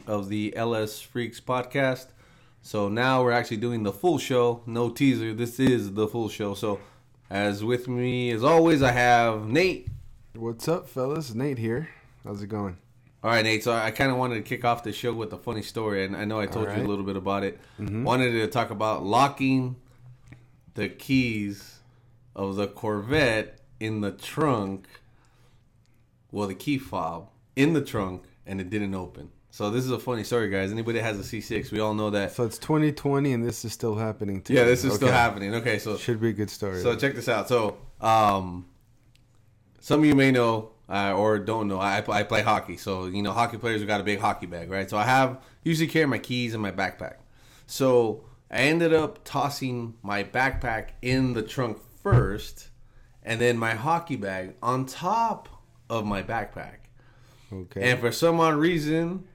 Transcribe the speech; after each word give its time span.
eight 0.00 0.08
of 0.08 0.28
the 0.28 0.56
LS 0.56 1.00
Freaks 1.00 1.40
podcast. 1.40 2.06
So 2.62 2.88
now 2.88 3.22
we're 3.22 3.32
actually 3.32 3.56
doing 3.56 3.82
the 3.82 3.92
full 3.92 4.18
show, 4.18 4.62
no 4.66 4.90
teaser. 4.90 5.32
This 5.32 5.58
is 5.58 5.94
the 5.94 6.06
full 6.06 6.28
show. 6.28 6.54
So, 6.54 6.80
as 7.30 7.64
with 7.64 7.88
me 7.88 8.30
as 8.30 8.42
always, 8.42 8.82
I 8.82 8.92
have 8.92 9.46
Nate. 9.46 9.88
What's 10.34 10.68
up, 10.68 10.88
fellas? 10.88 11.34
Nate 11.34 11.58
here. 11.58 11.88
How's 12.24 12.42
it 12.42 12.48
going? 12.48 12.76
All 13.22 13.30
right, 13.30 13.44
Nate. 13.44 13.62
So 13.62 13.72
I 13.72 13.90
kind 13.90 14.10
of 14.10 14.18
wanted 14.18 14.36
to 14.36 14.42
kick 14.42 14.64
off 14.64 14.82
the 14.82 14.92
show 14.92 15.12
with 15.12 15.32
a 15.32 15.38
funny 15.38 15.62
story, 15.62 16.04
and 16.04 16.16
I 16.16 16.24
know 16.24 16.40
I 16.40 16.46
told 16.46 16.68
you 16.68 16.82
a 16.82 16.86
little 16.86 17.04
bit 17.04 17.16
about 17.16 17.44
it. 17.44 17.58
Mm-hmm. 17.78 18.04
Wanted 18.04 18.32
to 18.32 18.46
talk 18.48 18.70
about 18.70 19.04
locking 19.04 19.76
the 20.74 20.88
keys 20.88 21.80
of 22.34 22.56
the 22.56 22.66
Corvette 22.66 23.60
in 23.78 24.00
the 24.00 24.12
trunk. 24.12 24.86
Well, 26.30 26.48
the 26.48 26.54
key 26.54 26.78
fob 26.78 27.28
in 27.56 27.72
the 27.72 27.82
trunk, 27.82 28.24
and 28.46 28.60
it 28.60 28.70
didn't 28.70 28.94
open. 28.94 29.30
So 29.52 29.70
this 29.70 29.84
is 29.84 29.90
a 29.90 29.98
funny 29.98 30.24
story, 30.24 30.48
guys. 30.48 30.70
Anybody 30.70 30.98
that 30.98 31.04
has 31.04 31.18
a 31.18 31.22
C6, 31.22 31.72
we 31.72 31.80
all 31.80 31.92
know 31.92 32.10
that. 32.10 32.32
So 32.32 32.44
it's 32.44 32.58
2020 32.58 33.32
and 33.32 33.44
this 33.44 33.64
is 33.64 33.72
still 33.72 33.96
happening 33.96 34.42
too. 34.42 34.54
Yeah, 34.54 34.64
this 34.64 34.84
is 34.84 34.94
still 34.94 35.10
happening. 35.10 35.54
Okay, 35.56 35.78
so 35.78 35.96
Should 35.96 36.20
be 36.20 36.28
a 36.28 36.32
good 36.32 36.50
story. 36.50 36.80
So 36.80 36.94
check 36.94 37.14
this 37.14 37.28
out. 37.28 37.48
So, 37.48 37.76
um, 38.00 38.66
some 39.80 40.00
of 40.00 40.06
you 40.06 40.14
may 40.14 40.30
know 40.30 40.70
uh, 40.90 41.14
or 41.14 41.38
don't 41.38 41.68
know. 41.68 41.78
I, 41.78 42.04
I 42.08 42.22
play 42.24 42.42
hockey, 42.42 42.76
so 42.76 43.06
you 43.06 43.22
know 43.22 43.32
hockey 43.32 43.58
players 43.58 43.80
have 43.80 43.88
got 43.88 44.00
a 44.00 44.04
big 44.04 44.18
hockey 44.18 44.46
bag, 44.46 44.70
right? 44.70 44.90
So 44.90 44.96
I 44.96 45.04
have 45.04 45.40
usually 45.62 45.86
carry 45.86 46.06
my 46.06 46.18
keys 46.18 46.52
in 46.52 46.60
my 46.60 46.72
backpack. 46.72 47.16
So 47.66 48.24
I 48.50 48.62
ended 48.62 48.92
up 48.92 49.24
tossing 49.24 49.94
my 50.02 50.24
backpack 50.24 50.90
in 51.00 51.32
the 51.34 51.42
trunk 51.42 51.78
first, 52.02 52.70
and 53.22 53.40
then 53.40 53.56
my 53.56 53.74
hockey 53.74 54.16
bag 54.16 54.54
on 54.62 54.84
top 54.86 55.48
of 55.88 56.04
my 56.04 56.22
backpack. 56.22 56.78
okay. 57.52 57.90
And 57.90 58.00
for 58.00 58.10
some 58.10 58.40
odd 58.40 58.54
reason, 58.54 59.28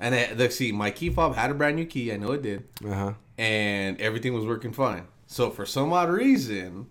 and 0.00 0.14
I, 0.14 0.32
let's 0.36 0.56
see, 0.56 0.72
my 0.72 0.90
key 0.90 1.10
fob 1.10 1.34
had 1.34 1.50
a 1.50 1.54
brand 1.54 1.76
new 1.76 1.86
key. 1.86 2.12
I 2.12 2.16
know 2.16 2.32
it 2.32 2.42
did 2.42 2.64
Uh 2.84 2.94
huh. 2.94 3.12
and 3.36 4.00
everything 4.00 4.32
was 4.34 4.44
working 4.46 4.72
fine. 4.72 5.06
So 5.26 5.50
for 5.50 5.66
some 5.66 5.92
odd 5.92 6.08
reason, 6.10 6.86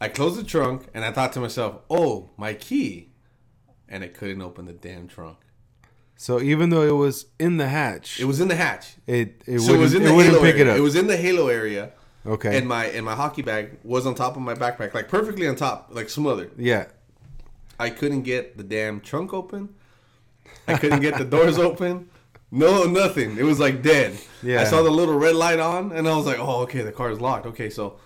I 0.00 0.08
closed 0.08 0.38
the 0.38 0.44
trunk 0.44 0.86
and 0.94 1.04
I 1.04 1.12
thought 1.12 1.32
to 1.34 1.40
myself, 1.40 1.76
"Oh, 1.88 2.30
my 2.36 2.54
key," 2.54 3.10
and 3.88 4.02
I 4.02 4.08
couldn't 4.08 4.42
open 4.42 4.64
the 4.66 4.72
damn 4.72 5.06
trunk. 5.08 5.38
So 6.16 6.40
even 6.40 6.70
though 6.70 6.82
it 6.82 6.92
was 6.96 7.26
in 7.38 7.56
the 7.56 7.68
hatch, 7.68 8.20
It 8.20 8.24
was 8.26 8.40
in 8.40 8.48
the 8.48 8.54
hatch, 8.56 8.94
it 9.06 9.42
it 9.46 9.60
so 9.60 9.74
it 9.74 9.78
was 9.78 9.94
in 9.94 10.02
it 10.02 10.06
the 10.06 10.14
wouldn't 10.14 10.34
halo 10.34 10.44
pick 10.44 10.54
area. 10.56 10.66
it 10.66 10.70
up. 10.72 10.78
It 10.78 10.80
was 10.82 10.94
in 10.96 11.06
the 11.08 11.16
halo 11.16 11.48
area, 11.48 11.92
okay. 12.26 12.56
and 12.58 12.66
my 12.68 12.86
and 12.86 13.04
my 13.04 13.14
hockey 13.14 13.42
bag 13.42 13.78
was 13.84 14.06
on 14.06 14.14
top 14.14 14.36
of 14.36 14.42
my 14.42 14.54
backpack, 14.54 14.94
like 14.94 15.08
perfectly 15.08 15.46
on 15.48 15.56
top, 15.56 15.88
like 15.92 16.08
smothered. 16.08 16.52
yeah. 16.58 16.86
I 17.80 17.90
couldn't 17.90 18.22
get 18.22 18.56
the 18.56 18.62
damn 18.62 19.00
trunk 19.00 19.32
open. 19.34 19.70
I 20.68 20.76
couldn't 20.78 21.00
get 21.00 21.18
the 21.18 21.24
doors 21.24 21.58
open. 21.68 22.08
No, 22.50 22.84
nothing. 22.84 23.38
It 23.38 23.44
was 23.44 23.58
like 23.58 23.82
dead. 23.82 24.18
Yeah. 24.42 24.60
I 24.60 24.64
saw 24.64 24.82
the 24.82 24.90
little 24.90 25.18
red 25.18 25.34
light 25.34 25.58
on, 25.58 25.92
and 25.92 26.06
I 26.06 26.14
was 26.16 26.26
like, 26.26 26.38
"Oh, 26.38 26.62
okay, 26.62 26.82
the 26.82 26.92
car 26.92 27.10
is 27.10 27.20
locked." 27.20 27.46
Okay, 27.46 27.70
so 27.70 27.98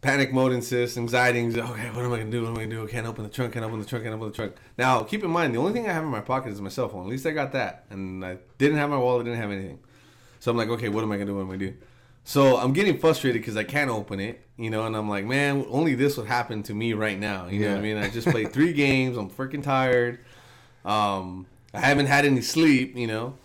panic 0.00 0.32
mode 0.32 0.52
insists, 0.52 0.98
anxiety. 0.98 1.38
anxiety. 1.38 1.68
Okay, 1.72 1.90
what 1.90 2.04
am 2.04 2.12
I 2.12 2.18
gonna 2.18 2.30
do? 2.30 2.42
What 2.42 2.48
am 2.50 2.56
I 2.56 2.64
gonna 2.64 2.74
do? 2.74 2.84
I 2.84 2.90
can't 2.90 3.06
open 3.06 3.22
the 3.24 3.30
trunk. 3.30 3.52
Can't 3.52 3.64
open 3.64 3.78
the 3.80 3.86
trunk. 3.86 4.04
Can't 4.04 4.14
open 4.16 4.28
the 4.28 4.34
trunk. 4.34 4.56
Now, 4.76 5.02
keep 5.04 5.22
in 5.22 5.30
mind, 5.30 5.54
the 5.54 5.58
only 5.60 5.72
thing 5.72 5.88
I 5.88 5.92
have 5.92 6.02
in 6.02 6.08
my 6.10 6.20
pocket 6.20 6.50
is 6.52 6.60
my 6.60 6.68
cell 6.68 6.88
phone. 6.88 7.04
At 7.04 7.08
least 7.10 7.26
I 7.26 7.30
got 7.30 7.52
that, 7.52 7.84
and 7.90 8.24
I 8.24 8.38
didn't 8.58 8.78
have 8.78 8.90
my 8.90 8.98
wallet. 8.98 9.24
Didn't 9.24 9.40
have 9.40 9.52
anything. 9.52 9.78
So 10.40 10.50
I'm 10.50 10.56
like, 10.56 10.68
okay, 10.68 10.88
what 10.88 11.04
am 11.04 11.12
I 11.12 11.16
gonna 11.16 11.26
do? 11.26 11.34
What 11.36 11.42
am 11.42 11.50
I 11.50 11.56
gonna 11.56 11.70
do? 11.70 11.76
So 12.24 12.56
I'm 12.56 12.72
getting 12.72 12.98
frustrated 12.98 13.40
because 13.42 13.56
I 13.56 13.64
can't 13.64 13.90
open 13.90 14.18
it, 14.18 14.46
you 14.56 14.70
know, 14.70 14.86
and 14.86 14.96
I'm 14.96 15.08
like, 15.10 15.26
man, 15.26 15.66
only 15.68 15.94
this 15.94 16.16
would 16.16 16.26
happen 16.26 16.62
to 16.64 16.74
me 16.74 16.94
right 16.94 17.18
now. 17.18 17.46
You 17.48 17.60
know 17.60 17.70
what 17.72 17.78
I 17.78 17.82
mean? 17.82 17.98
I 17.98 18.08
just 18.08 18.26
played 18.26 18.50
three 18.52 18.72
games. 18.84 19.16
I'm 19.18 19.28
freaking 19.30 19.62
tired. 19.62 20.24
Um, 20.84 21.46
I 21.72 21.80
haven't 21.80 22.06
had 22.06 22.24
any 22.24 22.40
sleep, 22.40 22.96
you 22.96 23.06
know. 23.06 23.36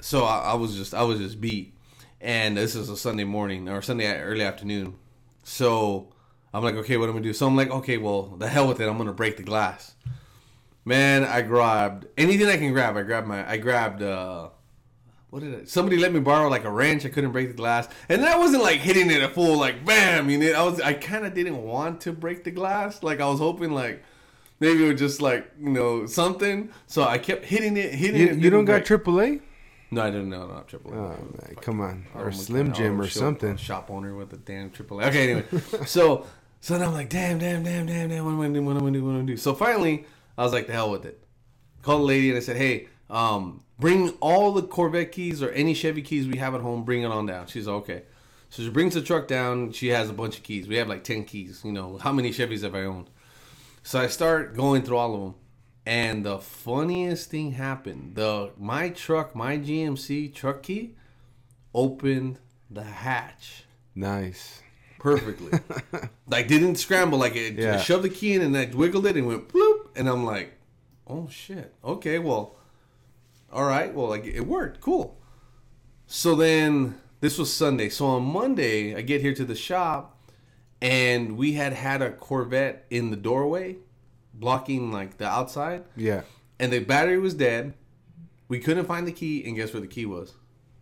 So 0.00 0.24
I, 0.24 0.52
I 0.52 0.54
was 0.54 0.76
just, 0.76 0.94
I 0.94 1.02
was 1.02 1.18
just 1.18 1.40
beat. 1.40 1.74
And 2.20 2.56
this 2.56 2.74
is 2.74 2.88
a 2.88 2.96
Sunday 2.96 3.24
morning 3.24 3.68
or 3.68 3.82
Sunday 3.82 4.10
early 4.20 4.44
afternoon. 4.44 4.94
So 5.42 6.08
I'm 6.52 6.62
like, 6.62 6.74
okay, 6.76 6.96
what 6.96 7.04
am 7.04 7.10
I 7.10 7.12
gonna 7.14 7.24
do? 7.24 7.32
So 7.32 7.46
I'm 7.46 7.56
like, 7.56 7.70
okay, 7.70 7.96
well, 7.98 8.22
the 8.38 8.48
hell 8.48 8.68
with 8.68 8.80
it. 8.80 8.88
I'm 8.88 8.98
gonna 8.98 9.12
break 9.12 9.36
the 9.36 9.42
glass. 9.42 9.94
Man, 10.84 11.24
I 11.24 11.42
grabbed 11.42 12.06
anything 12.16 12.48
I 12.48 12.56
can 12.56 12.72
grab. 12.72 12.96
I 12.96 13.02
grabbed 13.02 13.26
my, 13.26 13.48
I 13.48 13.56
grabbed. 13.56 14.02
uh 14.02 14.50
what 15.30 15.42
did 15.42 15.54
I, 15.54 15.64
somebody 15.64 15.96
let 15.96 16.12
me 16.12 16.18
borrow 16.18 16.48
like 16.48 16.64
a 16.64 16.70
wrench? 16.70 17.06
I 17.06 17.08
couldn't 17.08 17.30
break 17.30 17.48
the 17.48 17.54
glass, 17.54 17.88
and 18.08 18.24
I 18.24 18.36
wasn't 18.36 18.64
like 18.64 18.80
hitting 18.80 19.10
it 19.10 19.22
a 19.22 19.28
full 19.28 19.58
like 19.58 19.84
bam. 19.84 20.28
You 20.28 20.38
know, 20.38 20.52
I 20.52 20.62
was 20.64 20.80
I 20.80 20.92
kind 20.92 21.24
of 21.24 21.34
didn't 21.34 21.62
want 21.62 22.00
to 22.02 22.12
break 22.12 22.42
the 22.42 22.50
glass. 22.50 23.02
Like 23.02 23.20
I 23.20 23.28
was 23.28 23.38
hoping 23.38 23.70
like 23.70 24.02
maybe 24.60 24.84
it 24.84 24.92
was 24.92 25.00
just 25.00 25.20
like 25.20 25.50
you 25.60 25.70
know 25.70 26.06
something. 26.06 26.70
So 26.86 27.02
I 27.02 27.18
kept 27.18 27.44
hitting 27.46 27.76
it, 27.76 27.94
hitting 27.94 28.20
You, 28.20 28.26
it. 28.28 28.38
you 28.38 28.50
don't 28.50 28.64
got 28.66 28.86
break. 28.86 29.04
AAA? 29.04 29.40
No, 29.90 30.02
I 30.02 30.10
didn't 30.10 30.30
know. 30.30 30.46
Not 30.46 30.68
AAA. 30.68 30.92
Oh 30.94 31.08
man, 31.08 31.56
come 31.60 31.80
on, 31.80 32.06
or 32.14 32.30
Slim 32.30 32.72
Jim 32.72 33.00
or 33.00 33.08
something. 33.08 33.56
Shop 33.56 33.90
owner 33.90 34.14
with 34.14 34.32
a 34.32 34.36
damn 34.36 34.70
AAA. 34.70 35.06
Okay, 35.06 35.32
anyway, 35.32 35.62
so 35.86 36.26
so 36.60 36.78
then 36.78 36.86
I'm 36.86 36.92
like, 36.92 37.08
damn, 37.08 37.38
damn, 37.38 37.62
damn, 37.64 37.86
damn, 37.86 38.08
damn. 38.08 38.24
What 38.24 38.32
am 38.32 38.40
I 38.40 38.44
gonna 38.44 38.54
do? 38.54 38.62
What 38.62 38.72
am 38.72 38.76
I 38.76 38.80
gonna 38.80 38.92
do? 38.92 39.04
What 39.04 39.10
am 39.10 39.16
I 39.16 39.18
gonna 39.20 39.32
do? 39.32 39.36
So 39.36 39.54
finally, 39.54 40.04
I 40.36 40.44
was 40.44 40.52
like, 40.52 40.66
the 40.66 40.72
hell 40.74 40.90
with 40.90 41.04
it. 41.06 41.24
Called 41.82 42.02
the 42.02 42.04
lady 42.06 42.28
and 42.28 42.36
I 42.36 42.40
said, 42.40 42.56
hey, 42.58 42.88
um, 43.08 43.64
bring 43.78 44.10
all 44.20 44.52
the 44.52 44.62
Corvette 44.62 45.10
keys 45.10 45.42
or 45.42 45.48
any 45.50 45.72
Chevy 45.72 46.02
keys 46.02 46.28
we 46.28 46.36
have 46.36 46.54
at 46.54 46.60
home. 46.60 46.84
Bring 46.84 47.02
it 47.02 47.06
on 47.06 47.24
down. 47.26 47.46
She's 47.46 47.66
like, 47.66 47.76
okay. 47.76 48.02
So 48.50 48.62
she 48.62 48.68
brings 48.68 48.94
the 48.94 49.00
truck 49.00 49.26
down. 49.26 49.72
She 49.72 49.88
has 49.88 50.10
a 50.10 50.12
bunch 50.12 50.36
of 50.36 50.42
keys. 50.42 50.68
We 50.68 50.76
have 50.76 50.88
like 50.88 51.02
ten 51.02 51.24
keys. 51.24 51.62
You 51.64 51.72
know, 51.72 51.96
how 51.98 52.12
many 52.12 52.30
Chevys 52.30 52.62
have 52.62 52.74
I 52.74 52.82
owned? 52.82 53.08
So 53.82 54.00
I 54.00 54.06
start 54.08 54.56
going 54.56 54.82
through 54.82 54.96
all 54.96 55.14
of 55.14 55.20
them. 55.20 55.34
And 55.86 56.24
the 56.24 56.38
funniest 56.38 57.30
thing 57.30 57.52
happened. 57.52 58.14
The 58.14 58.50
my 58.58 58.90
truck, 58.90 59.34
my 59.34 59.56
GMC 59.58 60.32
truck 60.34 60.62
key 60.62 60.94
opened 61.74 62.38
the 62.70 62.84
hatch 62.84 63.64
Nice. 63.94 64.60
perfectly. 64.98 65.58
like 66.28 66.46
didn't 66.46 66.76
scramble 66.76 67.18
like 67.18 67.34
it 67.34 67.54
Yeah. 67.54 67.74
I 67.74 67.78
shoved 67.78 68.04
the 68.04 68.08
key 68.10 68.34
in 68.34 68.42
and 68.42 68.56
I 68.56 68.70
wiggled 68.72 69.06
it 69.06 69.16
and 69.16 69.26
went 69.26 69.48
bloop 69.48 69.88
and 69.96 70.08
I'm 70.08 70.24
like, 70.24 70.52
"Oh 71.08 71.28
shit. 71.28 71.74
Okay, 71.82 72.18
well 72.18 72.56
all 73.52 73.64
right. 73.64 73.92
Well, 73.92 74.08
like 74.08 74.24
it 74.26 74.46
worked. 74.46 74.80
Cool." 74.80 75.18
So 76.06 76.34
then 76.36 77.00
this 77.20 77.38
was 77.38 77.52
Sunday. 77.52 77.88
So 77.88 78.06
on 78.06 78.22
Monday, 78.24 78.94
I 78.94 79.00
get 79.00 79.22
here 79.22 79.34
to 79.34 79.44
the 79.44 79.56
shop 79.56 80.19
and 80.82 81.36
we 81.36 81.52
had 81.52 81.72
had 81.72 82.02
a 82.02 82.10
Corvette 82.10 82.86
in 82.90 83.10
the 83.10 83.16
doorway 83.16 83.76
blocking 84.34 84.90
like 84.92 85.18
the 85.18 85.26
outside 85.26 85.84
Yeah. 85.96 86.22
and 86.58 86.72
the 86.72 86.78
battery 86.80 87.18
was 87.18 87.34
dead. 87.34 87.74
We 88.48 88.58
couldn't 88.58 88.86
find 88.86 89.06
the 89.06 89.12
key, 89.12 89.44
and 89.44 89.54
guess 89.54 89.72
where 89.72 89.80
the 89.80 89.86
key 89.86 90.06
was? 90.06 90.34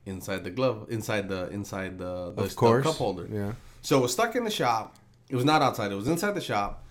Inside 0.07 0.43
the 0.45 0.51
glove, 0.51 0.87
inside 0.89 1.29
the 1.29 1.49
inside 1.51 1.99
the, 1.99 2.33
the, 2.33 2.43
Of 2.45 2.57
course. 2.57 2.85
the 2.85 2.91
cup 2.91 2.99
holder. 2.99 3.29
Yeah. 3.31 3.53
So 3.83 3.99
it 3.99 4.03
was 4.03 4.13
stuck 4.13 4.35
in 4.37 4.45
the 4.45 4.51
shop. 4.51 4.97
It 5.29 5.37
was 5.37 5.45
not 5.45 5.61
outside. 5.61 5.93
It 5.93 5.97
was 5.97 6.09
inside 6.09 6.33
the 6.33 6.41
shop. 6.41 6.85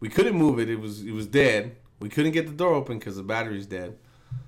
We 0.00 0.08
couldn't 0.08 0.34
move 0.36 0.58
it. 0.58 0.68
It 0.68 0.80
was 0.80 1.02
it 1.02 1.12
was 1.12 1.26
dead. 1.28 1.76
We 2.00 2.08
couldn't 2.08 2.32
get 2.32 2.46
the 2.46 2.52
door 2.52 2.74
open 2.74 2.98
because 2.98 3.16
the 3.16 3.22
battery's 3.22 3.66
dead. 3.66 3.96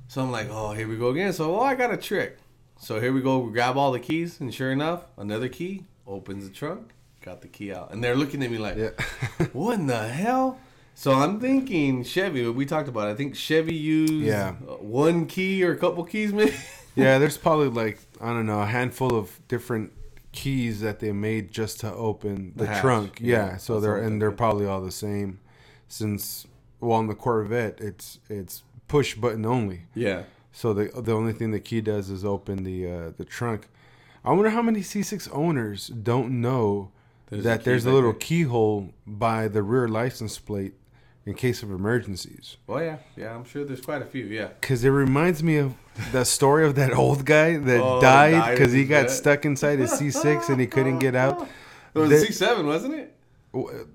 So 0.09 0.21
I'm 0.21 0.33
like, 0.33 0.49
oh, 0.51 0.73
here 0.73 0.89
we 0.89 0.97
go 0.97 1.11
again. 1.11 1.33
So 1.33 1.55
oh, 1.55 1.61
I 1.63 1.75
got 1.77 1.93
a 1.93 1.97
trick. 1.97 2.39
So 2.81 3.01
here 3.01 3.13
we 3.13 3.21
go. 3.21 3.39
We 3.39 3.53
grab 3.53 3.77
all 3.77 3.93
the 3.93 4.01
keys, 4.01 4.41
and 4.41 4.53
sure 4.53 4.73
enough, 4.73 5.05
another 5.17 5.49
key 5.49 5.85
opens 6.07 6.49
the 6.49 6.55
trunk. 6.55 6.93
Got 7.29 7.43
the 7.43 7.49
key 7.49 7.73
out, 7.75 7.93
and 7.93 8.03
they're 8.03 8.17
looking 8.17 8.43
at 8.43 8.51
me 8.51 8.57
like, 8.57 8.77
Yeah. 8.77 8.91
what 9.53 9.75
in 9.79 9.87
the 9.87 10.09
hell? 10.09 10.59
So 10.95 11.13
I'm 11.13 11.39
thinking 11.39 12.03
Chevy. 12.03 12.49
We 12.49 12.65
talked 12.65 12.89
about. 12.89 13.09
It. 13.09 13.13
I 13.13 13.15
think 13.17 13.37
Chevy 13.37 13.75
used 13.75 14.13
Yeah. 14.25 14.55
uh, 14.67 14.77
one 14.77 15.27
key 15.27 15.63
or 15.63 15.73
a 15.73 15.77
couple 15.77 16.03
keys, 16.05 16.33
maybe. 16.33 16.55
yeah, 16.97 17.19
there's 17.19 17.37
probably 17.37 17.69
like 17.69 17.99
I 18.21 18.29
don't 18.29 18.47
know 18.47 18.61
a 18.63 18.67
handful 18.67 19.15
of 19.15 19.39
different 19.47 19.93
keys 20.33 20.81
that 20.81 21.01
they 21.01 21.13
made 21.13 21.51
just 21.53 21.81
to 21.81 21.93
open 21.93 22.53
the, 22.57 22.65
The 22.65 22.81
trunk. 22.81 23.19
Yeah, 23.21 23.37
Yeah, 23.51 23.57
so 23.59 23.75
that's 23.75 23.83
they're 23.85 23.99
and 23.99 24.21
they're 24.23 24.33
probably 24.33 24.67
all 24.67 24.81
the 24.81 24.91
same. 24.91 25.39
Since 25.87 26.47
well, 26.81 26.93
on 26.99 27.07
the 27.09 27.15
Corvette, 27.15 27.79
it's 27.81 28.19
it's 28.31 28.63
push 28.89 29.15
button 29.17 29.45
only. 29.45 29.83
yeah. 29.95 30.23
So 30.53 30.73
the 30.73 30.87
the 31.01 31.13
only 31.15 31.33
thing 31.35 31.51
the 31.53 31.61
key 31.61 31.81
does 31.83 32.09
is 32.11 32.25
open 32.25 32.65
the 32.65 32.91
uh, 32.91 33.11
the 33.19 33.25
trunk. 33.25 33.69
I 34.25 34.33
wonder 34.33 34.51
how 34.51 34.63
many 34.63 34.81
C6 34.81 35.29
owners 35.33 35.87
don't 35.89 36.41
know 36.41 36.91
There's 37.31 37.45
that 37.45 37.61
key 37.61 37.65
there's 37.65 37.85
a 37.87 37.91
little 37.93 38.13
there. 38.13 38.19
keyhole 38.21 38.93
by 39.07 39.49
the 39.49 39.63
rear 39.63 39.89
license 39.89 40.39
plate 40.39 40.75
in 41.27 41.35
case 41.35 41.63
of 41.63 41.71
emergencies. 41.71 42.57
Oh 42.69 42.79
yeah, 42.79 42.97
yeah. 43.17 43.35
I'm 43.35 43.45
sure 43.45 43.65
there's 43.65 43.81
quite 43.83 44.01
a 44.03 44.07
few. 44.07 44.25
Yeah. 44.25 44.49
Because 44.61 44.83
it 44.85 44.89
reminds 44.91 45.43
me 45.43 45.57
of 45.57 45.75
the 46.13 46.25
story 46.25 46.65
of 46.67 46.75
that 46.77 46.93
old 46.97 47.25
guy 47.27 47.59
that 47.59 47.81
Oh, 47.83 48.01
died 48.01 48.57
because 48.57 48.73
he 48.73 48.85
got 48.85 49.11
stuck 49.11 49.45
inside 49.45 49.79
his 49.79 49.93
C6 49.93 50.49
and 50.49 50.61
he 50.61 50.67
couldn't 50.67 50.99
get 51.01 51.15
out. 51.15 51.49
It 51.95 51.99
was 52.01 52.11
The- 52.11 52.27
C7, 52.47 52.65
wasn't 52.67 52.95
it? 52.95 53.15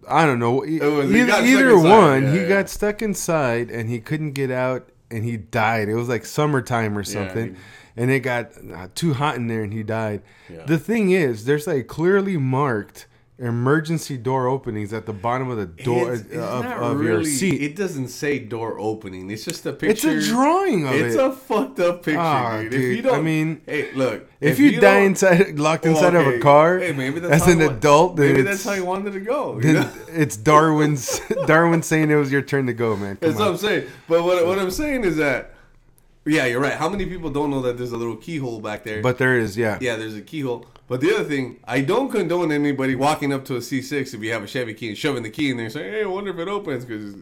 I 0.09 0.25
don't 0.25 0.39
know. 0.39 0.53
Was- 0.55 0.69
either 0.69 1.33
either 1.45 1.77
one, 1.77 2.23
Yeah, 2.23 2.31
he 2.33 2.39
yeah. 2.41 2.47
got 2.49 2.69
stuck 2.69 3.01
inside 3.01 3.69
and 3.69 3.87
he 3.89 3.99
couldn't 3.99 4.31
get 4.31 4.49
out 4.51 4.89
and 5.11 5.23
he 5.23 5.37
died. 5.37 5.89
It 5.89 5.95
was 5.95 6.09
like 6.09 6.25
summertime 6.25 6.97
or 6.97 7.03
something. 7.03 7.53
he- 7.53 7.59
and 7.95 8.09
it 8.09 8.21
got 8.21 8.49
uh, 8.73 8.87
too 8.95 9.13
hot 9.13 9.35
in 9.35 9.45
there 9.47 9.61
and 9.63 9.71
he 9.71 9.83
died. 9.83 10.23
Yeah. 10.49 10.65
The 10.65 10.79
thing 10.79 11.11
is, 11.11 11.45
there's 11.45 11.67
like 11.67 11.85
clearly 11.87 12.35
marked 12.37 13.05
emergency 13.45 14.17
door 14.17 14.47
openings 14.47 14.93
at 14.93 15.05
the 15.05 15.13
bottom 15.13 15.49
of 15.49 15.57
the 15.57 15.65
door 15.65 16.13
It's- 16.13 16.21
it's 16.31 16.35
of, 16.37 16.63
not 16.63 16.77
of 16.79 17.03
your 17.03 17.23
seat. 17.23 17.61
It 17.61 17.75
doesn't 17.75 18.07
say 18.07 18.39
door 18.39 18.79
opening. 18.79 19.29
It's 19.29 19.43
just 19.45 19.65
a 19.65 19.73
picture. 19.73 20.09
it's 20.17 20.27
a 20.27 20.29
drawing 20.29 20.87
of 20.87 20.93
It's 20.93 21.01
it. 21.01 21.07
It's 21.07 21.15
a 21.17 21.31
fucked 21.31 21.79
up 21.79 22.03
picture, 22.03 22.19
Ah, 22.19 22.61
dude. 22.61 22.71
dude, 22.71 22.81
If 22.81 22.95
you 22.97 23.01
don't, 23.01 23.15
I 23.19 23.21
mean, 23.21 23.61
hey, 23.65 23.91
look. 23.93 24.27
if, 24.39 24.59
you, 24.59 24.79
die 24.79 24.95
don't- 24.99 25.03
inside, 25.07 25.59
locked 25.67 25.85
inside 25.85 26.15
of 26.15 26.25
a 26.27 26.39
car, 26.39 26.79
hey, 26.79 26.91
maybe 26.93 27.19
that's 27.19 27.43
as 27.43 27.47
an 27.53 27.59
want- 27.59 27.77
adult, 27.77 28.17
maybe 28.17 28.41
that's 28.41 28.63
how 28.63 28.73
you 28.73 28.85
wanted 28.85 29.13
to 29.13 29.19
go. 29.19 29.55
you 29.57 29.61
then 29.61 29.73
know? 29.75 29.91
it's 30.09 30.37
Darwin's 30.37 31.19
Darwin 31.45 31.81
saying 31.83 32.09
it 32.11 32.15
was 32.15 32.31
your 32.31 32.41
turn 32.41 32.65
to 32.67 32.73
go, 32.73 32.95
man. 32.95 33.17
Come 33.17 33.29
That's 33.29 33.39
what. 33.39 33.47
I'm 33.49 33.57
saying. 33.57 33.87
But 34.07 34.23
what, 34.23 34.45
what 34.45 34.59
I'm 34.59 34.71
saying 34.71 35.03
is 35.03 35.17
that, 35.17 35.53
yeah, 36.25 36.45
you're 36.45 36.59
right. 36.61 36.73
How 36.73 36.89
many 36.89 37.05
people 37.05 37.29
don't 37.29 37.49
know 37.49 37.61
that 37.61 37.77
there's 37.77 37.91
a 37.91 37.97
little 37.97 38.15
keyhole 38.15 38.59
back 38.61 38.83
there? 38.83 39.01
But 39.01 39.17
there 39.17 39.37
is, 39.37 39.57
yeah. 39.57 39.77
yeah, 39.81 39.95
there's 39.95 40.15
a 40.15 40.21
keyhole. 40.21 40.65
But 40.87 41.01
the 41.01 41.13
other 41.15 41.23
thing, 41.23 41.59
I 41.65 41.81
don't 41.81 42.09
condone 42.11 42.51
anybody 42.51 42.95
walking 42.95 43.33
up 43.33 43.45
to 43.45 43.55
a 43.55 43.59
C6 43.59 44.13
if 44.13 44.21
you 44.21 44.31
have 44.33 44.43
a 44.43 44.47
Chevy 44.47 44.73
key 44.73 44.89
and 44.89 44.97
shoving 44.97 45.23
the 45.23 45.29
key 45.29 45.49
in 45.49 45.57
there 45.57 45.65
and 45.65 45.73
saying, 45.73 45.91
"Hey, 45.93 46.03
I 46.03 46.07
wonder 46.07 46.31
if 46.31 46.37
it 46.39 46.47
opens." 46.47 46.85
Because 46.85 47.15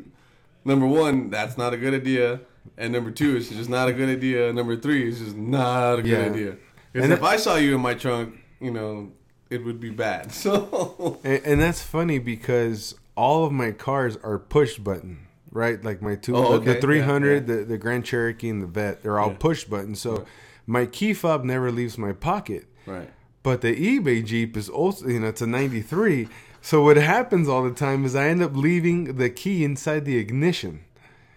number 0.66 0.86
one, 0.88 1.30
that's 1.30 1.58
not 1.58 1.74
a 1.74 1.78
good 1.78 1.94
idea, 1.94 2.42
and 2.78 2.92
number 2.94 3.12
two, 3.12 3.36
it's 3.38 3.50
just 3.50 3.70
not 3.70 3.88
a 3.88 3.94
good 3.94 4.10
idea. 4.10 4.52
Number 4.52 4.76
three, 4.76 5.08
it's 5.08 5.20
just 5.20 5.36
not 5.38 6.00
a 6.00 6.02
good 6.02 6.10
Yeah. 6.12 6.26
idea. 6.32 6.58
Because 6.92 7.06
And 7.06 7.14
if 7.14 7.24
I 7.24 7.38
saw 7.38 7.56
you 7.56 7.76
in 7.76 7.82
my 7.82 7.94
trunk, 7.94 8.36
you 8.60 8.72
know, 8.72 9.12
it 9.50 9.64
would 9.64 9.80
be 9.80 9.90
bad. 9.90 10.32
So 10.34 11.20
And, 11.24 11.42
and 11.46 11.62
that's 11.62 11.82
funny 11.82 12.20
because 12.20 12.96
all 13.16 13.46
of 13.46 13.52
my 13.52 13.72
cars 13.72 14.18
are 14.24 14.38
push 14.40 14.78
button, 14.78 15.28
right? 15.52 15.84
Like 15.84 16.02
my 16.02 16.16
two, 16.16 16.36
Oh, 16.36 16.54
the- 16.58 16.66
the 16.66 16.72
okay. 16.72 16.82
300, 16.82 17.48
Yeah, 17.48 17.56
The, 17.58 17.64
the 17.66 17.78
Grand 17.78 18.06
Cherokee, 18.06 18.50
and 18.50 18.62
the 18.64 18.68
Vet, 18.68 19.04
they're 19.04 19.20
all 19.20 19.30
Yeah. 19.32 19.38
push 19.40 19.64
button. 19.66 19.96
So 19.96 20.12
Right. 20.18 20.26
my 20.68 20.86
key 20.86 21.14
fob 21.14 21.44
never 21.44 21.72
leaves 21.72 21.98
my 21.98 22.14
pocket. 22.14 22.66
right. 22.86 23.10
But 23.44 23.62
the 23.62 23.76
eBay 23.76 24.24
Jeep 24.24 24.56
is 24.56 24.70
also, 24.70 25.08
you 25.08 25.20
know, 25.20 25.28
it's 25.28 25.42
a 25.42 25.48
93. 25.48 26.28
So 26.62 26.84
what 26.84 26.96
happens 26.98 27.48
all 27.50 27.64
the 27.64 27.72
time 27.72 28.06
is 28.06 28.16
I 28.16 28.28
end 28.28 28.44
up 28.44 28.56
leaving 28.56 29.16
the 29.18 29.32
key 29.32 29.64
inside 29.64 30.06
the 30.06 30.18
ignition. 30.18 30.82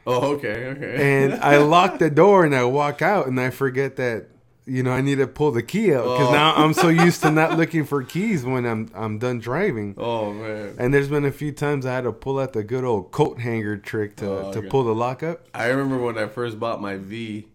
Oh, 0.07 0.35
okay, 0.35 0.67
okay. 0.67 0.97
And 1.25 1.33
I 1.43 1.57
lock 1.57 1.99
the 1.99 2.11
door 2.11 2.45
and 2.45 2.55
I 2.55 2.65
walk 2.65 3.01
out 3.01 3.27
and 3.27 3.41
I 3.41 3.49
forget 3.49 3.97
that, 3.97 4.27
you 4.67 4.83
know, 4.83 4.93
I 4.93 5.01
need 5.03 5.17
to 5.19 5.27
pull 5.27 5.51
the 5.51 5.63
key 5.63 5.93
out 5.95 6.05
because 6.05 6.29
Oh. 6.29 6.33
now 6.33 6.55
I'm 6.55 6.73
so 6.73 6.89
used 6.89 7.21
to 7.23 7.31
not 7.31 7.59
looking 7.59 7.85
for 7.85 8.03
keys 8.03 8.45
when 8.45 8.65
I'm 8.65 8.91
I'm 8.95 9.19
done 9.19 9.39
driving. 9.41 9.95
oh 9.99 10.33
man. 10.33 10.77
And 10.79 10.93
there's 10.95 11.09
been 11.09 11.25
a 11.27 11.33
few 11.33 11.53
times 11.53 11.85
I 11.85 11.95
had 11.95 12.05
to 12.05 12.13
pull 12.13 12.39
out 12.39 12.53
the 12.55 12.65
good 12.65 12.85
old 12.85 13.11
coat 13.11 13.41
hanger 13.41 13.77
trick 13.77 14.17
to, 14.17 14.27
Oh, 14.31 14.53
to 14.53 14.59
okay. 14.61 14.69
pull 14.69 14.85
the 14.85 14.95
lock 14.95 15.23
up. 15.23 15.47
I 15.53 15.67
remember 15.67 15.99
when 15.99 16.17
I 16.17 16.27
first 16.29 16.59
bought 16.59 16.81
my 16.81 16.97
V, 16.97 17.47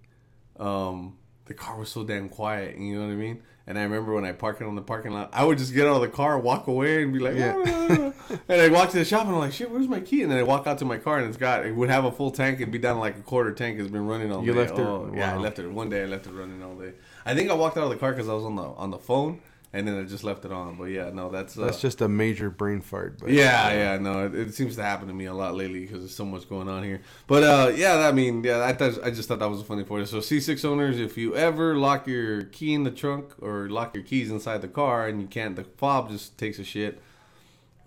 um, 0.59 1.17
the 1.45 1.53
car 1.53 1.77
was 1.79 1.89
so 1.89 2.03
damn 2.03 2.29
quiet. 2.29 2.77
You 2.77 2.95
know 2.99 3.07
what 3.07 3.13
I 3.13 3.15
mean? 3.15 3.41
And 3.69 3.77
I 3.77 3.83
remember 3.83 4.15
when 4.15 4.25
I 4.25 4.31
parked 4.31 4.61
it 4.61 4.65
on 4.67 4.73
the 4.73 4.81
parking 4.81 5.11
lot, 5.11 5.29
I 5.31 5.45
would 5.45 5.59
just 5.59 5.75
get 5.75 5.85
out 5.85 5.93
of 5.97 6.01
the 6.01 6.07
car, 6.07 6.39
walk 6.39 6.65
away, 6.65 7.03
and 7.03 7.13
be 7.13 7.19
like, 7.19 7.35
Yeah. 7.35 7.53
"Ah." 7.55 8.11
and 8.49 8.59
I 8.61 8.67
walk 8.69 8.89
to 8.89 8.97
the 8.97 9.05
shop 9.05 9.27
and 9.27 9.29
I'm 9.35 9.39
like, 9.39 9.53
shit, 9.53 9.69
where's 9.69 9.87
my 9.87 9.99
key? 9.99 10.23
And 10.23 10.31
then 10.31 10.39
I 10.39 10.43
walk 10.43 10.65
out 10.65 10.79
to 10.79 10.85
my 10.85 10.97
car 10.97 11.19
and 11.19 11.27
it's 11.27 11.37
got, 11.37 11.63
it 11.67 11.75
would 11.75 11.89
have 11.91 12.03
a 12.03 12.11
full 12.11 12.31
tank. 12.31 12.55
It'd 12.59 12.71
be 12.71 12.79
down 12.79 12.99
like 12.99 13.15
a 13.17 13.21
quarter 13.21 13.53
tank. 13.53 13.79
It's 13.79 13.91
been 13.91 14.07
running 14.07 14.31
all 14.31 14.43
You 14.43 14.53
day. 14.53 14.59
left 14.61 14.71
it- 14.79 14.79
Oh, 14.79 15.13
Yeah, 15.15 15.35
I 15.35 15.37
left 15.37 15.59
it. 15.59 15.69
One 15.71 15.87
day 15.87 16.01
I 16.01 16.05
left 16.07 16.25
it 16.25 16.31
running 16.31 16.63
all 16.63 16.73
day. 16.73 16.93
I 17.27 17.35
think 17.35 17.51
I 17.51 17.53
walked 17.53 17.77
out 17.77 17.83
of 17.83 17.91
the 17.91 17.97
car 17.97 18.11
because 18.11 18.27
I 18.27 18.33
was 18.33 18.43
on 18.43 18.55
the 18.55 18.63
on 18.63 18.89
the 18.89 18.97
phone, 18.97 19.39
and 19.71 19.87
then 19.87 19.99
I 19.99 20.03
just 20.03 20.23
left 20.23 20.45
it 20.45 20.51
on. 20.51 20.77
But 20.77 20.85
yeah, 20.85 21.11
no, 21.11 21.29
that's 21.29 21.57
uh, 21.57 21.65
That's 21.65 21.79
just 21.79 22.01
a 22.01 22.07
major 22.07 22.49
brain 22.49 22.81
fart. 22.81 23.19
But 23.19 23.29
yeah, 23.31 23.71
yeah, 23.71 23.97
no, 23.97 24.25
it, 24.25 24.35
it 24.35 24.53
seems 24.53 24.75
to 24.77 24.83
happen 24.83 25.07
to 25.07 25.13
me 25.13 25.25
a 25.25 25.33
lot 25.33 25.55
lately 25.55 25.81
because 25.81 25.99
there's 25.99 26.15
so 26.15 26.25
much 26.25 26.49
going 26.49 26.67
on 26.67 26.83
here. 26.83 27.01
But 27.27 27.43
uh, 27.43 27.71
yeah, 27.75 28.07
I 28.07 28.11
mean, 28.11 28.43
yeah, 28.43 28.63
I 28.63 28.73
thought, 28.73 29.03
I 29.03 29.11
just 29.11 29.29
thought 29.29 29.39
that 29.39 29.49
was 29.49 29.61
a 29.61 29.65
funny 29.65 29.83
point. 29.83 30.07
So 30.07 30.17
C6 30.17 30.65
owners, 30.65 30.99
if 30.99 31.17
you 31.17 31.35
ever 31.35 31.75
lock 31.75 32.07
your 32.07 32.43
key 32.43 32.73
in 32.73 32.83
the 32.83 32.91
trunk 32.91 33.33
or 33.41 33.69
lock 33.69 33.93
your 33.93 34.03
keys 34.03 34.31
inside 34.31 34.61
the 34.61 34.67
car 34.67 35.07
and 35.07 35.21
you 35.21 35.27
can't, 35.27 35.55
the 35.55 35.63
fob 35.63 36.09
just 36.09 36.37
takes 36.37 36.57
a 36.57 36.63
shit. 36.63 37.01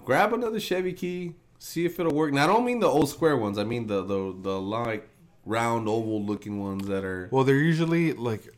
Grab 0.04 0.32
another 0.32 0.60
Chevy 0.60 0.92
key, 0.92 1.34
see 1.58 1.84
if 1.84 1.98
it'll 1.98 2.14
work. 2.14 2.32
Now 2.32 2.44
I 2.44 2.46
don't 2.46 2.64
mean 2.64 2.80
the 2.80 2.88
old 2.88 3.08
square 3.08 3.36
ones. 3.36 3.58
I 3.58 3.64
mean 3.64 3.86
the 3.86 4.02
the 4.02 4.36
the 4.40 4.60
like 4.60 5.08
round 5.44 5.88
oval 5.88 6.24
looking 6.24 6.60
ones 6.60 6.86
that 6.88 7.04
are. 7.04 7.28
Well, 7.30 7.44
they're 7.44 7.56
usually 7.56 8.12
like 8.12 8.48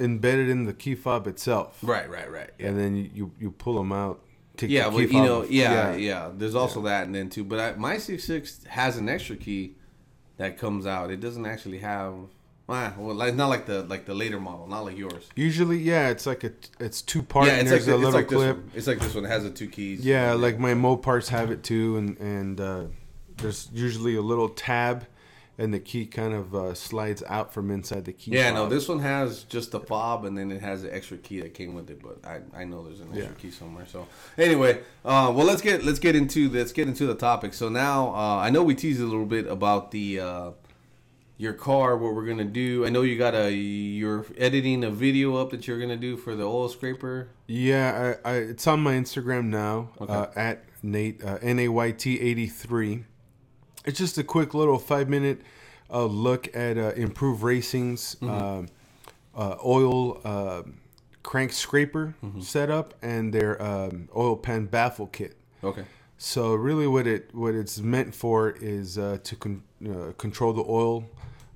embedded 0.00 0.48
in 0.48 0.64
the 0.64 0.72
key 0.72 0.94
fob 0.94 1.26
itself. 1.26 1.78
Right, 1.82 2.08
right, 2.08 2.30
right. 2.30 2.50
Yeah. 2.58 2.68
And 2.68 2.78
then 2.78 2.96
you, 2.96 3.10
you, 3.14 3.32
you 3.40 3.50
pull 3.50 3.74
them 3.74 3.92
out. 3.92 4.20
Take 4.56 4.70
Yeah, 4.70 4.88
the 4.88 4.96
well, 4.96 5.00
you 5.04 5.12
know, 5.12 5.42
off. 5.42 5.50
yeah, 5.50 5.94
yeah, 5.94 6.30
There's 6.34 6.54
also 6.56 6.82
that, 6.82 7.06
and 7.06 7.14
then 7.14 7.30
too. 7.30 7.44
But 7.44 7.60
I, 7.60 7.72
my 7.76 7.98
six 7.98 8.24
six 8.24 8.64
has 8.64 8.96
an 8.96 9.08
extra 9.08 9.36
key 9.36 9.74
that 10.36 10.58
comes 10.58 10.84
out. 10.86 11.10
It 11.10 11.20
doesn't 11.20 11.46
actually 11.46 11.78
have. 11.78 12.14
Ah, 12.70 12.92
well, 12.98 13.14
like, 13.14 13.34
not 13.34 13.48
like 13.48 13.64
the 13.66 13.84
like 13.84 14.04
the 14.04 14.14
later 14.14 14.38
model, 14.38 14.66
not 14.66 14.84
like 14.84 14.98
yours. 14.98 15.28
Usually, 15.36 15.78
yeah, 15.78 16.08
it's 16.10 16.26
like 16.26 16.44
a 16.44 16.52
it's 16.80 17.00
two 17.02 17.22
part. 17.22 17.46
yeah, 17.46 17.54
and 17.54 17.62
it's 17.62 17.70
like 17.70 17.84
the, 17.84 17.92
a 17.92 17.94
it's 17.94 18.04
little 18.04 18.20
like 18.20 18.28
clip. 18.28 18.58
It's 18.74 18.86
like 18.86 18.98
this 18.98 19.14
one. 19.14 19.24
It 19.24 19.28
has 19.28 19.44
the 19.44 19.50
two 19.50 19.68
keys. 19.68 20.04
Yeah, 20.04 20.32
like 20.34 20.58
my 20.58 20.74
Mopars 20.74 21.28
have 21.28 21.50
it 21.50 21.62
too, 21.62 21.96
and 21.96 22.18
and 22.18 22.60
uh, 22.60 22.84
there's 23.36 23.68
usually 23.72 24.16
a 24.16 24.22
little 24.22 24.48
tab, 24.50 25.06
and 25.60 25.74
the 25.74 25.80
key 25.80 26.06
kind 26.06 26.32
of 26.32 26.54
uh, 26.54 26.72
slides 26.72 27.22
out 27.26 27.52
from 27.52 27.70
inside 27.70 28.04
the 28.04 28.12
key. 28.12 28.30
Yeah, 28.30 28.52
no, 28.52 28.68
this 28.68 28.88
one 28.88 29.00
has 29.00 29.42
just 29.42 29.72
the 29.72 29.80
fob, 29.80 30.24
and 30.24 30.38
then 30.38 30.52
it 30.52 30.60
has 30.62 30.84
an 30.84 30.90
extra 30.92 31.16
key 31.18 31.40
that 31.40 31.52
came 31.54 31.74
with 31.74 31.90
it. 31.90 32.00
But 32.00 32.24
I, 32.24 32.40
I 32.60 32.64
know 32.64 32.84
there's 32.84 33.00
an 33.00 33.08
extra 33.08 33.24
Yeah. 33.24 33.30
key 33.40 33.50
somewhere. 33.50 33.84
So 33.86 34.06
anyway, 34.38 34.78
uh, 35.04 35.32
well, 35.34 35.44
let's 35.46 35.60
get 35.62 35.84
let's 35.84 35.98
get 35.98 36.14
into 36.16 36.48
let's 36.48 36.72
get 36.72 36.86
into 36.88 37.06
the 37.06 37.14
topic. 37.16 37.54
So 37.54 37.68
now 37.68 38.14
uh, 38.14 38.36
I 38.38 38.50
know 38.50 38.62
we 38.62 38.74
teased 38.74 39.00
a 39.00 39.04
little 39.04 39.26
bit 39.26 39.46
about 39.46 39.90
the 39.90 40.20
uh, 40.20 40.50
your 41.40 41.52
car, 41.52 41.96
what 41.96 42.14
we're 42.14 42.26
gonna 42.26 42.44
do. 42.44 42.84
I 42.86 42.88
know 42.88 43.02
you 43.02 43.16
got 43.18 43.34
a 43.34 43.52
you're 43.52 44.26
editing 44.36 44.82
a 44.84 44.90
video 44.90 45.36
up 45.36 45.50
that 45.50 45.66
you're 45.68 45.78
gonna 45.80 45.96
do 45.96 46.16
for 46.16 46.34
the 46.34 46.44
oil 46.44 46.68
scraper. 46.68 47.28
Yeah, 47.46 48.16
I, 48.24 48.30
I, 48.30 48.34
it's 48.36 48.66
on 48.66 48.80
my 48.80 48.94
Instagram 48.94 49.46
now 49.46 49.90
Okay. 50.00 50.12
uh, 50.12 50.26
at 50.36 50.64
Nate 50.82 51.24
uh, 51.24 51.38
N 51.42 51.58
A 51.60 51.68
Y 51.68 51.90
T 51.92 52.20
eighty 52.20 52.46
three. 52.46 53.04
It's 53.88 53.98
just 53.98 54.18
a 54.18 54.22
quick 54.22 54.52
little 54.52 54.78
five 54.78 55.08
minute 55.08 55.40
uh, 55.90 56.04
look 56.04 56.54
at 56.54 56.76
uh, 56.76 56.92
improved 56.94 57.42
racing's 57.42 58.16
Mm-hmm. 58.16 58.30
um 58.30 58.68
uh, 59.34 59.56
oil 59.64 60.20
uh, 60.24 60.62
crank 61.22 61.52
scraper 61.52 62.14
Mm-hmm. 62.22 62.40
setup 62.40 62.92
and 63.02 63.32
their 63.32 63.60
um, 63.62 64.08
oil 64.14 64.36
pan 64.36 64.66
baffle 64.66 65.06
kit. 65.06 65.36
Okay. 65.64 65.84
So 66.18 66.54
really, 66.54 66.86
what 66.86 67.06
it 67.06 67.30
what 67.34 67.54
it's 67.54 67.78
meant 67.80 68.14
for 68.14 68.50
is 68.60 68.98
uh, 68.98 69.18
to 69.22 69.36
con- 69.36 69.62
uh, 69.88 70.12
control 70.18 70.52
the 70.52 70.64
oil 70.68 71.04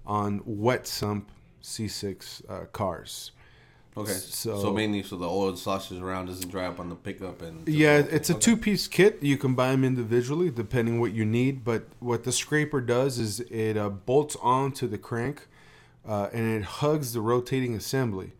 on 0.06 0.40
wet 0.46 0.86
sump 0.86 1.30
C6 1.62 2.48
uh, 2.48 2.64
cars. 2.72 3.32
Okay. 3.96 4.12
So- 4.12 4.58
So, 4.60 4.72
mainly 4.72 5.02
so 5.02 5.16
the 5.16 5.28
oil 5.28 5.54
sloshes 5.56 5.98
around 5.98 6.26
doesn't 6.26 6.50
dry 6.50 6.66
up 6.66 6.80
on 6.80 6.88
the 6.88 6.94
pickup 6.94 7.42
and 7.42 7.68
Yeah, 7.68 7.98
it's 7.98 8.30
a 8.30 8.34
Okay. 8.34 8.40
two 8.40 8.56
piece 8.56 8.86
kit. 8.88 9.18
You 9.22 9.36
can 9.36 9.54
buy 9.54 9.70
them 9.70 9.84
individually 9.84 10.50
depending 10.50 10.98
what 11.00 11.12
you 11.12 11.24
need. 11.26 11.62
But 11.64 11.84
what 12.00 12.24
the 12.24 12.32
scraper 12.32 12.80
does 12.80 13.18
is 13.18 13.40
it 13.40 13.76
uh, 13.76 13.90
bolts 13.90 14.36
onto 14.40 14.86
the 14.86 14.98
crank 14.98 15.46
uh, 16.08 16.28
and 16.32 16.46
it 16.56 16.64
hugs 16.64 17.12
the 17.12 17.20
rotating 17.20 17.74
assembly. 17.74 18.32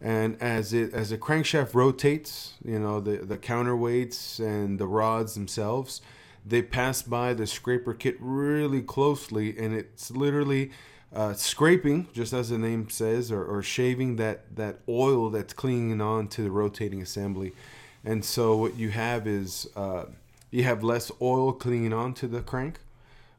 And 0.00 0.36
as 0.42 0.72
it 0.72 0.92
as 0.92 1.10
the 1.10 1.18
crankshaft 1.18 1.74
rotates, 1.74 2.54
you 2.64 2.78
know 2.78 3.00
the 3.00 3.16
the 3.18 3.38
counterweights 3.38 4.38
and 4.40 4.78
the 4.78 4.86
rods 4.86 5.32
themselves, 5.34 6.00
they 6.44 6.60
pass 6.62 7.00
by 7.02 7.32
the 7.32 7.46
scraper 7.46 7.94
kit 7.94 8.16
really 8.20 8.82
closely, 8.82 9.56
and 9.58 9.74
it's 9.74 10.10
literally 10.10 10.70
uh, 11.14 11.32
scraping, 11.34 12.08
just 12.12 12.32
as 12.32 12.50
the 12.50 12.58
name 12.58 12.88
says, 12.90 13.30
or, 13.30 13.44
or 13.44 13.62
shaving 13.62 14.16
that 14.16 14.56
that 14.56 14.78
oil 14.88 15.30
that's 15.30 15.52
clinging 15.52 16.00
on 16.00 16.28
to 16.28 16.42
the 16.42 16.50
rotating 16.50 17.00
assembly. 17.00 17.52
And 18.04 18.24
so 18.24 18.56
what 18.56 18.76
you 18.76 18.90
have 18.90 19.26
is 19.26 19.68
uh, 19.76 20.04
you 20.50 20.64
have 20.64 20.82
less 20.82 21.10
oil 21.20 21.52
clinging 21.52 21.92
on 21.92 22.14
to 22.14 22.28
the 22.28 22.40
crank, 22.40 22.78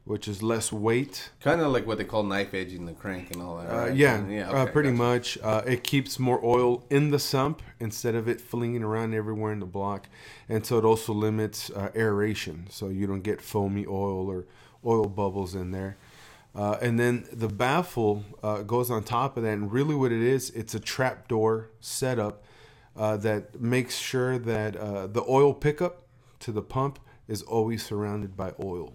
which 0.04 0.28
is 0.28 0.42
less 0.42 0.72
weight. 0.72 1.30
kind 1.40 1.60
of 1.60 1.72
like 1.72 1.86
what 1.86 1.98
they 1.98 2.04
call 2.04 2.22
knife 2.22 2.52
edging 2.52 2.84
the 2.86 2.92
crank 2.92 3.30
and 3.30 3.42
all 3.42 3.58
that. 3.58 3.70
Uh, 3.70 3.78
right? 3.78 3.94
yeah, 3.94 4.26
yeah, 4.26 4.50
uh, 4.50 4.66
pretty 4.66 4.90
gotcha. 4.90 5.02
much. 5.02 5.38
Uh, 5.42 5.62
it 5.66 5.84
keeps 5.84 6.18
more 6.18 6.44
oil 6.44 6.84
in 6.90 7.10
the 7.10 7.18
sump 7.18 7.62
instead 7.80 8.14
of 8.14 8.28
it 8.28 8.40
flinging 8.40 8.82
around 8.82 9.14
everywhere 9.14 9.52
in 9.52 9.60
the 9.60 9.66
block, 9.66 10.08
and 10.48 10.66
so 10.66 10.78
it 10.78 10.84
also 10.84 11.12
limits 11.12 11.70
uh, 11.70 11.90
aeration, 11.94 12.66
so 12.70 12.88
you 12.88 13.06
don't 13.06 13.22
get 13.22 13.40
foamy 13.40 13.86
oil 13.86 14.28
or 14.28 14.46
oil 14.84 15.06
bubbles 15.06 15.54
in 15.54 15.70
there. 15.70 15.96
Uh, 16.54 16.76
and 16.80 16.98
then 16.98 17.26
the 17.32 17.48
baffle 17.48 18.24
uh, 18.42 18.62
goes 18.62 18.90
on 18.90 19.04
top 19.04 19.36
of 19.36 19.42
that, 19.44 19.52
and 19.52 19.70
really 19.72 19.94
what 19.94 20.10
it 20.10 20.22
is, 20.22 20.50
it's 20.50 20.74
a 20.74 20.80
trapdoor 20.80 21.70
setup 21.80 22.42
uh, 22.96 23.16
that 23.18 23.60
makes 23.60 23.96
sure 23.96 24.38
that 24.38 24.76
uh, 24.76 25.06
the 25.06 25.22
oil 25.28 25.54
pickup 25.54 26.02
to 26.40 26.50
the 26.50 26.62
pump 26.62 26.98
is 27.28 27.42
always 27.42 27.84
surrounded 27.84 28.36
by 28.36 28.52
oil. 28.62 28.92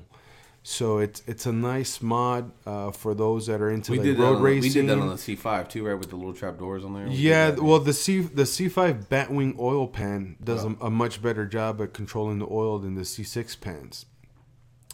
So 0.66 0.98
it's 1.00 1.22
it's 1.28 1.46
a 1.46 1.52
nice 1.52 2.02
mod 2.02 2.52
uh, 2.66 2.92
for 2.92 3.14
those 3.14 3.48
that 3.48 3.62
are 3.62 3.70
into 3.70 3.92
We 3.92 3.98
like 4.00 4.18
road 4.18 4.38
on 4.38 4.44
the, 4.44 4.60
we 4.62 4.70
did 4.70 4.88
that 4.88 4.98
on 4.98 5.10
the 5.10 5.16
C5 5.16 5.68
too, 5.68 5.86
right? 5.86 5.94
With 5.94 6.10
the 6.10 6.16
little 6.16 6.34
trap 6.34 6.58
doors 6.58 6.86
on 6.86 6.94
there. 6.94 7.08
We 7.08 7.16
yeah, 7.16 7.52
well 7.52 7.80
the 7.80 7.92
C 7.94 8.22
the 8.22 8.44
C5 8.44 9.08
Batwing 9.08 9.60
oil 9.60 9.88
pan 9.88 10.38
does 10.42 10.64
Yeah. 10.64 10.74
a, 10.82 10.86
a 10.86 10.90
much 10.90 11.22
better 11.22 11.46
job 11.46 11.82
at 11.82 11.94
controlling 11.94 12.40
the 12.40 12.48
oil 12.50 12.80
than 12.80 12.96
the 12.96 13.02
C6 13.02 13.60
pans, 13.60 14.06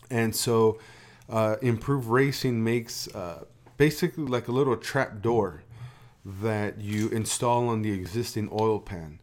and 0.09 0.35
so 0.35 0.79
uh, 1.29 1.55
improved 1.62 2.07
racing 2.07 2.63
makes 2.63 3.07
uh, 3.15 3.45
basically 3.77 4.25
like 4.25 4.48
a 4.48 4.51
little 4.51 4.75
trap 4.75 5.21
door 5.21 5.63
that 6.25 6.79
you 6.79 7.09
install 7.09 7.69
on 7.69 7.81
the 7.81 7.91
existing 7.91 8.50
oil 8.51 8.79
pan. 8.79 9.19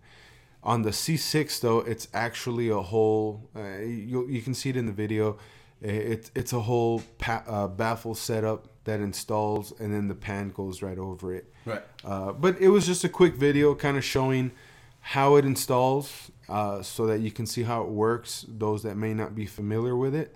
On 0.63 0.83
the 0.83 0.91
C6 0.91 1.61
though, 1.61 1.79
it's 1.81 2.09
actually 2.13 2.69
a 2.69 2.81
whole. 2.81 3.49
Uh, 3.55 3.79
you 3.79 4.27
you 4.29 4.43
can 4.43 4.55
see 4.55 4.71
it 4.71 4.77
in 4.77 4.87
the 4.87 4.93
video. 4.93 5.39
It, 5.81 6.31
it's 6.35 6.53
a 6.53 6.61
whole 6.61 7.03
pa- 7.19 7.45
uh, 7.47 7.69
baffle 7.69 8.15
setup 8.15 8.67
that 8.85 9.01
installs, 9.01 9.73
and 9.79 9.93
then 9.93 10.09
the 10.09 10.15
pan 10.15 10.51
goes 10.51 10.83
right 10.83 10.99
over 10.99 11.35
it. 11.35 11.53
Right. 11.65 11.83
Uh, 12.05 12.33
but 12.33 12.59
it 12.61 12.69
was 12.69 12.87
just 12.87 13.05
a 13.05 13.09
quick 13.09 13.35
video, 13.35 13.75
kind 13.75 13.97
of 13.97 14.05
showing 14.05 14.53
how 15.01 15.37
it 15.37 15.45
installs, 15.45 16.31
uh, 16.49 16.83
so 16.83 17.07
that 17.07 17.21
you 17.21 17.31
can 17.31 17.47
see 17.47 17.63
how 17.63 17.83
it 17.83 17.89
works. 17.89 18.45
Those 18.49 18.83
that 18.85 18.97
may 18.97 19.15
not 19.15 19.35
be 19.35 19.47
familiar 19.47 19.97
with 19.97 20.15
it, 20.15 20.35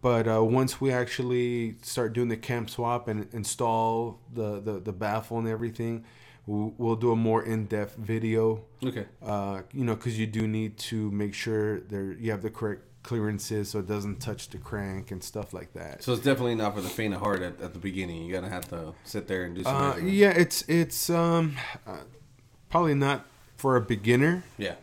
but 0.00 0.26
uh, 0.26 0.42
once 0.44 0.80
we 0.80 0.92
actually 0.92 1.76
start 1.82 2.12
doing 2.12 2.28
the 2.28 2.36
cam 2.36 2.68
swap 2.68 3.08
and 3.08 3.28
install 3.32 4.20
the 4.32 4.60
the, 4.60 4.80
the 4.80 4.92
baffle 4.92 5.38
and 5.38 5.48
everything, 5.48 6.04
we'll, 6.46 6.74
we'll 6.78 6.96
do 6.96 7.12
a 7.12 7.16
more 7.16 7.44
in 7.44 7.66
depth 7.66 7.96
video. 7.96 8.64
Okay. 8.84 9.06
Uh, 9.24 9.62
you 9.72 9.84
know, 9.84 9.94
because 9.94 10.18
you 10.18 10.26
do 10.26 10.46
need 10.46 10.78
to 10.78 11.10
make 11.10 11.34
sure 11.34 11.80
there 11.80 12.12
you 12.12 12.30
have 12.30 12.42
the 12.42 12.50
correct 12.50 12.82
clearances 13.02 13.70
so 13.70 13.80
it 13.80 13.86
doesn't 13.88 14.20
touch 14.20 14.48
the 14.50 14.58
crank 14.58 15.10
and 15.10 15.22
stuff 15.22 15.52
like 15.52 15.72
that. 15.72 16.02
So 16.02 16.12
it's 16.12 16.22
definitely 16.22 16.54
not 16.54 16.74
for 16.74 16.80
the 16.80 16.88
faint 16.88 17.14
of 17.14 17.20
heart 17.20 17.42
at, 17.42 17.60
at 17.60 17.72
the 17.72 17.80
beginning. 17.80 18.24
You're 18.24 18.40
gonna 18.40 18.52
have 18.52 18.68
to 18.68 18.94
sit 19.04 19.26
there 19.26 19.44
and 19.44 19.54
do 19.56 19.64
some. 19.64 19.74
Uh, 19.74 19.96
yeah, 19.96 20.30
it's 20.30 20.62
it's 20.68 21.10
um 21.10 21.56
uh, 21.86 21.98
probably 22.70 22.94
not 22.94 23.26
for 23.56 23.76
a 23.76 23.80
beginner. 23.80 24.44
Yeah. 24.58 24.74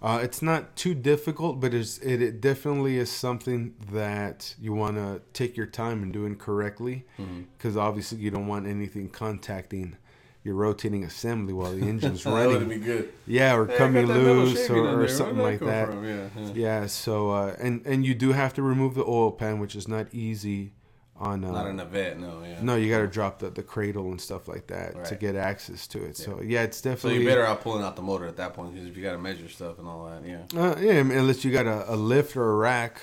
Uh, 0.00 0.20
it's 0.22 0.40
not 0.42 0.76
too 0.76 0.94
difficult, 0.94 1.58
but 1.60 1.74
it's, 1.74 1.98
it, 1.98 2.22
it 2.22 2.40
definitely 2.40 2.96
is 2.98 3.10
something 3.10 3.74
that 3.90 4.54
you 4.60 4.72
want 4.72 4.96
to 4.96 5.20
take 5.32 5.56
your 5.56 5.66
time 5.66 6.02
and 6.02 6.12
doing 6.12 6.36
correctly, 6.36 7.04
Mm-hmm. 7.18 7.42
because 7.56 7.76
obviously 7.76 8.18
you 8.18 8.30
don't 8.30 8.46
want 8.46 8.66
anything 8.66 9.08
contacting 9.08 9.96
your 10.44 10.54
rotating 10.54 11.02
assembly 11.02 11.52
while 11.52 11.72
the 11.74 11.82
engine's 11.88 12.24
running. 12.24 12.82
Yeah, 13.26 13.56
or 13.56 13.66
Hey, 13.66 13.76
coming 13.76 14.06
got 14.06 14.14
that 14.14 14.20
metal 14.22 14.44
loose 14.44 14.70
or, 14.70 15.02
or 15.02 15.08
something 15.08 15.38
like 15.38 15.58
that. 15.60 15.92
Yeah, 15.92 16.28
yeah. 16.36 16.52
Yeah, 16.54 16.86
so 16.86 17.30
uh, 17.32 17.56
and 17.58 17.84
and 17.84 18.06
you 18.06 18.14
do 18.14 18.32
have 18.32 18.54
to 18.54 18.62
remove 18.62 18.94
the 18.94 19.04
oil 19.04 19.32
pan, 19.32 19.58
which 19.58 19.74
is 19.74 19.88
not 19.88 20.06
easy 20.14 20.72
on. 21.18 21.44
Uh, 21.44 21.50
Not 21.52 21.66
in 21.66 21.80
a 21.80 21.84
vet, 21.84 22.18
no. 22.18 22.42
Yeah. 22.44 22.58
no, 22.62 22.76
you 22.76 22.90
got 22.90 22.98
to 23.00 23.06
drop 23.08 23.38
the, 23.40 23.50
the 23.50 23.62
cradle 23.62 24.10
and 24.10 24.20
stuff 24.20 24.48
like 24.48 24.66
that 24.68 25.04
to 25.06 25.14
get 25.16 25.34
access 25.36 25.86
to 25.88 26.04
it. 26.04 26.16
So 26.16 26.40
yeah, 26.42 26.62
it's 26.62 26.80
definitely 26.80 27.18
So 27.18 27.22
you're 27.22 27.30
better 27.30 27.46
out 27.46 27.60
pulling 27.62 27.82
out 27.84 27.96
the 27.96 28.02
motor 28.02 28.26
at 28.26 28.36
that 28.36 28.54
point 28.54 28.74
because 28.74 28.88
if 28.88 28.96
you 28.96 29.02
got 29.02 29.12
to 29.12 29.18
measure 29.18 29.48
stuff 29.48 29.78
and 29.78 29.88
all 29.88 30.04
that, 30.06 30.24
yeah. 30.26 30.60
Uh, 30.60 30.76
yeah, 30.80 31.00
I 31.00 31.02
mean, 31.02 31.18
unless 31.18 31.44
you 31.44 31.52
got 31.52 31.66
a, 31.66 31.92
a 31.92 31.96
lift 31.96 32.36
or 32.36 32.50
a 32.50 32.56
rack. 32.56 33.00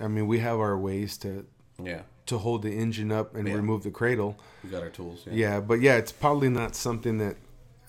I 0.00 0.08
mean, 0.08 0.26
we 0.26 0.38
have 0.38 0.58
our 0.60 0.78
ways 0.78 1.16
to 1.18 1.44
Yeah. 1.82 2.02
to 2.26 2.38
hold 2.38 2.62
the 2.62 2.72
engine 2.72 3.10
up 3.12 3.34
and 3.34 3.46
Yeah. 3.48 3.54
remove 3.54 3.82
the 3.82 3.90
cradle. 3.90 4.38
We 4.62 4.70
got 4.70 4.82
our 4.82 4.88
tools. 4.90 5.24
Yeah. 5.26 5.32
Yeah, 5.34 5.60
but 5.60 5.80
yeah, 5.80 5.96
it's 5.96 6.12
probably 6.12 6.48
not 6.48 6.74
something 6.76 7.18
that 7.18 7.36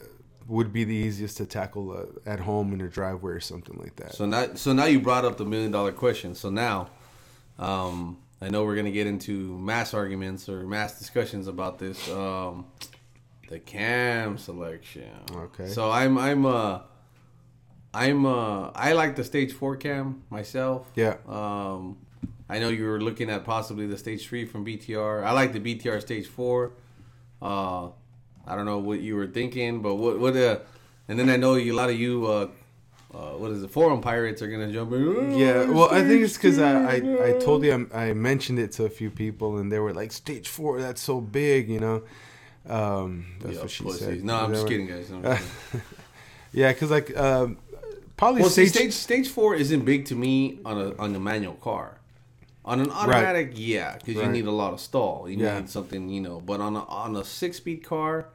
uh, 0.01 0.05
would 0.47 0.73
be 0.73 0.83
the 0.83 0.95
easiest 0.95 1.37
to 1.37 1.45
tackle 1.45 1.91
uh, 1.91 2.29
at 2.29 2.39
home 2.41 2.73
in 2.73 2.81
a 2.81 2.89
driveway 2.89 3.33
or 3.33 3.39
something 3.39 3.77
like 3.77 3.95
that. 3.97 4.15
So 4.15 4.25
now, 4.25 4.55
so 4.55 4.73
now 4.73 4.85
you 4.85 4.99
brought 4.99 5.23
up 5.25 5.37
the 5.37 5.45
million 5.45 5.71
dollar 5.71 5.91
question. 5.91 6.33
So 6.35 6.49
now, 6.49 6.89
um, 7.59 8.17
I 8.41 8.49
know 8.49 8.63
we're 8.63 8.75
gonna 8.75 8.91
get 8.91 9.07
into 9.07 9.57
mass 9.59 9.93
arguments 9.93 10.49
or 10.49 10.65
mass 10.65 10.97
discussions 10.97 11.47
about 11.47 11.77
this. 11.77 12.09
Um, 12.09 12.65
the 13.49 13.59
cam 13.59 14.37
selection. 14.37 15.11
Okay. 15.31 15.67
So 15.67 15.91
I'm 15.91 16.17
I'm 16.17 16.45
uh 16.45 16.79
I'm 17.93 18.25
uh 18.25 18.71
I 18.73 18.93
like 18.93 19.15
the 19.15 19.23
stage 19.23 19.53
four 19.53 19.75
cam 19.75 20.23
myself. 20.29 20.89
Yeah. 20.95 21.17
Um, 21.27 21.97
I 22.49 22.59
know 22.59 22.69
you 22.69 22.85
were 22.85 22.99
looking 22.99 23.29
at 23.29 23.43
possibly 23.43 23.87
the 23.87 23.97
stage 23.97 24.27
three 24.27 24.45
from 24.45 24.65
BTR. 24.65 25.23
I 25.23 25.31
like 25.33 25.53
the 25.53 25.59
BTR 25.59 26.01
stage 26.01 26.27
four. 26.27 26.73
Uh, 27.41 27.89
I 28.47 28.55
don't 28.55 28.65
know 28.65 28.79
what 28.79 29.01
you 29.01 29.15
were 29.15 29.27
thinking, 29.27 29.81
but 29.81 29.95
what 29.95 30.19
what 30.19 30.35
uh, 30.35 30.59
and 31.07 31.19
then 31.19 31.29
I 31.29 31.35
know 31.35 31.55
you, 31.55 31.73
a 31.73 31.75
lot 31.75 31.89
of 31.89 31.99
you 31.99 32.25
uh, 32.25 32.47
uh, 33.13 33.31
what 33.37 33.51
is 33.51 33.61
it? 33.63 33.69
Forum 33.71 34.01
pirates 34.01 34.41
are 34.41 34.47
gonna 34.47 34.71
jump 34.71 34.91
in. 34.93 35.03
"Oh, 35.07 35.37
yeah, 35.37 35.65
well, 35.69 35.89
I 35.91 36.01
think 36.03 36.23
it's 36.23 36.35
because 36.37 36.59
I, 36.59 36.95
I, 36.95 36.95
I 37.29 37.33
told 37.39 37.63
you 37.63 37.89
I, 37.93 38.07
I 38.09 38.13
mentioned 38.13 38.59
it 38.59 38.71
to 38.73 38.85
a 38.85 38.89
few 38.89 39.09
people 39.09 39.57
and 39.57 39.71
they 39.71 39.79
were 39.79 39.93
like, 39.93 40.11
stage 40.11 40.47
four, 40.47 40.79
that's 40.79 41.01
so 41.01 41.19
big, 41.21 41.69
you 41.69 41.79
know. 41.79 42.03
Um, 42.69 43.25
that's 43.41 43.57
what 43.59 43.69
she 43.71 43.83
pussies. 43.83 43.99
said. 43.99 44.23
No, 44.23 44.35
I'm 44.35 44.53
just 44.53 44.67
kidding, 44.67 44.87
guys. 44.87 45.09
No, 45.09 45.17
I'm 45.17 45.23
just 45.23 45.43
kidding. 45.71 45.85
Yeah, 46.53 46.71
because 46.73 46.91
like 46.91 47.15
um, 47.17 47.57
probably 48.17 48.41
well, 48.41 48.49
see, 48.49 48.65
stage, 48.67 48.93
stage 48.93 48.93
stage 48.93 49.29
four 49.29 49.55
isn't 49.55 49.83
big 49.85 50.05
to 50.05 50.15
me 50.15 50.59
on 50.65 50.77
a 50.77 50.95
on 50.97 51.15
a 51.15 51.19
manual 51.19 51.55
car. 51.55 51.97
On 52.63 52.79
an 52.79 52.91
automatic, 52.91 53.53
yeah, 53.55 53.97
because 53.97 54.21
you 54.21 54.27
need 54.27 54.45
a 54.45 54.51
lot 54.51 54.71
of 54.73 54.79
stall. 54.79 55.27
You 55.27 55.37
Yeah. 55.37 55.59
need 55.59 55.69
something, 55.69 56.07
you 56.09 56.21
know. 56.21 56.39
But 56.39 56.59
on 56.61 56.75
a 56.75 56.83
on 56.85 57.15
a 57.15 57.23
six 57.23 57.57
speed 57.57 57.83
car, 57.83 58.27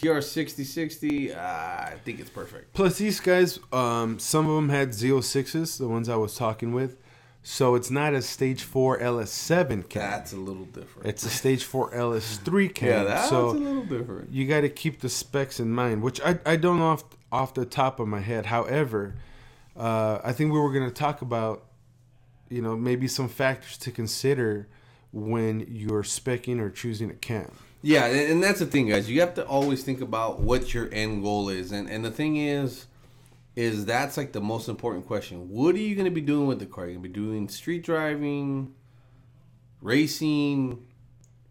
TR 0.00 0.20
sixty 0.20 0.64
sixty, 0.64 1.32
uh, 1.32 1.40
I 1.40 1.94
think 2.04 2.20
it's 2.20 2.30
perfect. 2.30 2.72
Plus, 2.74 2.98
these 2.98 3.20
guys, 3.20 3.58
um, 3.72 4.18
some 4.18 4.48
of 4.48 4.54
them 4.56 4.68
had 4.68 4.90
Z06s, 4.90 5.78
the 5.78 5.88
ones 5.88 6.08
I 6.08 6.16
was 6.16 6.34
talking 6.36 6.72
with. 6.72 6.96
So 7.42 7.76
it's 7.76 7.90
not 7.90 8.12
a 8.14 8.20
stage 8.20 8.62
4 8.64 8.98
LS7 8.98 9.88
cam. 9.88 10.02
That's 10.10 10.32
a 10.32 10.36
little 10.36 10.64
different. 10.66 11.08
It's 11.08 11.24
a 11.24 11.30
stage 11.30 11.64
4 11.64 11.92
LS3 11.94 12.74
cam. 12.74 12.88
yeah, 12.88 13.04
that's 13.04 13.28
so 13.30 13.50
a 13.50 13.52
little 13.52 13.84
different. 13.84 14.32
you 14.32 14.46
got 14.46 14.62
to 14.62 14.68
keep 14.68 15.00
the 15.00 15.08
specs 15.08 15.58
in 15.58 15.70
mind, 15.70 16.02
which 16.02 16.20
I, 16.20 16.38
I 16.44 16.56
don't 16.56 16.78
know 16.78 16.88
off, 16.88 17.04
off 17.32 17.54
the 17.54 17.64
top 17.64 18.00
of 18.00 18.08
my 18.08 18.20
head. 18.20 18.46
However, 18.46 19.14
uh, 19.76 20.18
I 20.22 20.32
think 20.32 20.52
we 20.52 20.58
were 20.58 20.72
going 20.72 20.88
to 20.88 20.94
talk 20.94 21.22
about, 21.22 21.64
you 22.50 22.60
know, 22.60 22.76
maybe 22.76 23.08
some 23.08 23.28
factors 23.28 23.78
to 23.78 23.92
consider 23.92 24.68
when 25.12 25.64
you're 25.70 26.02
specking 26.02 26.60
or 26.60 26.68
choosing 26.68 27.08
a 27.10 27.14
cam. 27.14 27.52
Yeah, 27.80 28.06
and 28.06 28.42
that's 28.42 28.58
the 28.58 28.66
thing, 28.66 28.88
guys. 28.88 29.08
You 29.08 29.20
have 29.20 29.34
to 29.34 29.46
always 29.46 29.84
think 29.84 30.00
about 30.00 30.40
what 30.40 30.74
your 30.74 30.92
end 30.92 31.22
goal 31.22 31.48
is, 31.48 31.70
and 31.70 31.88
and 31.88 32.04
the 32.04 32.10
thing 32.10 32.36
is, 32.36 32.86
is 33.54 33.84
that's 33.84 34.16
like 34.16 34.32
the 34.32 34.40
most 34.40 34.68
important 34.68 35.06
question. 35.06 35.48
What 35.48 35.76
are 35.76 35.78
you 35.78 35.94
going 35.94 36.04
to 36.04 36.10
be 36.10 36.20
doing 36.20 36.48
with 36.48 36.58
the 36.58 36.66
car? 36.66 36.86
You're 36.86 36.94
going 36.94 37.04
to 37.04 37.08
be 37.08 37.14
doing 37.14 37.48
street 37.48 37.84
driving, 37.84 38.74
racing, 39.80 40.86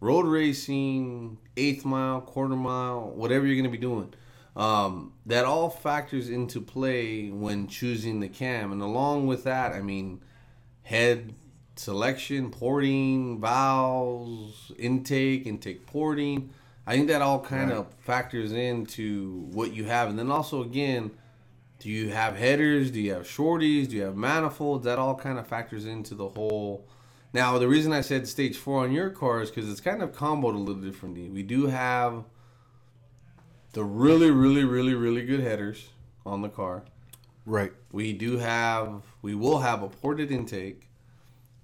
road 0.00 0.26
racing, 0.26 1.38
eighth 1.56 1.86
mile, 1.86 2.20
quarter 2.20 2.56
mile, 2.56 3.10
whatever 3.10 3.46
you're 3.46 3.56
going 3.56 3.64
to 3.64 3.70
be 3.70 3.78
doing. 3.78 4.12
Um, 4.54 5.14
that 5.24 5.44
all 5.44 5.70
factors 5.70 6.28
into 6.28 6.60
play 6.60 7.30
when 7.30 7.68
choosing 7.68 8.20
the 8.20 8.28
cam, 8.28 8.72
and 8.72 8.82
along 8.82 9.28
with 9.28 9.44
that, 9.44 9.72
I 9.72 9.80
mean, 9.80 10.20
head 10.82 11.32
selection, 11.78 12.50
porting, 12.50 13.40
valves, 13.40 14.72
intake, 14.78 15.46
intake 15.46 15.86
porting. 15.86 16.50
I 16.86 16.94
think 16.94 17.08
that 17.08 17.22
all 17.22 17.40
kind 17.40 17.70
of 17.70 17.86
factors 18.00 18.52
into 18.52 19.46
what 19.52 19.74
you 19.74 19.84
have. 19.84 20.08
And 20.08 20.18
then 20.18 20.30
also, 20.30 20.62
again, 20.62 21.10
do 21.78 21.90
you 21.90 22.10
have 22.10 22.36
headers? 22.36 22.90
Do 22.90 23.00
you 23.00 23.12
have 23.12 23.24
shorties? 23.24 23.88
Do 23.88 23.96
you 23.96 24.02
have 24.02 24.16
manifolds? 24.16 24.84
That 24.84 24.98
all 24.98 25.14
kind 25.14 25.38
of 25.38 25.46
factors 25.46 25.86
into 25.86 26.14
the 26.14 26.28
whole. 26.28 26.86
Now, 27.32 27.58
the 27.58 27.68
reason 27.68 27.92
I 27.92 28.00
said 28.00 28.26
stage 28.26 28.56
four 28.56 28.82
on 28.82 28.92
your 28.92 29.10
car 29.10 29.42
is 29.42 29.50
because 29.50 29.70
it's 29.70 29.80
kind 29.80 30.02
of 30.02 30.12
comboed 30.12 30.54
a 30.54 30.58
little 30.58 30.82
differently. 30.82 31.28
We 31.28 31.42
do 31.42 31.66
have 31.66 32.24
the 33.72 33.84
really, 33.84 34.30
really, 34.30 34.64
really, 34.64 34.94
really 34.94 35.24
good 35.24 35.40
headers 35.40 35.90
on 36.24 36.40
the 36.40 36.48
car. 36.48 36.84
Right. 37.44 37.72
We 37.92 38.12
do 38.12 38.38
have, 38.38 39.02
we 39.22 39.34
will 39.34 39.58
have 39.58 39.82
a 39.82 39.88
ported 39.88 40.32
intake, 40.32 40.87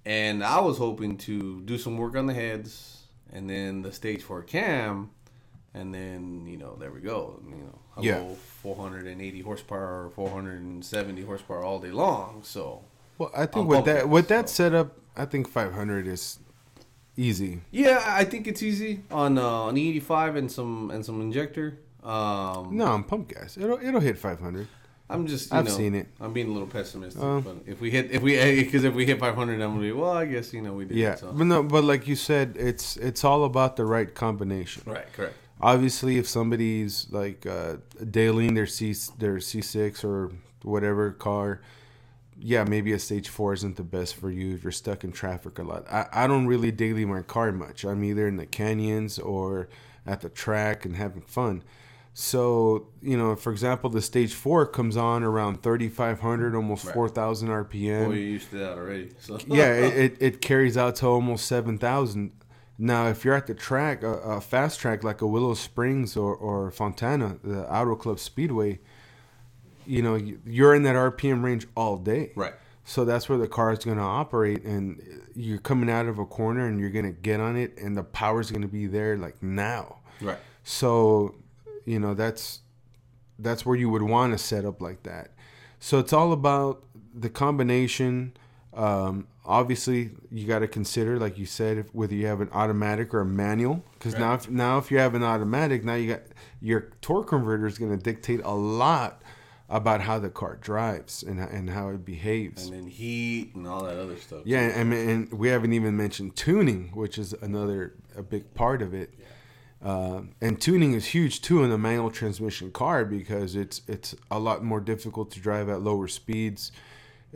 and 0.06 0.42
I 0.44 0.60
was 0.60 0.78
hoping 0.78 1.16
to 1.18 1.60
do 1.62 1.78
some 1.78 1.96
work 1.98 2.16
on 2.16 2.26
the 2.26 2.34
heads, 2.34 3.02
and 3.32 3.48
then 3.48 3.82
the 3.82 3.92
stage 3.92 4.22
four 4.22 4.42
cam, 4.42 5.10
and 5.72 5.94
then 5.94 6.46
you 6.46 6.56
know 6.56 6.76
there 6.78 6.90
we 6.90 7.00
go. 7.00 7.40
You 7.48 7.56
know, 7.56 7.78
Yeah. 8.00 8.18
go 8.20 8.34
480 8.62 9.40
horsepower 9.42 10.06
or 10.06 10.10
470 10.10 11.22
horsepower 11.22 11.62
all 11.64 11.78
day 11.78 11.90
long. 11.92 12.42
So 12.44 12.82
Well, 13.18 13.30
I 13.34 13.46
think 13.46 13.64
I'm 13.64 13.66
with 13.66 13.84
that 13.86 14.08
with 14.08 14.28
that 14.28 14.48
setup, 14.48 14.98
I 15.16 15.24
think 15.26 15.48
500 15.48 16.06
is 16.06 16.38
easy. 17.16 17.60
yeah, 17.70 18.02
I 18.06 18.24
think 18.24 18.46
it's 18.46 18.62
easy 18.62 19.02
on 19.10 19.38
uh, 19.38 19.42
on 19.68 19.74
E85 19.76 20.36
and 20.36 20.50
some 20.52 20.90
and 20.90 21.04
some 21.04 21.20
injector. 21.20 21.78
Um, 22.02 22.76
No, 22.76 22.86
I'm 22.88 23.04
pump 23.04 23.28
gas. 23.28 23.56
It'll 23.56 23.78
it'll 23.80 24.00
hit 24.00 24.18
500. 24.18 24.66
I'm 25.14 25.26
just 25.26 25.50
you 25.50 25.58
I've 25.58 25.64
know, 25.66 25.70
seen 25.70 25.94
it. 25.94 26.06
I'm 26.20 26.32
being 26.32 26.48
a 26.48 26.52
little 26.52 26.66
pessimistic, 26.68 27.22
Uh, 27.22 27.40
but 27.40 27.56
if 27.66 27.80
we 27.80 27.90
hit 27.90 28.10
if 28.10 28.22
we 28.22 28.32
because 28.64 28.84
if 28.84 28.94
we 28.94 29.06
hit 29.06 29.18
500, 29.20 29.54
I'm 29.60 29.70
gonna 29.70 29.80
be 29.80 29.92
well. 29.92 30.10
I 30.10 30.26
guess 30.26 30.52
you 30.52 30.62
know 30.62 30.72
we 30.74 30.84
did. 30.84 30.96
Yeah, 30.96 31.14
So. 31.16 31.32
but 31.32 31.46
no, 31.46 31.62
but 31.62 31.84
like 31.84 32.06
you 32.08 32.16
said, 32.16 32.56
it's 32.58 32.96
it's 32.96 33.24
all 33.24 33.44
about 33.44 33.76
the 33.76 33.84
right 33.84 34.12
combination. 34.14 34.82
Right. 34.86 35.10
Correct. 35.12 35.34
Obviously, 35.60 36.18
if 36.18 36.28
somebody's 36.28 37.06
like 37.10 37.46
uh, 37.46 37.76
dailying 38.02 38.54
their 38.54 38.66
C 38.66 38.94
their 39.18 39.36
C6 39.36 40.04
or 40.04 40.32
whatever 40.62 41.12
car, 41.12 41.60
yeah, 42.38 42.64
maybe 42.64 42.92
a 42.92 42.98
stage 42.98 43.28
four 43.28 43.52
isn't 43.54 43.76
the 43.76 43.82
best 43.84 44.16
for 44.16 44.30
you 44.30 44.54
if 44.54 44.62
you're 44.64 44.72
stuck 44.72 45.04
in 45.04 45.12
traffic 45.12 45.58
a 45.58 45.62
lot. 45.62 45.86
I, 45.90 46.06
I 46.12 46.26
don't 46.26 46.46
really 46.46 46.72
daily 46.72 47.04
my 47.04 47.22
car 47.22 47.52
much. 47.52 47.84
I'm 47.84 48.02
either 48.04 48.26
in 48.26 48.36
the 48.36 48.46
canyons 48.46 49.18
or 49.18 49.68
at 50.06 50.20
the 50.20 50.28
track 50.28 50.84
and 50.84 50.96
having 50.96 51.22
fun. 51.22 51.62
So 52.16 52.86
you 53.02 53.16
know, 53.18 53.34
for 53.34 53.50
example, 53.52 53.90
the 53.90 54.00
stage 54.00 54.34
four 54.34 54.66
comes 54.66 54.96
on 54.96 55.24
around 55.24 55.62
3,500, 55.62 56.54
almost 56.54 56.84
Right. 56.86 56.94
4,000 56.94 57.48
RPM. 57.48 58.00
Well, 58.08 58.16
you're 58.16 58.28
used 58.28 58.50
to 58.50 58.58
that 58.58 58.78
already. 58.78 59.10
So 59.18 59.38
yeah, 59.48 59.72
it, 59.74 59.94
it, 60.12 60.16
it 60.20 60.40
carries 60.40 60.76
out 60.76 60.94
to 60.96 61.06
almost 61.06 61.46
seven 61.46 61.76
thousand. 61.76 62.30
Now, 62.78 63.06
if 63.08 63.24
you're 63.24 63.34
at 63.34 63.46
the 63.46 63.54
track, 63.54 64.02
a, 64.02 64.12
a 64.14 64.40
fast 64.40 64.80
track 64.80 65.04
like 65.04 65.20
a 65.22 65.26
Willow 65.26 65.54
Springs 65.54 66.16
or, 66.16 66.34
or 66.34 66.70
Fontana, 66.72 67.38
the 67.44 67.72
Auto 67.72 67.94
Club 67.94 68.18
Speedway, 68.18 68.80
you 69.86 70.02
know 70.02 70.14
you- 70.14 70.40
you're 70.46 70.74
in 70.74 70.82
that 70.84 70.94
RPM 70.96 71.42
range 71.44 71.66
all 71.76 71.96
day. 71.96 72.32
Right. 72.36 72.54
So 72.84 73.04
that's 73.04 73.28
where 73.28 73.38
the 73.38 73.48
car 73.48 73.72
is 73.72 73.78
going 73.84 73.96
to 73.96 74.02
operate, 74.02 74.62
and 74.64 75.00
you're 75.34 75.58
coming 75.58 75.88
out 75.90 76.06
of 76.06 76.18
a 76.18 76.26
corner, 76.26 76.66
and 76.66 76.78
you're 76.78 76.90
going 76.90 77.06
to 77.06 77.18
get 77.18 77.40
on 77.40 77.56
it, 77.56 77.78
and 77.78 77.96
the 77.96 78.02
power's 78.04 78.50
going 78.50 78.62
to 78.62 78.68
be 78.68 78.86
there 78.86 79.16
like 79.16 79.42
now. 79.42 80.00
Right. 80.20 80.36
So, 80.64 81.34
you 81.84 81.98
know, 81.98 82.14
that's 82.14 82.60
that's 83.38 83.66
where 83.66 83.76
you 83.76 83.88
would 83.90 84.02
want 84.02 84.32
to 84.32 84.38
set 84.38 84.64
up 84.64 84.80
like 84.80 85.02
that. 85.02 85.30
So 85.80 85.98
it's 85.98 86.12
all 86.12 86.32
about 86.32 86.84
the 87.14 87.28
combination. 87.28 88.32
Um, 88.72 89.28
obviously, 89.44 90.10
you 90.30 90.46
got 90.46 90.60
to 90.60 90.68
consider, 90.68 91.18
like 91.18 91.38
you 91.38 91.46
said, 91.46 91.78
if, 91.78 91.94
whether 91.94 92.14
you 92.14 92.26
have 92.26 92.40
an 92.40 92.48
automatic 92.52 93.12
or 93.12 93.20
a 93.20 93.26
manual. 93.26 93.84
Because 93.98 94.18
now, 94.18 94.34
if, 94.34 94.48
now 94.48 94.78
if 94.78 94.90
you 94.90 94.98
have 94.98 95.14
an 95.14 95.22
automatic, 95.22 95.84
now 95.84 95.94
you 95.94 96.08
got 96.08 96.22
your 96.60 96.92
torque 97.00 97.28
converter 97.28 97.66
is 97.66 97.78
going 97.78 97.96
to 97.96 98.02
dictate 98.02 98.40
a 98.44 98.54
lot 98.54 99.22
about 99.68 100.00
how 100.00 100.18
the 100.18 100.28
car 100.28 100.56
drives 100.56 101.22
and 101.22 101.40
and 101.40 101.70
how 101.70 101.88
it 101.88 102.04
behaves. 102.04 102.66
And 102.66 102.74
then 102.74 102.86
heat 102.86 103.54
and 103.54 103.66
all 103.66 103.84
that 103.84 103.96
other 103.96 104.16
stuff. 104.16 104.42
Yeah, 104.44 104.60
and, 104.60 104.92
and 104.92 105.32
we 105.32 105.48
haven't 105.48 105.72
even 105.72 105.96
mentioned 105.96 106.36
tuning, 106.36 106.90
which 106.94 107.18
is 107.18 107.32
another 107.34 107.94
a 108.16 108.22
big 108.22 108.54
part 108.54 108.82
of 108.82 108.94
it. 108.94 109.14
Uh, 109.84 110.22
and 110.40 110.58
tuning 110.58 110.94
is 110.94 111.06
huge 111.08 111.42
too 111.42 111.62
in 111.62 111.70
a 111.70 111.76
manual 111.76 112.10
transmission 112.10 112.70
car 112.70 113.04
because 113.04 113.54
it's 113.54 113.82
it's 113.86 114.14
a 114.30 114.38
lot 114.38 114.64
more 114.64 114.80
difficult 114.80 115.30
to 115.30 115.38
drive 115.38 115.68
at 115.68 115.82
lower 115.82 116.08
speeds 116.08 116.72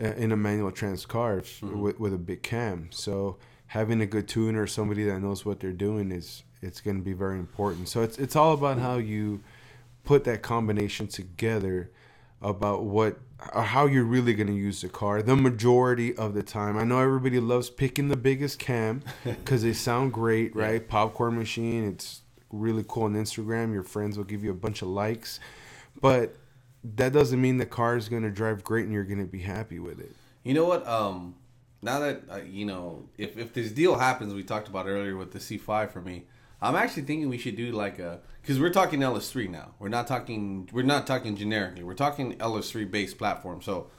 uh, 0.03 0.15
in 0.15 0.33
a 0.33 0.37
manual 0.37 0.73
trans 0.73 1.05
car 1.05 1.39
if, 1.39 1.63
with, 1.63 2.01
with 2.01 2.15
a 2.15 2.19
big 2.19 2.43
cam. 2.43 2.89
So 2.91 3.37
having 3.67 4.01
a 4.01 4.07
good 4.07 4.27
tuner, 4.27 4.67
somebody 4.67 5.05
that 5.05 5.21
knows 5.21 5.45
what 5.45 5.61
they're 5.61 5.73
doing, 5.73 6.11
is 6.11 6.43
it's 6.63 6.81
going 6.81 6.97
to 6.97 7.03
be 7.03 7.13
very 7.13 7.39
important. 7.39 7.89
So 7.89 8.03
it's 8.03 8.17
it's 8.19 8.35
all 8.35 8.55
about 8.55 8.79
how 8.79 8.97
you 8.97 9.43
put 10.05 10.25
that 10.25 10.41
combination 10.41 11.07
together 11.07 11.91
about 12.41 12.85
what 12.85 13.19
or 13.53 13.63
how 13.63 13.85
you're 13.85 14.05
really 14.05 14.33
going 14.33 14.47
to 14.47 14.55
use 14.55 14.81
the 14.81 14.89
car 14.89 15.21
the 15.21 15.37
majority 15.37 16.17
of 16.17 16.33
the 16.33 16.43
time. 16.43 16.79
I 16.79 16.85
know 16.85 16.99
everybody 16.99 17.41
loves 17.41 17.69
picking 17.69 18.09
the 18.09 18.17
biggest 18.17 18.59
cam 18.59 19.03
because 19.25 19.63
they 19.63 19.75
sound 19.75 20.15
great, 20.15 20.57
right? 20.57 20.89
Popcorn 20.89 21.37
machine, 21.37 21.87
it's 21.87 22.23
really 22.51 22.85
cool 22.87 23.05
on 23.05 23.15
Instagram. 23.15 23.73
Your 23.73 23.83
friends 23.83 24.17
will 24.17 24.25
give 24.25 24.43
you 24.43 24.51
a 24.51 24.55
bunch 24.55 24.83
of 24.83 24.89
likes, 24.89 25.41
but 26.01 26.37
that 26.85 27.13
doesn't 27.13 27.41
mean 27.41 27.59
the 27.59 27.67
car 27.67 27.97
is 27.97 28.09
going 28.09 28.23
to 28.23 28.31
drive 28.31 28.65
great 28.65 28.85
and 28.85 28.93
you're 28.93 29.05
going 29.05 29.19
to 29.19 29.31
be 29.31 29.41
happy 29.41 29.79
with 29.79 30.01
it. 30.01 30.15
You 30.45 30.55
know 30.55 30.65
what? 30.65 30.87
Um, 30.87 31.35
now 31.83 31.99
that 32.01 32.23
uh, 32.31 32.37
you 32.37 32.65
know, 32.65 33.09
if 33.17 33.37
if 33.37 33.53
this 33.53 33.71
deal 33.73 33.99
happens, 33.99 34.35
we 34.35 34.43
talked 34.43 34.69
about 34.69 34.87
earlier 34.87 35.17
with 35.17 35.33
the 35.33 35.39
C5 35.39 35.93
for 35.93 36.01
me. 36.01 36.25
I'm 36.61 36.75
actually 36.75 37.05
thinking 37.05 37.29
we 37.29 37.39
should 37.39 37.57
do 37.57 37.71
like 37.71 37.99
a 37.99 38.21
because 38.43 38.59
we're 38.59 38.73
talking 38.73 39.01
LS3 39.01 39.49
now. 39.51 39.75
We're 39.79 39.89
not 39.89 40.07
talking 40.07 40.69
we're 40.73 40.83
not 40.83 41.07
talking 41.07 41.37
generically. 41.37 41.85
We're 41.85 41.95
talking 41.95 42.37
LS3 42.39 42.91
based 42.91 43.19
platform. 43.19 43.63
So 43.63 43.91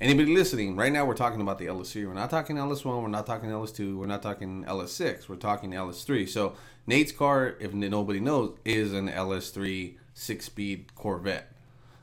anybody 0.00 0.34
listening 0.34 0.76
right 0.76 0.92
now, 0.92 1.04
we're 1.04 1.14
talking 1.14 1.40
about 1.40 1.58
the 1.58 1.66
LS3. 1.66 2.06
We're 2.06 2.14
not 2.14 2.30
talking 2.30 2.56
LS1. 2.56 3.02
We're 3.02 3.08
not 3.08 3.26
talking 3.26 3.50
LS2. 3.50 3.96
We're 3.96 4.06
not 4.06 4.22
talking 4.22 4.64
LS6. 4.64 5.28
We're 5.28 5.36
talking 5.36 5.70
LS3. 5.70 6.28
So 6.28 6.54
Nate's 6.86 7.12
car, 7.12 7.56
if 7.60 7.72
nobody 7.72 8.20
knows, 8.20 8.56
is 8.64 8.92
an 8.92 9.08
LS3 9.08 9.94
six 10.12 10.44
speed 10.46 10.94
Corvette. 10.94 11.50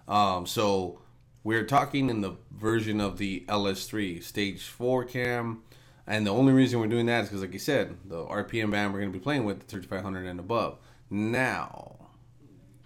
Um, 0.07 0.45
so 0.45 0.99
we're 1.43 1.65
talking 1.65 2.09
in 2.09 2.21
the 2.21 2.33
version 2.51 2.99
of 2.99 3.17
the 3.17 3.45
LS3 3.47 4.21
stage 4.23 4.63
four 4.63 5.05
cam, 5.05 5.61
and 6.07 6.25
the 6.25 6.31
only 6.31 6.51
reason 6.53 6.79
we're 6.79 6.87
doing 6.87 7.05
that 7.05 7.23
is 7.23 7.29
because, 7.29 7.41
like 7.41 7.53
you 7.53 7.59
said, 7.59 7.95
the 8.05 8.25
RPM 8.25 8.71
band 8.71 8.91
we're 8.93 8.99
going 8.99 9.11
to 9.11 9.17
be 9.17 9.23
playing 9.23 9.45
with 9.45 9.59
the 9.59 9.65
3500 9.65 10.25
and 10.25 10.39
above. 10.39 10.77
Now, 11.09 12.09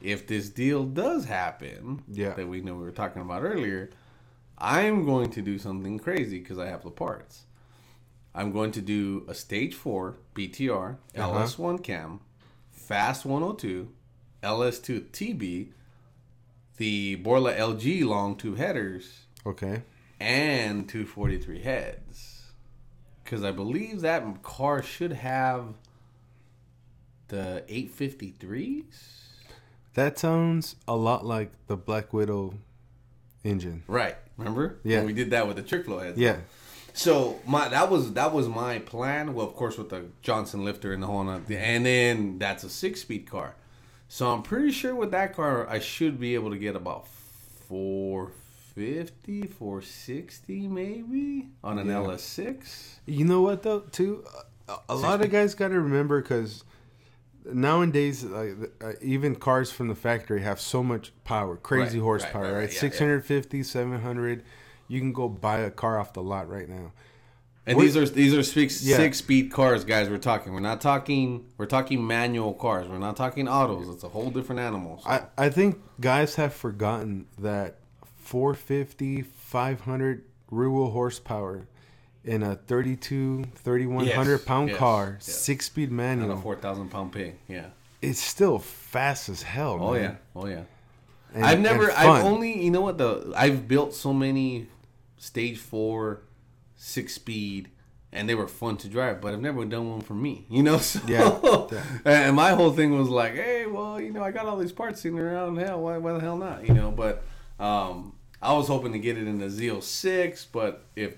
if 0.02 0.28
this 0.28 0.50
deal 0.50 0.84
does 0.84 1.26
happen, 1.26 2.04
Yeah. 2.12 2.34
that 2.34 2.48
we 2.48 2.62
know 2.62 2.76
we 2.76 2.84
were 2.84 2.92
talking 2.92 3.22
about 3.22 3.44
earlier, 3.44 3.90
I'm 4.58 5.06
going 5.06 5.32
to 5.32 5.42
do 5.42 5.58
something 5.58 5.98
crazy 6.00 6.40
because 6.40 6.60
I 6.60 6.68
have 6.68 6.84
the 6.84 6.92
parts. 6.92 7.46
I'm 8.36 8.52
going 8.52 8.72
to 8.74 8.82
do 8.82 9.24
a 9.30 9.34
stage 9.34 9.74
four 9.74 10.18
BTR 10.36 10.98
Uh-huh. 11.16 11.32
LS1 11.46 11.82
cam, 11.84 12.20
fast 12.72 13.26
102, 13.26 13.90
LS2 14.44 15.10
TB, 15.12 15.70
the 16.78 17.16
Borla 17.16 17.54
LG 17.54 18.04
long 18.06 18.36
tube 18.36 18.58
headers, 18.58 19.28
Okay. 19.46 19.84
and 20.20 20.88
243 20.90 21.62
heads. 21.62 22.42
Because 23.24 23.44
I 23.44 23.52
believe 23.52 24.02
that 24.02 24.44
car 24.44 24.84
should 24.84 25.14
have 25.14 25.76
the 27.30 27.64
853s. 27.68 28.84
That 29.94 30.20
sounds 30.20 30.76
a 30.88 30.96
lot 30.96 31.26
like 31.26 31.52
the 31.68 31.78
Black 31.78 32.14
Widow 32.14 32.56
engine. 33.44 33.84
Right. 33.88 34.16
Remember? 34.38 34.78
Yeah. 34.84 34.98
When 34.98 35.08
we 35.08 35.14
did 35.14 35.32
that 35.32 35.48
with 35.48 35.56
the 35.56 35.64
trick 35.64 35.86
flow 35.86 36.00
heads. 36.00 36.18
Yeah. 36.20 36.38
So 36.96 37.40
my 37.46 37.68
that 37.70 37.90
was 37.92 38.14
that 38.14 38.34
was 38.34 38.48
my 38.48 38.80
plan. 38.80 39.34
Well, 39.34 39.46
of 39.46 39.54
course, 39.56 39.78
with 39.78 39.90
the 39.90 40.06
Johnson 40.22 40.64
lifter 40.64 40.94
and 40.94 41.04
the 41.04 41.08
whole, 41.08 41.30
and 41.30 41.46
then 41.86 42.40
that's 42.40 42.64
a 42.64 42.70
six 42.70 43.02
speed 43.02 43.30
car. 43.30 43.56
So 44.08 44.32
I'm 44.32 44.44
pretty 44.44 44.72
sure 44.72 44.96
with 44.96 45.12
that 45.12 45.36
car, 45.36 45.68
I 45.70 45.80
should 45.80 46.20
be 46.20 46.36
able 46.36 46.52
to 46.52 46.58
get 46.58 46.76
about 46.76 47.08
450, 47.68 49.48
460 49.48 50.68
maybe 50.68 51.48
on 51.64 51.80
an 51.80 51.88
Yeah. 51.88 51.96
LS6. 51.96 53.00
You 53.06 53.26
know 53.26 53.42
what 53.42 53.64
though? 53.64 53.82
Too, 53.82 54.24
a, 54.70 54.78
a 54.90 54.96
lot 54.96 55.22
of 55.22 55.32
guys 55.32 55.54
got 55.56 55.70
to 55.70 55.80
remember 55.80 56.22
because 56.22 56.64
nowadays, 57.44 58.24
like 58.24 58.54
uh, 58.82 58.94
even 59.02 59.36
cars 59.36 59.72
from 59.72 59.88
the 59.88 59.96
factory 59.96 60.42
have 60.42 60.62
so 60.62 60.82
much 60.84 61.12
power, 61.24 61.58
crazy 61.58 61.98
Right, 62.00 62.04
horsepower, 62.04 62.44
right, 62.44 62.52
right? 62.52 62.60
right, 62.60 62.74
yeah, 62.74 62.80
650, 62.80 63.64
700. 63.64 64.44
You 64.88 65.00
can 65.00 65.14
go 65.14 65.28
buy 65.30 65.60
a 65.60 65.72
car 65.72 66.00
off 66.00 66.14
the 66.14 66.22
lot 66.24 66.50
right 66.50 66.70
now. 66.70 66.92
And 67.68 67.78
What- 67.78 67.84
these 67.84 67.98
are 67.98 68.06
these 68.08 68.34
are 68.36 68.44
six 68.44 68.84
Yeah. 68.84 68.98
six 68.98 69.18
speed 69.18 69.52
cars, 69.52 69.84
guys. 69.84 70.08
We're 70.10 70.18
talking. 70.20 70.54
We're 70.54 70.60
not 70.60 70.82
talking. 70.82 71.46
We're 71.58 71.66
talking 71.66 72.06
manual 72.06 72.54
cars. 72.54 72.88
We're 72.88 73.00
not 73.00 73.16
talking 73.18 73.48
autos. 73.48 73.90
It's 73.90 74.04
a 74.04 74.10
whole 74.10 74.30
different 74.30 74.62
animal. 74.62 75.00
So. 75.04 75.10
I, 75.10 75.24
I 75.38 75.50
think 75.50 75.82
guys 76.00 76.36
have 76.36 76.54
forgotten 76.54 77.26
that 77.40 77.78
450, 78.18 79.22
500 79.24 80.24
rear 80.52 80.70
wheel 80.70 80.92
horsepower 80.92 81.68
in 82.24 82.44
a 82.44 82.56
32, 82.56 83.46
3100 83.56 84.32
Yes, 84.32 84.44
pound 84.46 84.70
yes, 84.70 84.78
car, 84.78 85.18
yes. 85.20 85.26
six 85.36 85.66
speed 85.66 85.90
and 85.90 85.98
manual, 85.98 86.32
a 86.34 86.38
four 86.38 86.56
thousand 86.56 86.90
pound 86.90 87.12
pig. 87.12 87.36
Yeah. 87.48 87.68
it's 88.02 88.20
still 88.20 88.60
fast 88.60 89.30
as 89.30 89.42
hell. 89.42 89.78
Oh 89.82 89.94
man. 89.94 90.02
yeah. 90.02 90.16
Oh 90.36 90.46
yeah. 90.48 90.62
And- 91.34 91.46
I've 91.46 91.60
never. 91.60 91.92
I've 91.92 92.24
only. 92.24 92.64
You 92.64 92.72
know 92.72 92.82
what? 92.82 92.98
The 92.98 93.34
I've 93.36 93.68
built 93.68 93.94
so 93.94 94.14
many 94.14 94.68
stage 95.26 95.58
four, 95.58 96.22
six 96.76 97.16
speed, 97.16 97.70
and 98.12 98.30
they 98.30 98.36
were 98.36 98.48
fun 98.48 98.78
to 98.78 98.88
drive. 98.88 99.22
But 99.22 99.34
I've 99.34 99.42
never 99.42 99.66
done 99.66 99.90
one 99.90 100.02
for 100.02 100.14
me. 100.14 100.46
You 100.50 100.64
know. 100.64 100.78
So, 100.80 101.00
Yeah. 101.08 101.84
And 102.06 102.36
my 102.36 102.52
whole 102.52 102.72
thing 102.72 102.98
was 102.98 103.10
like, 103.10 103.34
hey, 103.34 103.66
well, 103.66 104.00
you 104.00 104.12
know, 104.12 104.24
I 104.24 104.32
got 104.32 104.46
all 104.46 104.58
these 104.58 104.72
parts 104.72 105.02
sitting 105.02 105.20
around. 105.20 105.58
Hell, 105.58 105.82
why, 105.82 105.98
why 105.98 106.14
the 106.14 106.20
hell 106.20 106.38
not? 106.38 106.68
You 106.68 106.74
know. 106.74 106.92
But 106.92 107.24
um, 107.60 108.14
I 108.42 108.54
was 108.54 108.68
hoping 108.68 108.92
to 108.94 109.00
get 109.00 109.18
it 109.18 109.28
in 109.28 109.40
the 109.40 109.48
Z06. 109.48 110.46
But 110.52 110.86
if 110.96 111.16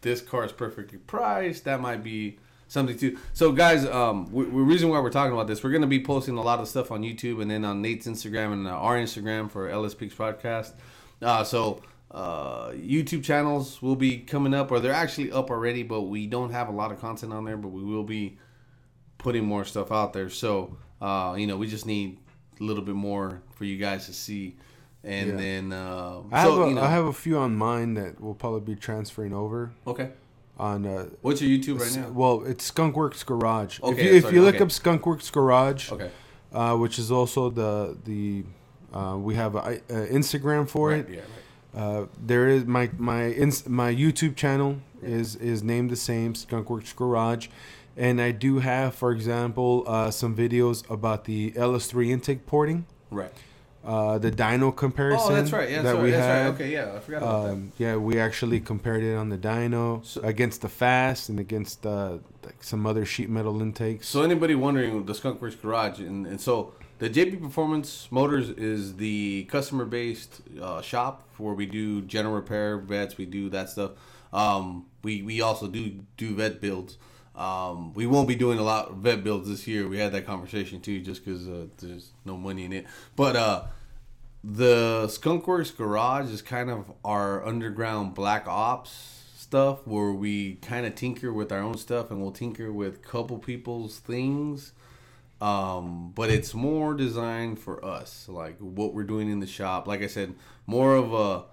this 0.00 0.20
car 0.20 0.44
is 0.44 0.52
perfectly 0.52 0.98
priced, 0.98 1.64
that 1.64 1.80
might 1.80 2.04
be 2.04 2.38
something 2.68 2.96
too. 2.96 3.18
So, 3.32 3.50
guys, 3.50 3.84
um, 3.84 4.30
we, 4.32 4.44
we 4.44 4.62
reason 4.62 4.88
why 4.88 5.00
we're 5.00 5.10
talking 5.10 5.32
about 5.32 5.48
this, 5.48 5.64
we're 5.64 5.72
gonna 5.72 5.86
be 5.88 6.02
posting 6.02 6.36
a 6.36 6.42
lot 6.42 6.60
of 6.60 6.68
stuff 6.68 6.92
on 6.92 7.02
YouTube 7.02 7.42
and 7.42 7.50
then 7.50 7.64
on 7.64 7.82
Nate's 7.82 8.06
Instagram 8.06 8.52
and 8.52 8.68
uh, 8.68 8.70
our 8.70 8.96
Instagram 8.96 9.50
for 9.50 9.68
LS 9.68 9.94
Freaks 9.94 10.14
Podcast. 10.14 10.74
Uh, 11.20 11.42
so, 11.42 11.82
uh, 12.10 12.68
YouTube 12.70 13.22
channels 13.22 13.82
will 13.82 13.96
be 13.96 14.18
coming 14.18 14.54
up, 14.54 14.70
or 14.70 14.80
they're 14.80 14.92
actually 14.92 15.30
up 15.32 15.50
already, 15.50 15.82
but 15.82 16.02
we 16.02 16.26
don't 16.26 16.50
have 16.50 16.68
a 16.68 16.72
lot 16.72 16.90
of 16.92 17.00
content 17.00 17.32
on 17.32 17.44
there, 17.44 17.56
but 17.56 17.68
we 17.68 17.82
will 17.84 18.04
be 18.04 18.38
putting 19.18 19.44
more 19.44 19.64
stuff 19.64 19.92
out 19.92 20.12
there. 20.12 20.30
So, 20.30 20.76
uh, 21.00 21.34
you 21.36 21.46
know, 21.46 21.56
we 21.56 21.66
just 21.66 21.86
need 21.86 22.18
a 22.60 22.64
little 22.64 22.82
bit 22.82 22.94
more 22.94 23.42
for 23.54 23.64
you 23.64 23.76
guys 23.76 24.06
to 24.06 24.12
see. 24.12 24.56
And 25.04 25.30
Yeah. 25.30 25.36
then, 25.36 25.72
uh, 25.72 26.22
I 26.32 26.40
have, 26.40 26.52
a, 26.58 26.68
you 26.68 26.74
know, 26.74 26.82
I 26.82 26.90
have 26.90 27.04
a 27.06 27.12
few 27.12 27.38
on 27.38 27.54
mine 27.56 27.94
that 27.94 28.20
will 28.20 28.34
probably 28.34 28.74
be 28.74 28.80
transferring 28.80 29.32
over 29.32 29.70
okay. 29.86 30.10
on. 30.58 30.86
Uh, 30.86 31.06
What's 31.22 31.40
your 31.40 31.50
YouTube 31.56 31.80
right 31.80 31.94
now? 31.96 32.10
Well, 32.10 32.44
it's 32.44 32.68
Skunkworks 32.70 33.24
Garage. 33.24 33.78
if 33.78 33.84
Okay, 33.84 34.04
you, 34.06 34.14
if 34.14 34.22
sorry, 34.24 34.34
you 34.34 34.42
look 34.42 34.56
okay. 34.56 34.64
up 34.64 34.70
Skunkworks 34.70 35.30
Garage, 35.30 35.92
Okay. 35.92 36.10
uh, 36.52 36.76
which 36.76 36.98
is 36.98 37.12
also 37.12 37.48
the 37.50 37.96
the 38.04 38.44
uh, 38.92 39.16
we 39.18 39.34
have 39.36 39.54
a, 39.54 39.58
a 39.88 40.06
Instagram 40.08 40.68
for 40.68 40.88
Right, 40.90 41.00
it. 41.00 41.08
yeah, 41.10 41.20
right. 41.20 41.28
Uh, 41.78 42.06
there 42.20 42.48
is 42.48 42.64
my 42.66 42.90
my 42.98 43.28
my 43.68 43.94
YouTube 43.94 44.34
channel 44.34 44.78
is 45.00 45.36
is 45.36 45.62
named 45.62 45.90
the 45.90 45.96
same 45.96 46.34
Skunkworks 46.34 46.94
Garage, 46.96 47.46
and 47.96 48.20
I 48.20 48.32
do 48.32 48.58
have, 48.58 48.96
for 48.96 49.12
example, 49.12 49.84
uh, 49.86 50.10
some 50.10 50.34
videos 50.34 50.88
about 50.90 51.24
the 51.26 51.52
LS3 51.52 52.10
intake 52.10 52.46
porting, 52.46 52.84
Right. 53.12 53.30
uh, 53.84 54.18
the 54.18 54.32
dyno 54.32 54.74
comparison. 54.74 55.32
Oh, 55.32 55.36
that's 55.36 55.52
right. 55.52 55.70
Yeah, 55.70 55.82
that 55.82 56.02
we 56.02 56.10
that's 56.10 56.26
had. 56.26 56.46
right. 56.46 56.54
Okay, 56.54 56.72
yeah, 56.72 56.94
I 56.96 56.98
forgot 56.98 57.18
about 57.22 57.42
that. 57.44 57.52
Um, 57.52 57.72
yeah, 57.78 57.94
we 57.94 58.18
actually 58.18 58.58
compared 58.58 59.04
it 59.04 59.14
on 59.14 59.28
the 59.28 59.38
dyno 59.38 60.04
So- 60.04 60.20
against 60.22 60.62
the 60.62 60.68
fast 60.68 61.28
and 61.28 61.38
against 61.38 61.86
uh, 61.86 62.18
like 62.44 62.60
some 62.64 62.86
other 62.86 63.04
sheet 63.04 63.30
metal 63.30 63.62
intakes. 63.62 64.08
So 64.08 64.22
anybody 64.22 64.56
wondering 64.56 65.04
the 65.06 65.12
Skunkworks 65.12 65.60
Garage, 65.62 66.00
and, 66.00 66.26
and 66.26 66.40
so 66.40 66.72
the 66.98 67.08
JP 67.08 67.40
Performance 67.42 68.08
Motors 68.10 68.50
is 68.50 68.96
the 68.96 69.44
customer 69.44 69.84
based 69.84 70.40
uh, 70.60 70.82
shop 70.82 71.28
where 71.38 71.54
we 71.54 71.66
do 71.66 72.02
general 72.02 72.34
repair 72.34 72.78
vets. 72.78 73.16
We 73.16 73.26
do 73.26 73.48
that 73.50 73.70
stuff. 73.70 73.92
Um, 74.32 74.86
we 75.02 75.22
we 75.22 75.40
also 75.40 75.68
do 75.68 76.00
do 76.16 76.34
vet 76.34 76.60
builds. 76.60 76.98
Um, 77.36 77.94
we 77.94 78.06
won't 78.06 78.26
be 78.26 78.34
doing 78.34 78.58
a 78.58 78.64
lot 78.64 78.88
of 78.88 78.96
vet 78.96 79.22
builds 79.22 79.48
this 79.48 79.68
year. 79.68 79.88
We 79.88 79.98
had 79.98 80.12
that 80.12 80.26
conversation 80.26 80.80
too, 80.80 81.00
just 81.00 81.24
because 81.24 81.46
uh, 81.46 81.66
there's 81.78 82.10
no 82.24 82.36
money 82.36 82.64
in 82.64 82.72
it. 82.72 82.86
But 83.14 83.36
uh, 83.36 83.64
the 84.42 85.06
Skunkworks 85.06 85.76
Garage 85.76 86.30
is 86.30 86.42
kind 86.42 86.68
of 86.68 86.92
our 87.04 87.46
underground 87.46 88.14
black 88.14 88.46
ops 88.48 89.22
stuff 89.36 89.86
where 89.86 90.12
we 90.12 90.56
kind 90.56 90.84
of 90.84 90.96
tinker 90.96 91.32
with 91.32 91.52
our 91.52 91.60
own 91.60 91.78
stuff 91.78 92.10
and 92.10 92.20
we'll 92.20 92.32
tinker 92.32 92.72
with 92.72 93.02
couple 93.02 93.38
people's 93.38 93.98
things 93.98 94.72
um 95.40 96.10
but 96.14 96.30
it's 96.30 96.52
more 96.52 96.94
designed 96.94 97.58
for 97.58 97.84
us 97.84 98.28
like 98.28 98.58
what 98.58 98.92
we're 98.92 99.04
doing 99.04 99.30
in 99.30 99.40
the 99.40 99.46
shop. 99.46 99.86
Like 99.86 100.02
i 100.02 100.06
said 100.06 100.34
more 100.66 100.96
of 100.96 101.12
a 101.12 101.44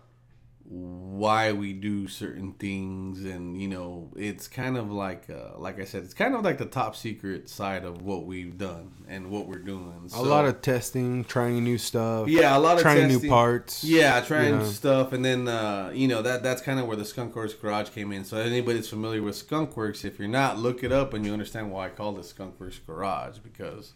why 0.67 1.51
we 1.51 1.73
do 1.73 2.07
certain 2.07 2.51
things 2.53 3.23
and 3.23 3.61
you 3.61 3.67
know 3.67 4.09
it's 4.15 4.47
kind 4.47 4.77
of 4.77 4.91
like 4.91 5.29
uh, 5.29 5.57
like 5.57 5.79
i 5.79 5.85
said 5.85 6.03
it's 6.03 6.13
kind 6.13 6.33
of 6.33 6.43
like 6.43 6.57
the 6.57 6.65
top 6.65 6.95
secret 6.95 7.47
side 7.47 7.85
of 7.85 8.01
what 8.01 8.25
we've 8.25 8.57
done 8.57 8.91
and 9.07 9.29
what 9.29 9.47
we're 9.47 9.59
doing 9.59 10.09
a 10.15 10.21
lot 10.23 10.43
of 10.43 10.61
testing 10.63 11.23
trying 11.23 11.63
new 11.63 11.77
stuff 11.77 12.27
yeah 12.27 12.57
a 12.57 12.59
lot 12.59 12.77
of 12.77 12.81
trying 12.81 13.07
testing. 13.07 13.21
new 13.21 13.29
parts 13.29 13.83
yeah 13.83 14.19
trying 14.21 14.53
you 14.53 14.59
know. 14.59 14.65
stuff 14.65 15.13
and 15.13 15.23
then 15.23 15.47
uh, 15.47 15.91
you 15.93 16.07
know 16.07 16.23
that 16.23 16.41
that's 16.41 16.61
kind 16.61 16.79
of 16.79 16.87
where 16.87 16.97
the 16.97 17.03
skunkworks 17.03 17.59
garage 17.59 17.89
came 17.89 18.11
in. 18.11 18.25
So 18.25 18.37
anybody's 18.37 18.89
familiar 18.89 19.21
with 19.21 19.35
skunkworks 19.35 20.03
if 20.03 20.17
you're 20.17 20.27
not 20.27 20.57
look 20.57 20.83
it 20.83 20.91
up 20.91 21.13
and 21.13 21.25
you 21.25 21.31
understand 21.31 21.71
why 21.71 21.85
i 21.85 21.89
call 21.89 22.17
it 22.17 22.21
skunkworks 22.21 22.79
garage 22.85 23.37
because 23.37 23.93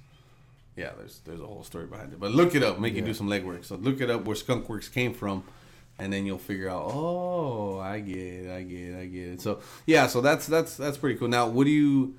yeah 0.76 0.92
there's 0.98 1.20
there's 1.26 1.42
a 1.42 1.46
whole 1.48 1.64
story 1.64 1.88
behind 1.88 2.14
it. 2.14 2.20
But 2.20 2.32
look 2.32 2.54
it 2.54 2.64
up 2.64 2.80
make 2.80 2.94
you 2.94 3.02
do 3.02 3.14
some 3.14 3.28
legwork. 3.28 3.66
So 3.66 3.76
look 3.76 4.02
it 4.02 4.10
up 4.10 4.26
where 4.26 4.36
skunkworks 4.36 4.92
came 4.92 5.14
from 5.14 5.44
and 6.00 6.12
then 6.12 6.26
you'll 6.26 6.38
figure 6.38 6.70
out 6.70 6.92
oh 6.94 7.80
i 7.80 8.00
get 8.00 8.18
it 8.18 8.52
i 8.52 8.62
get 8.62 8.80
it 8.80 9.00
i 9.00 9.06
get 9.06 9.28
it. 9.28 9.42
So 9.42 9.60
yeah 9.86 10.08
so 10.08 10.22
that's 10.22 10.48
that's 10.48 10.76
that's 10.78 10.98
pretty 10.98 11.18
cool. 11.18 11.28
Now 11.28 11.48
what 11.48 11.66
do 11.66 11.72
you 11.72 12.16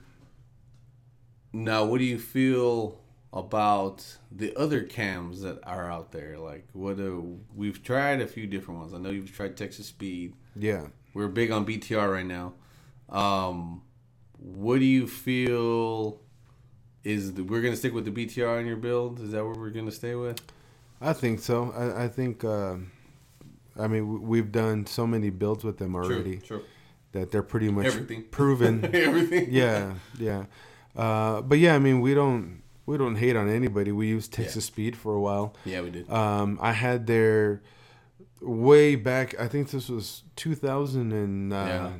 now 1.53 1.85
what 1.85 1.99
do 1.99 2.05
you 2.05 2.19
feel 2.19 3.01
about 3.33 4.19
the 4.33 4.55
other 4.57 4.83
cams 4.83 5.43
that 5.43 5.59
are 5.64 5.90
out 5.90 6.12
there? 6.12 6.38
Like 6.38 6.69
what 6.73 6.97
do 6.97 7.40
we've 7.55 7.83
tried 7.83 8.21
a 8.21 8.27
few 8.27 8.47
different 8.47 8.81
ones. 8.81 8.95
I 8.95 8.99
know 8.99 9.11
you've 9.11 9.35
tried 9.35 9.57
texas 9.57 9.87
speed. 9.87 10.35
Yeah. 10.57 10.87
We're 11.14 11.29
big 11.29 11.51
on 11.51 11.66
btr 11.66 12.12
right 12.12 12.27
now. 12.27 12.55
Um 13.09 13.83
what 14.38 14.79
do 14.79 14.87
you 14.87 15.07
feel 15.07 16.21
is 17.03 17.35
the, 17.35 17.43
we're 17.43 17.62
gonna 17.62 17.77
stick 17.77 17.95
with 17.95 18.05
the 18.05 18.27
btr 18.27 18.61
in 18.61 18.66
your 18.66 18.77
build? 18.77 19.21
Is 19.21 19.33
that 19.33 19.45
what 19.45 19.57
we're 19.57 19.71
gonna 19.71 19.90
stay 19.90 20.14
with? 20.14 20.40
I 21.01 21.12
think 21.14 21.40
so. 21.40 21.73
I, 21.73 22.05
I 22.05 22.09
think 22.09 22.45
uh, 22.45 22.77
i 23.79 23.87
mean 23.87 24.23
we've 24.23 24.53
done 24.53 24.87
so 24.87 25.07
many 25.07 25.31
builds 25.31 25.65
with 25.65 25.79
them 25.79 25.95
already 25.95 26.39
true. 26.39 26.63
that 27.13 27.31
they're 27.31 27.43
pretty 27.43 27.71
much 27.71 27.87
Everything. 27.87 28.23
proven. 28.31 28.85
Everything. 28.95 29.49
Yeah 29.51 29.95
yeah. 30.19 30.45
Uh, 30.97 31.41
but 31.43 31.59
yeah 31.59 31.75
i 31.75 31.79
mean 31.79 32.01
we 32.01 32.15
don't 32.15 32.63
we 32.87 32.99
don't 32.99 33.15
hate 33.17 33.37
on 33.37 33.49
anybody. 33.49 33.93
We 33.93 34.09
used 34.09 34.33
texas 34.33 34.65
speed 34.65 34.97
for 34.97 35.15
a 35.15 35.21
while. 35.21 35.55
Yeah 35.65 35.81
we 35.83 35.91
did. 35.91 36.11
Um, 36.11 36.59
i 36.61 36.73
had 36.73 37.07
their 37.07 37.63
way 38.41 38.95
back 38.97 39.39
i 39.39 39.47
think 39.47 39.71
this 39.71 39.89
was 39.89 40.23
2010 40.37 41.51
yeah 41.51 41.91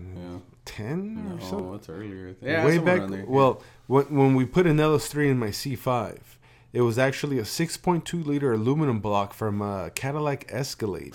yeah. 0.79 0.85
or 0.85 0.99
no, 0.99 1.39
something. 1.39 1.75
it's 1.75 1.89
earlier 1.89 2.35
yeah 2.41 2.65
way 2.65 2.79
back 2.79 3.01
around 3.01 3.11
there. 3.11 3.25
well 3.27 3.63
when, 3.87 4.05
when 4.07 4.35
we 4.35 4.45
put 4.47 4.67
an 4.67 4.79
ls3 4.79 5.31
in 5.31 5.39
my 5.39 5.49
c5 5.49 6.19
it 6.73 6.81
was 6.83 6.99
actually 6.99 7.39
a 7.39 7.43
6.2 7.43 8.25
liter 8.25 8.53
aluminum 8.53 9.01
block 9.01 9.35
from 9.35 9.61
a 9.61 9.91
cadillac 9.95 10.47
escalade 10.49 11.15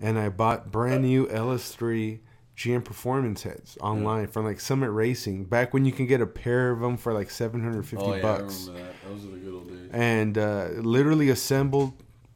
and 0.00 0.18
i 0.18 0.28
bought 0.28 0.70
brand 0.70 1.02
new 1.02 1.26
ls3 1.26 2.18
gm 2.56 2.84
performance 2.84 3.44
heads 3.44 3.78
online 3.80 4.26
from 4.26 4.44
like 4.44 4.58
summit 4.58 4.90
racing 4.90 5.44
back 5.44 5.72
when 5.72 5.84
you 5.84 5.92
can 5.92 6.06
get 6.06 6.20
a 6.20 6.26
pair 6.26 6.70
of 6.70 6.80
them 6.80 6.96
for 6.96 7.12
like 7.12 7.30
750 7.30 8.04
oh 8.04 8.14
yeah 8.14 8.22
bucks 8.22 8.68
i 8.68 8.72
remember 8.72 8.88
that 8.88 9.08
those 9.08 9.24
are 9.24 9.30
the 9.30 9.38
good 9.38 9.54
old 9.54 9.68
days 9.68 9.90
and 9.92 10.36
uh, 10.38 10.68
literally 10.78 11.30
assembled 11.30 11.92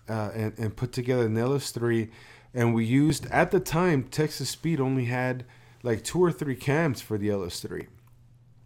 uh, 0.09 0.31
and, 0.35 0.59
and 0.59 0.77
put 0.77 0.93
together 0.93 1.27
an 1.27 1.35
LS3. 1.35 2.11
And 2.55 2.75
we 2.75 2.85
used, 2.85 3.27
at 3.27 3.51
the 3.51 3.61
time, 3.61 4.05
Texas 4.05 4.51
Speed 4.51 4.81
only 4.81 5.07
had 5.07 5.45
like 5.83 6.05
two 6.05 6.23
or 6.23 6.31
three 6.31 6.55
cams 6.55 7.01
for 7.01 7.19
the 7.19 7.29
LS3. 7.29 7.87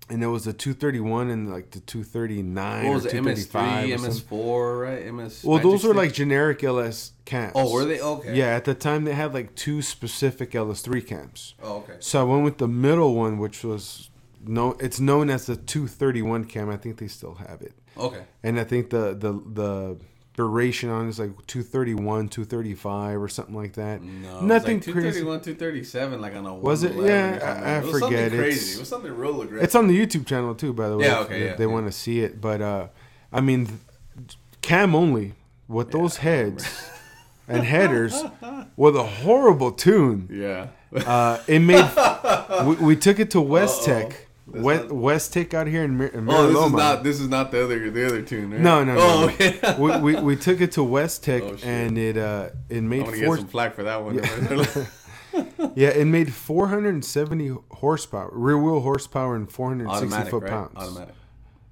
And 0.08 0.22
there 0.22 0.30
was 0.30 0.44
the 0.44 0.52
231 0.52 1.30
and 1.30 1.50
like 1.50 1.70
the 1.72 1.80
239 1.80 2.84
what 2.86 2.94
was 2.94 3.04
or 3.06 3.08
it 3.08 3.10
235. 3.10 3.88
ms3 4.00 4.30
or 4.30 4.78
ms4 4.78 4.82
right 4.82 5.14
ms 5.14 5.42
Well, 5.44 5.58
those 5.58 5.82
were 5.84 5.94
like 5.94 6.12
generic 6.12 6.62
LS 6.62 7.12
cams. 7.24 7.52
oh 7.56 7.72
were 7.72 7.84
they 7.84 8.00
okay 8.00 8.34
Yeah, 8.36 8.54
at 8.54 8.64
the 8.64 8.74
time 8.74 9.04
they 9.04 9.14
had 9.14 9.34
like 9.34 9.54
two 9.56 9.82
specific 9.82 10.52
LS3 10.52 11.04
cams. 11.06 11.54
oh 11.62 11.78
okay 11.78 11.96
So 11.98 12.20
I 12.20 12.24
went 12.24 12.44
with 12.44 12.58
the 12.58 12.68
middle 12.68 13.14
one, 13.16 13.38
which 13.38 13.64
was 13.64 14.10
no, 14.48 14.76
it's 14.78 15.00
known 15.00 15.28
as 15.28 15.46
the 15.46 15.56
231 15.56 16.44
cam. 16.44 16.70
I 16.70 16.76
think 16.76 16.98
they 16.98 17.08
still 17.08 17.34
have 17.34 17.60
it 17.62 17.72
okay 17.98 18.22
and 18.44 18.60
I 18.60 18.64
think 18.64 18.90
the 18.90 19.14
the 19.14 19.32
the 19.32 19.96
duration 20.36 20.90
on 20.90 21.08
is 21.08 21.18
like 21.18 21.30
231, 21.46 22.28
235 22.28 23.20
or 23.22 23.28
something 23.28 23.54
like 23.54 23.72
that. 23.74 24.02
No, 24.02 24.40
Nothing 24.40 24.76
like 24.76 24.84
crazy. 24.84 25.20
231, 25.22 25.40
237, 25.40 26.20
like 26.20 26.34
on 26.36 26.46
a 26.46 26.54
Was 26.54 26.82
it? 26.84 26.94
Yeah. 26.94 27.38
I- 27.42 27.70
I 27.70 27.78
it 27.78 27.84
was 27.84 27.90
forget. 28.00 28.00
Something 28.30 28.38
crazy. 28.38 28.56
It's- 28.58 28.76
it 28.76 28.78
was 28.80 28.88
something 28.88 29.16
real 29.16 29.40
aggressive. 29.42 29.64
It's 29.64 29.74
on 29.74 29.86
the 29.88 29.98
YouTube 29.98 30.26
channel 30.26 30.54
too, 30.54 30.72
by 30.72 30.88
the 30.88 30.98
way. 30.98 31.06
Yeah, 31.06 31.20
okay, 31.20 31.40
if 31.42 31.50
yeah, 31.50 31.56
they 31.56 31.64
yeah. 31.64 31.70
want 31.72 31.86
to 31.86 31.92
see 31.92 32.20
it, 32.20 32.40
but 32.40 32.60
uh, 32.60 32.88
I 33.32 33.40
mean, 33.40 33.80
cam 34.62 34.94
only 34.94 35.34
with 35.68 35.90
those 35.90 36.18
heads 36.18 36.90
and 37.48 37.64
headers 37.64 38.22
with 38.76 38.96
a 38.96 39.02
horrible 39.02 39.72
tune. 39.72 40.28
yeah. 40.30 40.68
Uh, 40.94 41.38
it 41.48 41.58
made 41.58 41.84
we, 42.64 42.74
we 42.76 42.96
took 42.96 43.18
it 43.18 43.30
to 43.32 43.40
West 43.40 43.86
Uh-oh. 43.88 44.00
Tech, 44.08 44.25
West, 44.46 44.84
not- 44.84 44.92
Westech 44.92 45.54
out 45.54 45.66
here 45.66 45.82
in, 45.82 45.96
Mar- 45.98 46.06
in 46.06 46.28
oh, 46.30 46.46
this 46.46 46.66
is 46.66 46.72
not 46.72 47.02
this 47.04 47.20
is 47.20 47.28
not 47.28 47.50
the 47.50 47.64
other 47.64 47.90
the 47.90 48.06
other 48.06 48.22
tune, 48.22 48.52
right? 48.52 48.60
No, 48.60 48.84
no, 48.84 48.94
no, 48.94 49.00
Oh, 49.00 49.24
okay. 49.28 49.58
we, 49.78 49.96
we, 50.14 50.20
we 50.22 50.36
took 50.36 50.60
it 50.60 50.72
to 50.72 50.80
Westech 50.80 51.42
Oh, 51.42 51.56
and 51.68 51.98
it 51.98 52.16
uh 52.16 52.50
it 52.68 52.78
I'm 52.78 52.88
made 52.88 53.04
gonna 53.04 53.16
get 53.18 53.34
some 53.38 53.48
flack 53.48 53.74
for 53.74 53.82
that 53.82 54.02
one. 54.04 54.14
yeah 55.74 55.88
it 55.90 56.06
made 56.06 56.32
470 56.32 57.56
horsepower 57.72 58.30
rear 58.32 58.56
wheel 58.58 58.80
horsepower 58.80 59.36
and 59.36 59.50
460 59.50 60.06
Automatic, 60.06 60.30
foot 60.30 60.42
right? 60.44 60.50
pounds 60.50 60.72
Automatic. 60.76 61.14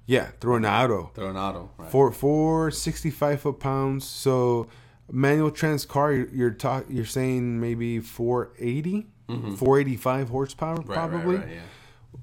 yeah 0.05 0.27
through 0.39 0.55
an 0.55 0.65
auto 0.65 1.11
Throw 1.15 1.29
an 1.29 1.37
auto. 1.37 1.71
Right. 1.77 1.89
for 1.89 2.11
465 2.11 3.41
foot 3.41 3.59
pounds 3.59 4.05
so 4.05 4.67
manual 5.11 5.49
trans 5.51 5.85
car 5.85 6.11
you're 6.11 6.27
you're, 6.29 6.51
talk, 6.51 6.85
you're 6.89 7.05
saying 7.05 7.59
maybe 7.59 7.99
480 7.99 9.07
485 9.55 10.29
horsepower 10.29 10.75
Mm-hmm. 10.77 10.89
Right, 10.89 10.95
probably 10.95 11.35
right, 11.37 11.47
yeah. 11.49 11.59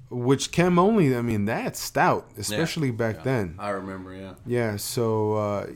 Which 0.09 0.51
cam 0.51 0.77
only 0.79 1.15
i 1.15 1.21
mean 1.21 1.45
that's 1.45 1.79
stout 1.79 2.29
especially 2.37 2.87
Yeah, 2.89 2.93
back 2.95 3.15
yeah. 3.17 3.23
then 3.23 3.55
I 3.59 3.69
remember. 3.69 4.13
Yeah. 4.13 4.33
Yeah, 4.45 4.75
so 4.77 5.33
uh, 5.33 5.67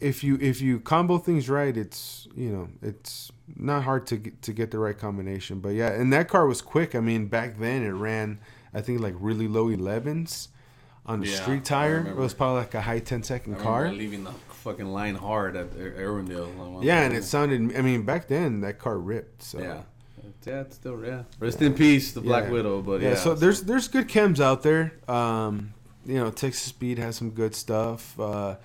if 0.00 0.22
you 0.22 0.38
if 0.40 0.60
you 0.60 0.78
combo 0.80 1.18
things 1.18 1.48
right, 1.48 1.76
it's 1.76 2.28
you 2.36 2.50
know 2.50 2.68
it's 2.82 3.30
not 3.56 3.82
hard 3.84 4.06
to 4.08 4.16
get, 4.16 4.40
to 4.42 4.52
get 4.52 4.70
the 4.70 4.78
right 4.78 4.96
combination. 4.96 5.60
But 5.60 5.70
yeah, 5.70 5.88
and 5.90 6.12
that 6.12 6.28
car 6.28 6.46
was 6.46 6.62
quick. 6.62 6.94
I 6.94 7.00
mean, 7.00 7.26
back 7.26 7.58
then 7.58 7.82
it 7.82 7.90
ran 7.90 8.38
I 8.72 8.80
think 8.80 9.00
like 9.00 9.14
really 9.18 9.48
low 9.48 9.66
11s 9.68 10.48
on 11.06 11.22
a 11.22 11.26
Yeah, 11.26 11.34
street 11.42 11.64
tire. 11.64 12.06
It 12.06 12.16
was 12.16 12.34
probably 12.34 12.60
like 12.60 12.74
a 12.74 12.80
high 12.82 13.00
10 13.00 13.22
second 13.24 13.56
I 13.56 13.58
car. 13.58 13.92
leaving 13.92 14.24
the 14.24 14.32
fucking 14.48 14.86
line 14.86 15.16
hard 15.16 15.56
at 15.56 15.74
Ir- 15.76 15.96
Irwindale. 15.98 16.82
Yeah, 16.84 17.00
and 17.02 17.14
it 17.14 17.24
sounded. 17.24 17.76
I 17.76 17.82
mean, 17.82 18.04
back 18.04 18.28
then 18.28 18.60
that 18.62 18.78
car 18.78 18.98
ripped. 18.98 19.42
So 19.42 19.58
Yeah. 19.58 19.82
Yeah, 20.46 20.60
it's 20.60 20.76
still 20.76 21.04
yeah. 21.04 21.22
Rest 21.38 21.60
in 21.62 21.74
peace, 21.74 22.12
the 22.12 22.20
Black 22.20 22.44
Yeah. 22.44 22.50
Widow. 22.50 22.82
But 22.82 23.00
yeah, 23.00 23.10
yeah, 23.10 23.14
so 23.16 23.34
there's 23.34 23.62
there's 23.62 23.88
good 23.88 24.08
cams 24.08 24.40
out 24.40 24.62
there. 24.62 24.92
Um, 25.08 25.74
you 26.06 26.16
know, 26.16 26.30
Texas 26.30 26.62
Speed 26.64 26.98
has 26.98 27.16
some 27.16 27.30
good 27.30 27.54
stuff. 27.54 28.18
Uh, 28.20 28.56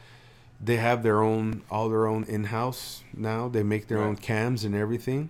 they 0.62 0.76
have 0.76 1.04
their 1.04 1.22
own 1.22 1.62
all 1.72 1.88
their 1.90 2.06
own 2.08 2.24
in 2.26 2.46
house 2.46 3.04
now. 3.14 3.48
They 3.48 3.64
make 3.64 3.88
their 3.88 4.00
own 4.00 4.16
cams 4.18 4.66
and 4.66 4.76
everything. 4.76 5.30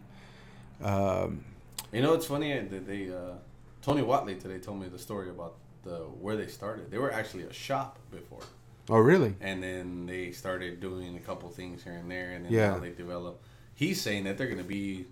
Um, 0.83 1.43
You 1.91 2.01
know, 2.01 2.13
it's 2.13 2.25
funny 2.25 2.53
that 2.59 2.87
they 2.87 3.09
uh, 3.09 3.33
Tony 3.81 4.01
Watley 4.01 4.35
today 4.35 4.59
told 4.59 4.79
me 4.79 4.87
the 4.87 4.99
story 4.99 5.29
about 5.29 5.55
the 5.83 5.97
where 6.21 6.35
they 6.35 6.47
started. 6.47 6.91
They 6.91 6.97
were 6.97 7.11
actually 7.11 7.43
a 7.43 7.53
shop 7.53 7.97
before, 8.11 8.41
oh, 8.89 8.97
really? 8.97 9.35
and 9.41 9.61
then 9.63 10.05
they 10.05 10.31
started 10.31 10.79
doing 10.79 11.15
a 11.15 11.19
couple 11.19 11.49
things 11.49 11.83
here 11.83 11.93
and 11.93 12.09
there, 12.09 12.31
and 12.31 12.45
then 12.45 12.51
Yeah. 12.53 12.71
now 12.71 12.79
they 12.79 12.91
develop. 12.91 13.41
He's 13.75 14.01
saying 14.01 14.25
that 14.25 14.37
they're 14.37 14.47
going 14.47 14.57
to 14.59 14.63
be, 14.67 15.05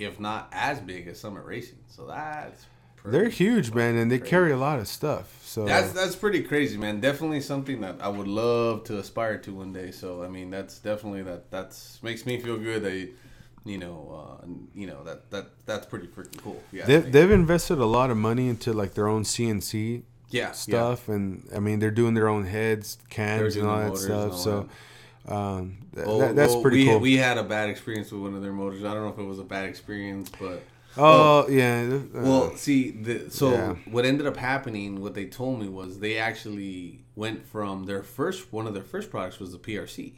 if 0.00 0.20
not 0.20 0.48
as 0.52 0.80
big 0.80 1.06
as 1.08 1.20
Summit 1.20 1.44
Racing. 1.44 1.80
So 1.88 2.06
that's 2.06 2.66
pretty 2.96 3.18
They're 3.18 3.28
huge, 3.28 3.72
man, 3.74 3.96
and 3.96 4.10
they 4.10 4.18
crazy. 4.18 4.30
carry 4.30 4.52
a 4.52 4.56
lot 4.56 4.78
of 4.78 4.88
stuff. 4.88 5.40
So 5.42 5.64
That's 5.64 5.92
that's 5.92 6.16
pretty 6.16 6.42
crazy, 6.42 6.78
man. 6.78 7.00
Definitely 7.00 7.40
something 7.42 7.80
that 7.82 8.00
I 8.00 8.08
would 8.08 8.28
love 8.28 8.84
to 8.84 8.98
aspire 8.98 9.38
to 9.38 9.54
one 9.54 9.72
day. 9.72 9.90
So 9.90 10.22
I 10.22 10.28
mean, 10.28 10.50
that's 10.50 10.78
definitely 10.78 11.22
that 11.24 11.50
that's 11.50 12.02
makes 12.02 12.26
me 12.26 12.40
feel 12.40 12.58
good 12.58 12.82
that 12.84 13.10
you 13.64 13.78
know, 13.78 14.38
uh, 14.42 14.46
you 14.74 14.86
know 14.86 15.04
that 15.04 15.30
that 15.30 15.50
that's 15.66 15.86
pretty 15.86 16.08
freaking 16.08 16.38
cool. 16.38 16.68
Yeah, 16.72 16.86
they, 16.86 16.98
they've 17.00 17.30
invested 17.30 17.78
a 17.78 17.86
lot 17.86 18.10
of 18.10 18.16
money 18.16 18.48
into 18.48 18.72
like 18.72 18.94
their 18.94 19.08
own 19.08 19.24
CNC 19.24 20.04
Yeah, 20.28 20.52
stuff, 20.52 21.08
and 21.08 21.46
I 21.54 21.60
mean 21.60 21.78
they're 21.78 21.90
doing 21.90 22.14
their 22.14 22.28
own 22.28 22.46
heads, 22.46 22.98
cams, 23.08 23.56
and 23.56 23.66
all 23.66 23.80
that 23.80 23.96
stuff. 23.96 24.32
all 24.32 24.38
So 24.38 24.68
um, 25.30 25.76
th- 25.94 26.06
Oh, 26.08 26.18
that, 26.20 26.36
that's 26.36 26.52
well, 26.52 26.62
pretty 26.62 26.78
we, 26.78 26.86
cool. 26.86 26.98
We 26.98 27.16
had 27.16 27.38
a 27.38 27.44
bad 27.44 27.70
experience 27.70 28.10
with 28.12 28.22
one 28.22 28.34
of 28.34 28.42
their 28.42 28.52
motors. 28.52 28.84
I 28.84 28.92
don't 28.94 29.02
know 29.04 29.12
if 29.12 29.18
it 29.18 29.22
was 29.24 29.38
a 29.38 29.44
bad 29.44 29.66
experience, 29.68 30.30
but 30.40 30.62
oh 30.96 31.48
yeah, 31.48 31.98
uh, 32.14 32.20
well, 32.22 32.56
see, 32.56 32.90
the, 32.90 33.30
so 33.30 33.50
yeah. 33.52 33.74
what 33.90 34.04
ended 34.04 34.26
up 34.26 34.36
happening, 34.36 35.00
what 35.00 35.14
they 35.14 35.26
told 35.26 35.60
me 35.60 35.68
was 35.68 36.00
they 36.00 36.16
actually 36.18 37.00
went 37.16 37.46
from 37.46 37.84
their 37.84 38.02
first 38.02 38.52
one 38.52 38.66
of 38.66 38.74
their 38.74 38.82
first 38.82 39.10
products 39.10 39.38
was 39.38 39.52
the 39.52 39.58
PRC. 39.58 40.14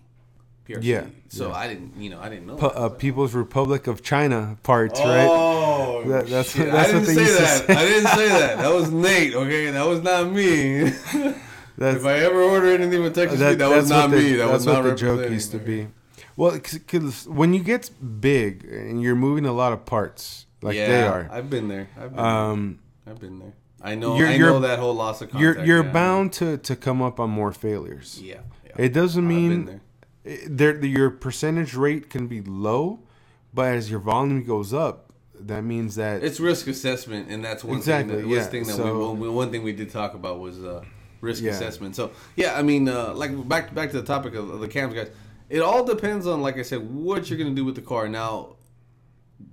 PRC. 0.68 0.78
Yeah, 0.82 1.06
So 1.28 1.48
yeah. 1.48 1.54
I 1.56 1.66
didn't, 1.66 1.96
you 2.00 2.08
know, 2.08 2.20
I 2.20 2.28
didn't 2.28 2.46
know. 2.46 2.54
That. 2.56 2.76
uh, 2.76 2.88
People's 2.90 3.34
Republic 3.34 3.88
of 3.88 4.00
China 4.00 4.56
parts, 4.62 5.00
right? 5.00 5.26
Oh, 5.28 6.04
That- 6.06 6.28
that's- 6.28 6.52
shit. 6.52 6.70
that's 6.70 6.90
I 6.92 6.98
what 6.98 7.04
didn't 7.06 7.16
they 7.16 7.24
say 7.26 7.38
that. 7.40 7.66
say. 7.66 7.74
I 7.74 7.84
didn't 7.88 8.10
say 8.10 8.28
that. 8.28 8.58
That 8.62 8.72
was 8.72 8.90
Nate. 8.92 9.34
Okay, 9.34 9.70
that 9.72 9.84
was 9.86 10.02
not 10.02 10.30
me. 10.30 10.92
That's 11.78 11.98
if 11.98 12.06
I 12.06 12.14
ever 12.18 12.42
order 12.42 12.68
anything 12.68 13.02
with 13.02 13.14
Texas 13.14 13.38
that, 13.40 13.58
that 13.58 13.68
was 13.68 13.88
not 13.88 14.10
the, 14.10 14.16
me. 14.16 14.32
That 14.34 14.50
was 14.50 14.66
not 14.66 14.82
the 14.82 14.94
joke 14.94 15.30
used 15.30 15.50
to 15.52 15.58
be. 15.58 15.88
Well, 16.36 16.52
because 16.52 17.26
when 17.28 17.52
you 17.52 17.62
get 17.62 17.90
big 18.20 18.64
and 18.64 19.02
you're 19.02 19.14
moving 19.14 19.44
a 19.44 19.52
lot 19.52 19.72
of 19.72 19.84
parts, 19.84 20.46
like 20.62 20.76
yeah, 20.76 20.86
they 20.86 21.02
are, 21.02 21.28
I've 21.30 21.50
been 21.50 21.68
there. 21.68 21.88
I've 21.98 22.14
been, 22.14 22.24
um, 22.24 22.78
there. 23.04 23.14
I've 23.14 23.20
been 23.20 23.38
there. 23.38 23.52
I 23.82 23.94
know. 23.94 24.16
you're- 24.16 24.32
I 24.32 24.38
know 24.38 24.60
that 24.60 24.78
whole 24.78 24.94
loss 24.94 25.20
of 25.20 25.30
contact. 25.30 25.58
you're 25.58 25.64
you're 25.66 25.84
yeah. 25.84 25.92
bound 25.92 26.32
to 26.34 26.56
to 26.58 26.76
come 26.76 27.02
up 27.02 27.18
on 27.18 27.30
more 27.30 27.52
failures. 27.52 28.20
Yeah. 28.22 28.36
yeah. 28.64 28.72
It 28.78 28.92
doesn't 28.92 29.26
mean 29.26 29.80
there. 30.24 30.84
your 30.84 31.10
percentage 31.10 31.74
rate 31.74 32.08
can 32.08 32.28
be 32.28 32.40
low, 32.40 33.00
but 33.52 33.74
as 33.74 33.90
your 33.90 34.00
volume 34.00 34.44
goes 34.44 34.72
up, 34.72 35.12
that 35.34 35.62
means 35.64 35.96
that 35.96 36.22
It's 36.22 36.38
risk 36.38 36.68
assessment, 36.68 37.28
and 37.28 37.44
that's 37.44 37.64
one 37.64 37.78
Exactly, 37.78 38.14
thing. 38.14 38.22
That, 38.22 38.28
yeah, 38.28 38.42
one 38.42 38.50
thing 38.50 38.64
that 38.64 38.76
so- 38.76 39.12
we 39.12 39.28
one 39.28 39.50
thing 39.50 39.62
we 39.62 39.72
did 39.72 39.90
talk 39.90 40.14
about 40.14 40.38
was 40.38 40.62
uh, 40.62 40.84
risk 41.22 41.42
Yeah. 41.42 41.52
assessment. 41.52 41.96
So 41.96 42.10
yeah, 42.36 42.58
I 42.58 42.62
mean, 42.62 42.86
uh, 42.88 43.14
like 43.14 43.48
back 43.48 43.74
back 43.74 43.90
to 43.92 44.00
the 44.00 44.06
topic 44.06 44.34
of, 44.34 44.50
of 44.50 44.60
the 44.60 44.68
cams, 44.68 44.92
guys. 44.92 45.08
It 45.48 45.60
all 45.60 45.84
depends 45.84 46.26
on, 46.26 46.40
like 46.42 46.58
I 46.58 46.62
said, 46.62 46.80
what 46.94 47.28
you're 47.30 47.38
gonna 47.38 47.54
do 47.54 47.64
with 47.64 47.74
the 47.76 47.82
car. 47.82 48.08
Now, 48.08 48.56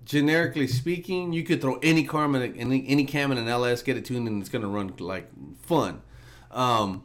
generically 0.06 0.68
speaking, 0.68 1.34
you 1.34 1.44
could 1.44 1.62
throw 1.62 1.78
any 1.82 2.04
car 2.04 2.26
in 2.26 2.36
any 2.58 2.86
any 2.88 3.06
cam 3.06 3.32
in 3.32 3.38
an 3.38 3.48
LS, 3.48 3.82
get 3.82 3.96
it 3.96 4.06
tuned, 4.06 4.28
and 4.28 4.42
it's 4.42 4.50
gonna 4.50 4.68
run 4.68 4.94
like 5.00 5.30
fun. 5.62 6.02
Um, 6.52 7.04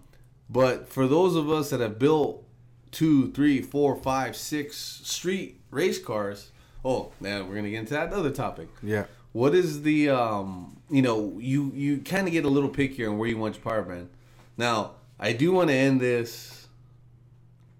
but 0.49 0.89
for 0.89 1.07
those 1.07 1.37
of 1.37 1.51
us 1.51 1.71
that 1.71 1.81
have 1.81 1.99
built 1.99 2.45
two, 2.91 3.31
three, 3.33 3.61
four, 3.61 3.97
five, 3.97 4.37
six 4.37 4.77
street 4.77 5.61
race 5.71 5.99
cars, 5.99 6.51
oh, 6.85 7.13
now 7.21 7.43
we're 7.45 7.57
gonna 7.57 7.71
get 7.71 7.81
into 7.81 7.95
that 7.95 8.13
other 8.13 8.31
topic 8.31 8.69
yeah. 8.83 9.05
what 9.33 9.55
is 9.55 9.83
the 9.83 10.09
um 10.11 10.77
you 10.91 11.03
know 11.03 11.37
you 11.41 11.73
you 11.75 11.99
kind 11.99 12.27
of 12.27 12.33
get 12.33 12.45
a 12.45 12.49
little 12.49 12.71
pickier 12.71 13.11
on 13.11 13.19
where 13.19 13.29
you 13.29 13.37
want 13.39 13.55
your 13.57 13.65
power 13.65 13.83
band 13.83 14.09
now 14.57 14.93
i 15.19 15.33
do 15.33 15.53
want 15.53 15.69
to 15.69 15.75
end 15.75 16.01
this 16.01 16.67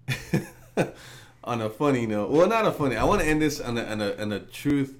on 1.43 1.61
a 1.61 1.69
funny 1.69 2.05
note 2.05 2.29
well 2.29 2.47
not 2.47 2.65
a 2.65 2.71
funny 2.71 2.95
i 2.95 3.03
want 3.03 3.21
to 3.21 3.27
end 3.27 3.41
this 3.41 3.59
on 3.59 3.77
a, 3.77 3.83
on 3.83 4.01
a, 4.01 4.15
on 4.21 4.31
a 4.31 4.39
truth 4.39 4.97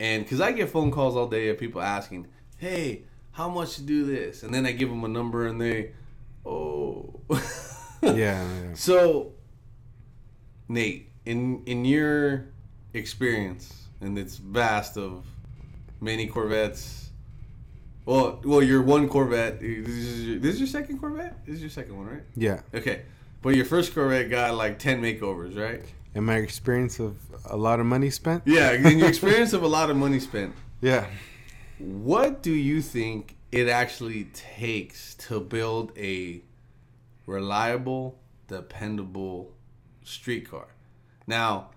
and 0.00 0.24
because 0.24 0.40
i 0.40 0.52
get 0.52 0.68
phone 0.68 0.90
calls 0.90 1.16
all 1.16 1.26
day 1.28 1.48
of 1.48 1.58
people 1.58 1.80
asking 1.80 2.26
hey 2.58 3.02
how 3.32 3.48
much 3.48 3.76
to 3.76 3.82
do 3.82 4.04
this 4.04 4.42
and 4.42 4.52
then 4.52 4.66
i 4.66 4.72
give 4.72 4.88
them 4.88 5.04
a 5.04 5.08
number 5.08 5.46
and 5.46 5.60
they 5.60 5.92
oh 6.44 7.20
Yeah, 8.02 8.14
yeah. 8.14 8.74
so, 8.74 9.32
Nate, 10.68 11.08
in 11.24 11.62
in 11.66 11.84
your 11.84 12.46
experience, 12.94 13.86
and 14.00 14.18
it's 14.18 14.36
vast 14.36 14.96
of 14.96 15.24
many 16.00 16.26
Corvettes. 16.26 17.10
Well, 18.04 18.40
well, 18.44 18.62
your 18.62 18.82
one 18.82 19.08
Corvette. 19.08 19.60
This 19.60 19.88
is 19.88 20.26
your, 20.26 20.38
this 20.38 20.54
is 20.54 20.60
your 20.60 20.66
second 20.66 20.98
Corvette. 20.98 21.44
This 21.46 21.56
is 21.56 21.60
your 21.60 21.70
second 21.70 21.96
one, 21.96 22.06
right? 22.06 22.22
yeah. 22.36 22.60
Okay, 22.74 23.02
but 23.42 23.54
your 23.54 23.64
first 23.64 23.94
Corvette 23.94 24.28
got 24.28 24.54
like 24.54 24.78
ten 24.78 25.00
makeovers, 25.00 25.56
right? 25.56 25.82
And 26.14 26.26
my 26.26 26.36
experience 26.36 26.98
of 26.98 27.16
a 27.46 27.56
lot 27.56 27.80
of 27.80 27.86
money 27.86 28.10
spent. 28.10 28.42
Yeah, 28.44 28.72
in 28.72 28.98
your 28.98 29.08
experience 29.14 29.52
of 29.52 29.62
a 29.62 29.68
lot 29.68 29.88
of 29.88 29.96
money 29.96 30.18
spent. 30.20 30.54
Yeah. 30.80 31.06
What 31.78 32.42
do 32.42 32.52
you 32.52 32.82
think 32.82 33.36
it 33.50 33.68
actually 33.68 34.24
takes 34.34 35.14
to 35.14 35.40
build 35.40 35.92
a 35.96 36.42
reliable, 37.26 38.18
dependable 38.48 39.52
street 40.04 40.50
car? 40.50 40.68
Now, 41.26 41.70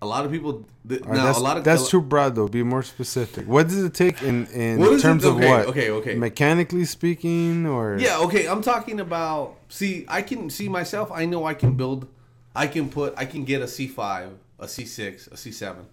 a 0.00 0.06
lot 0.06 0.24
of 0.24 0.30
people. 0.30 0.66
Th- 0.88 1.00
right, 1.02 1.16
now, 1.16 1.24
that's 1.24 1.38
a 1.38 1.42
lot 1.42 1.56
of 1.56 1.64
that's 1.64 1.88
too 1.90 2.00
broad 2.00 2.34
though. 2.34 2.48
Be 2.48 2.62
more 2.62 2.82
specific. 2.82 3.46
What 3.46 3.68
does 3.68 3.82
it 3.82 3.94
take 3.94 4.22
in 4.22 4.46
in 4.46 4.80
is 4.80 4.98
it- 4.98 5.02
terms 5.02 5.24
of 5.24 5.36
what? 5.36 5.66
okay, 5.66 5.90
okay. 5.90 6.14
Mechanically 6.14 6.84
speaking, 6.84 7.66
or 7.66 7.98
Yeah, 7.98 8.18
okay. 8.20 8.46
I'm 8.46 8.62
talking 8.62 9.00
about. 9.00 9.56
See, 9.68 10.04
I 10.08 10.22
can 10.22 10.50
see 10.50 10.68
myself. 10.68 11.10
I 11.12 11.24
know 11.26 11.44
I 11.44 11.54
can 11.54 11.74
build. 11.74 12.06
I 12.54 12.66
can 12.66 12.88
put. 12.90 13.14
I 13.16 13.24
can 13.24 13.44
get 13.44 13.60
a 13.62 13.66
C5, 13.66 14.32
a 14.58 14.66
C6, 14.66 15.26
a 15.28 15.34
C7, 15.36 15.84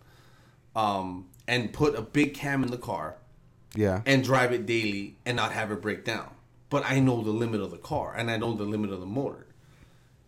um, 0.75 1.27
and 1.47 1.71
put 1.73 1.95
a 1.95 2.01
big 2.01 2.33
cam 2.33 2.63
in 2.63 2.71
the 2.71 2.77
car. 2.77 3.15
yeah, 3.75 4.01
and 4.05 4.23
drive 4.23 4.51
it 4.53 4.65
daily 4.65 5.17
and 5.25 5.35
not 5.35 5.51
have 5.51 5.71
it 5.71 5.81
break 5.81 6.05
down. 6.05 6.31
But 6.69 6.83
I 6.85 6.99
know 6.99 7.21
the 7.21 7.31
limit 7.31 7.61
of 7.61 7.71
the 7.71 7.77
car 7.77 8.13
and 8.15 8.29
I 8.31 8.37
know 8.37 8.53
the 8.53 8.63
limit 8.63 8.91
of 8.91 8.99
the 8.99 9.05
motor. 9.05 9.45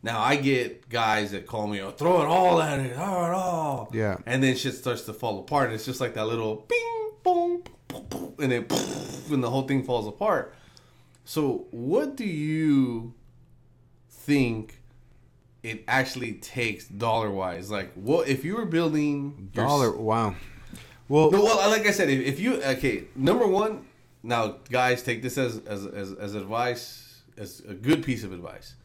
Now 0.03 0.21
I 0.21 0.35
get 0.35 0.89
guys 0.89 1.31
that 1.31 1.47
call 1.47 1.67
me, 1.67 1.81
oh, 1.81 1.91
throw 1.91 2.21
it 2.21 2.25
all 2.25 2.61
at 2.61 2.79
it, 2.79 2.93
throw 2.93 3.25
it 3.25 3.33
all. 3.33 3.89
Yeah. 3.93 4.17
And 4.25 4.43
then 4.43 4.55
shit 4.55 4.75
starts 4.75 5.03
to 5.03 5.13
fall 5.13 5.39
apart. 5.39 5.71
It's 5.71 5.85
just 5.85 5.99
like 5.99 6.13
that 6.13 6.25
little 6.25 6.65
bing, 6.67 7.11
boom, 7.23 7.63
boom, 7.87 8.05
boom, 8.09 8.33
and 8.39 8.51
then 8.51 8.65
and 9.31 9.43
the 9.43 9.49
whole 9.49 9.63
thing 9.63 9.83
falls 9.83 10.07
apart. 10.07 10.53
So 11.25 11.67
what 11.71 12.15
do 12.15 12.25
you 12.25 13.13
think 14.09 14.81
it 15.63 15.83
actually 15.87 16.33
takes 16.33 16.85
dollar 16.85 17.31
wise? 17.31 17.69
Like 17.71 17.91
what 17.95 18.27
if 18.27 18.45
you 18.45 18.55
were 18.55 18.65
building 18.65 19.49
your 19.53 19.65
dollar. 19.65 19.91
Wow. 19.91 20.35
Well, 21.09 21.31
no, 21.31 21.43
well, 21.43 21.69
like 21.69 21.87
I 21.87 21.91
said, 21.91 22.09
if, 22.09 22.25
if 22.25 22.39
you 22.39 22.61
okay, 22.61 23.05
number 23.15 23.47
one, 23.47 23.85
now 24.23 24.57
guys, 24.69 25.03
take 25.03 25.21
this 25.21 25.37
as 25.37 25.59
as 25.59 25.85
as, 25.85 26.13
as 26.13 26.35
advice, 26.35 27.21
as 27.37 27.61
a 27.67 27.73
good 27.73 28.03
piece 28.03 28.23
of 28.23 28.31
advice. 28.31 28.75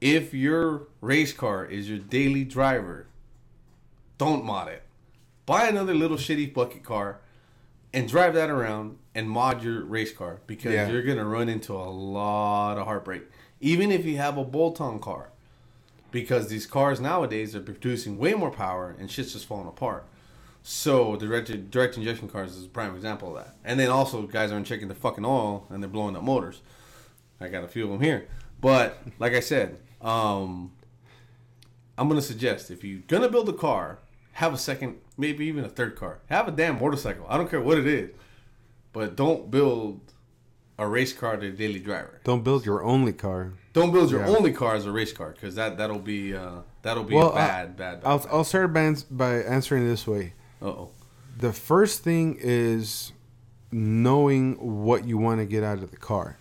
If 0.00 0.32
your 0.32 0.88
race 1.00 1.32
car 1.32 1.64
is 1.64 1.88
your 1.88 1.98
daily 1.98 2.44
driver, 2.44 3.06
don't 4.16 4.44
mod 4.44 4.68
it. 4.68 4.82
Buy 5.46 5.66
another 5.66 5.94
little 5.94 6.16
shitty 6.16 6.52
bucket 6.54 6.84
car, 6.84 7.20
and 7.92 8.06
drive 8.08 8.34
that 8.34 8.50
around 8.50 8.98
and 9.14 9.28
mod 9.30 9.62
your 9.62 9.82
race 9.82 10.12
car 10.12 10.40
because 10.46 10.72
Yeah. 10.74 10.88
you're 10.88 11.02
gonna 11.02 11.24
run 11.24 11.48
into 11.48 11.72
a 11.72 11.88
lot 11.90 12.76
of 12.78 12.84
heartbreak. 12.84 13.22
Even 13.60 13.90
if 13.90 14.04
you 14.04 14.18
have 14.18 14.36
a 14.36 14.44
bolt-on 14.44 15.00
car, 15.00 15.30
because 16.10 16.48
these 16.48 16.66
cars 16.66 17.00
nowadays 17.00 17.56
are 17.56 17.60
producing 17.60 18.18
way 18.18 18.34
more 18.34 18.50
power 18.50 18.94
and 18.98 19.10
shit's 19.10 19.32
just 19.32 19.46
falling 19.46 19.66
apart. 19.66 20.04
So 20.62 21.16
the 21.16 21.26
direct, 21.26 21.70
direct 21.70 21.96
injection 21.96 22.28
cars 22.28 22.56
is 22.56 22.66
a 22.66 22.68
prime 22.68 22.94
example 22.94 23.36
of 23.36 23.44
that. 23.44 23.56
And 23.64 23.80
then 23.80 23.90
also 23.90 24.22
guys 24.22 24.52
aren't 24.52 24.66
checking 24.66 24.88
the 24.88 24.94
fucking 24.94 25.24
oil 25.24 25.66
and 25.70 25.82
they're 25.82 25.88
blowing 25.90 26.14
up 26.14 26.22
motors. 26.22 26.60
I 27.40 27.48
got 27.48 27.64
a 27.64 27.68
few 27.68 27.84
of 27.84 27.90
them 27.90 28.00
here. 28.02 28.28
But 28.60 28.98
like 29.18 29.32
I 29.32 29.40
said, 29.40 29.78
um, 30.00 30.72
I'm 31.96 32.08
gonna 32.08 32.20
suggest 32.22 32.70
if 32.70 32.84
you're 32.84 33.00
gonna 33.08 33.28
build 33.28 33.48
a 33.48 33.52
car, 33.52 33.98
have 34.32 34.54
a 34.54 34.58
second, 34.58 34.96
maybe 35.16 35.46
even 35.46 35.64
a 35.64 35.68
third 35.68 35.96
car. 35.96 36.18
Have 36.28 36.48
a 36.48 36.52
damn 36.52 36.78
motorcycle. 36.80 37.26
I 37.28 37.36
don't 37.36 37.50
care 37.50 37.60
what 37.60 37.78
it 37.78 37.86
is, 37.86 38.10
but 38.92 39.16
don't 39.16 39.50
build 39.50 40.00
a 40.78 40.86
race 40.86 41.12
car 41.12 41.36
to 41.36 41.46
a 41.48 41.50
daily 41.50 41.80
driver. 41.80 42.20
don't 42.22 42.44
build 42.44 42.64
your 42.64 42.84
only 42.84 43.12
car. 43.12 43.52
Don't 43.72 43.92
build 43.92 44.10
your 44.12 44.20
Yeah. 44.20 44.28
only 44.36 44.52
car 44.52 44.76
as 44.76 44.86
a 44.86 44.92
race 44.92 45.12
car 45.12 45.30
because 45.32 45.56
that 45.56 45.76
that'll 45.76 45.98
be 45.98 46.34
uh, 46.36 46.60
that'll 46.82 47.02
be 47.04 47.14
Well, 47.16 47.30
a 47.32 47.34
bad, 47.34 47.76
bad, 47.76 48.00
bad. 48.02 48.08
I'll 48.08 48.24
I'll 48.30 48.44
start 48.44 48.72
by, 48.72 48.94
by 49.10 49.42
answering 49.42 49.88
this 49.88 50.06
way. 50.06 50.34
Uh 50.62 50.66
oh. 50.66 50.90
The 51.36 51.52
first 51.52 52.02
thing 52.04 52.36
is 52.40 53.12
knowing 53.72 54.54
what 54.84 55.04
you 55.06 55.18
want 55.18 55.40
to 55.40 55.46
get 55.46 55.62
out 55.64 55.78
of 55.78 55.90
the 55.90 55.96
car. 55.96 56.36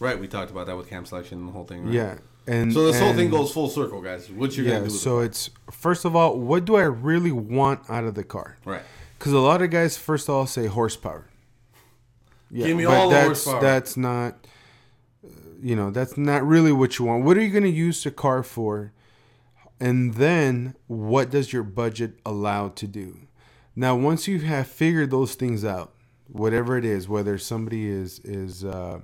Right, 0.00 0.18
we 0.18 0.26
talked 0.28 0.50
about 0.50 0.66
that 0.66 0.76
with 0.76 0.88
cam 0.88 1.06
selection 1.06 1.38
and 1.38 1.48
the 1.48 1.52
whole 1.52 1.64
thing. 1.64 1.84
Right? 1.84 1.94
Yeah, 1.94 2.18
and 2.46 2.72
So 2.72 2.86
this 2.86 2.98
whole 3.00 3.14
thing 3.14 3.30
goes 3.30 3.52
full 3.52 3.68
circle, 3.68 4.00
guys. 4.00 4.30
What 4.30 4.56
you're 4.56 4.66
Yeah, 4.66 4.78
gonna 4.78 4.88
do? 4.88 4.94
So 4.94 5.20
it's 5.20 5.50
first 5.70 6.04
of 6.04 6.16
all, 6.16 6.38
what 6.38 6.64
do 6.64 6.76
I 6.76 6.82
really 6.84 7.32
want 7.32 7.88
out 7.88 8.04
of 8.04 8.14
the 8.14 8.24
car? 8.24 8.58
right. 8.64 8.82
Because 9.18 9.32
a 9.34 9.38
lot 9.38 9.62
of 9.62 9.70
guys 9.70 9.96
first 9.96 10.28
of 10.28 10.34
all 10.34 10.46
say 10.46 10.66
horsepower. 10.66 11.28
Yeah, 12.50 12.66
Give 12.66 12.76
me 12.76 12.84
but 12.84 12.94
all 12.96 13.08
the 13.08 13.14
that's, 13.14 13.44
horsepower. 13.44 13.60
That's 13.62 13.96
not, 13.96 14.46
uh, 15.24 15.28
you 15.62 15.76
know, 15.76 15.90
that's 15.90 16.18
not 16.18 16.44
really 16.46 16.72
what 16.72 16.98
you 16.98 17.04
want. 17.04 17.24
What 17.24 17.36
are 17.36 17.40
you 17.40 17.50
going 17.50 17.62
to 17.62 17.70
use 17.70 18.02
the 18.04 18.10
car 18.10 18.42
for? 18.42 18.92
And 19.80 20.14
then 20.14 20.74
what 20.86 21.30
does 21.30 21.52
your 21.52 21.62
budget 21.62 22.18
allow 22.26 22.68
to 22.70 22.86
do? 22.86 23.20
Now, 23.74 23.96
once 23.96 24.28
you 24.28 24.40
have 24.40 24.66
figured 24.66 25.10
those 25.10 25.34
things 25.34 25.64
out, 25.64 25.92
whatever 26.26 26.76
it 26.76 26.84
is, 26.84 27.08
whether 27.08 27.38
somebody 27.38 27.88
is 27.88 28.18
is 28.24 28.64
uh, 28.64 29.00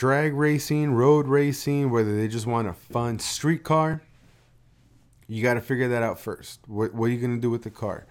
drag 0.00 0.32
racing, 0.32 0.94
road 0.94 1.28
racing, 1.28 1.90
whether 1.90 2.16
they 2.16 2.26
just 2.26 2.46
want 2.46 2.66
a 2.66 2.72
fun 2.72 3.18
street 3.18 3.62
car, 3.62 4.00
you 5.28 5.42
got 5.42 5.54
to 5.54 5.60
figure 5.60 5.88
that 5.88 6.02
out 6.02 6.18
first. 6.18 6.58
What 6.66 6.94
what 6.94 7.10
are 7.10 7.12
you 7.12 7.20
going 7.20 7.34
to 7.34 7.40
do 7.40 7.50
with 7.50 7.64
the 7.64 7.70
car? 7.70 8.06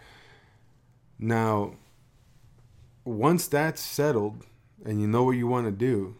Now, 1.17 1.73
once 3.06 3.47
that's 3.47 3.82
settled, 3.82 4.45
and 4.86 5.02
you 5.02 5.08
know 5.08 5.23
what 5.23 5.32
you 5.32 5.47
want 5.47 5.65
to 5.65 5.71
do, 5.71 6.15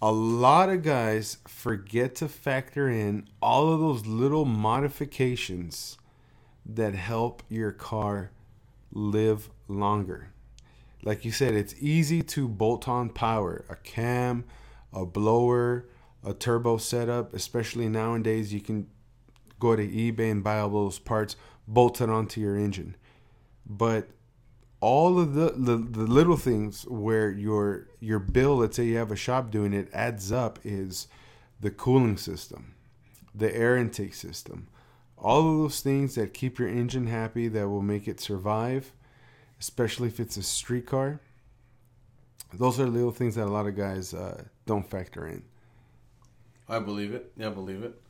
a 0.00 0.12
lot 0.12 0.68
of 0.68 0.84
guys 0.84 1.38
forget 1.48 2.14
to 2.14 2.28
factor 2.28 2.88
in 2.88 3.26
all 3.42 3.72
of 3.72 3.80
those 3.80 4.06
little 4.06 4.44
modifications 4.44 5.98
that 6.64 6.94
help 6.94 7.42
your 7.48 7.72
car 7.72 8.30
live 8.92 9.50
longer. 9.66 10.28
Like 11.04 11.24
you 11.24 11.32
said, 11.32 11.54
it's 11.54 11.74
easy 11.80 12.22
to 12.22 12.48
bolt 12.48 12.88
on 12.88 13.10
power, 13.10 13.64
a 13.68 13.76
cam, 13.76 14.44
a 14.92 15.04
blower, 15.04 15.86
a 16.24 16.32
turbo 16.32 16.78
setup, 16.78 17.34
especially 17.34 17.88
nowadays 17.88 18.54
you 18.54 18.60
can 18.60 18.86
go 19.58 19.76
to 19.76 19.86
eBay 19.86 20.30
and 20.30 20.42
buy 20.42 20.58
all 20.58 20.70
those 20.70 20.98
parts 20.98 21.36
bolted 21.68 22.08
onto 22.08 22.40
your 22.40 22.56
engine. 22.56 22.96
But 23.66 24.08
all 24.80 25.18
of 25.18 25.34
the, 25.34 25.54
the, 25.56 25.76
the 25.76 26.06
little 26.06 26.36
things 26.36 26.84
where 26.84 27.30
your 27.30 27.88
your 28.00 28.18
bill, 28.18 28.56
let's 28.56 28.76
say 28.76 28.84
you 28.84 28.96
have 28.96 29.10
a 29.10 29.16
shop 29.16 29.50
doing 29.50 29.72
it, 29.72 29.88
adds 29.92 30.30
up 30.30 30.58
is 30.62 31.08
the 31.60 31.70
cooling 31.70 32.18
system, 32.18 32.74
the 33.34 33.54
air 33.54 33.76
intake 33.76 34.14
system, 34.14 34.68
all 35.16 35.38
of 35.38 35.58
those 35.58 35.80
things 35.80 36.14
that 36.16 36.34
keep 36.34 36.58
your 36.58 36.68
engine 36.68 37.06
happy, 37.06 37.48
that 37.48 37.68
will 37.68 37.82
make 37.82 38.06
it 38.06 38.20
survive, 38.20 38.92
especially 39.60 40.08
if 40.08 40.20
it's 40.20 40.36
a 40.36 40.42
street 40.42 40.86
car. 40.86 41.20
Those 42.52 42.78
are 42.78 42.86
little 42.86 43.10
things 43.10 43.34
that 43.34 43.44
a 43.44 43.50
lot 43.50 43.66
of 43.66 43.76
guys 43.76 44.14
uh, 44.14 44.44
don't 44.66 44.88
factor 44.88 45.26
in. 45.26 45.42
I 46.68 46.78
believe 46.78 47.12
it. 47.12 47.32
Yeah, 47.36 47.48
I 47.48 47.50
believe 47.50 47.82
it. 47.82 48.00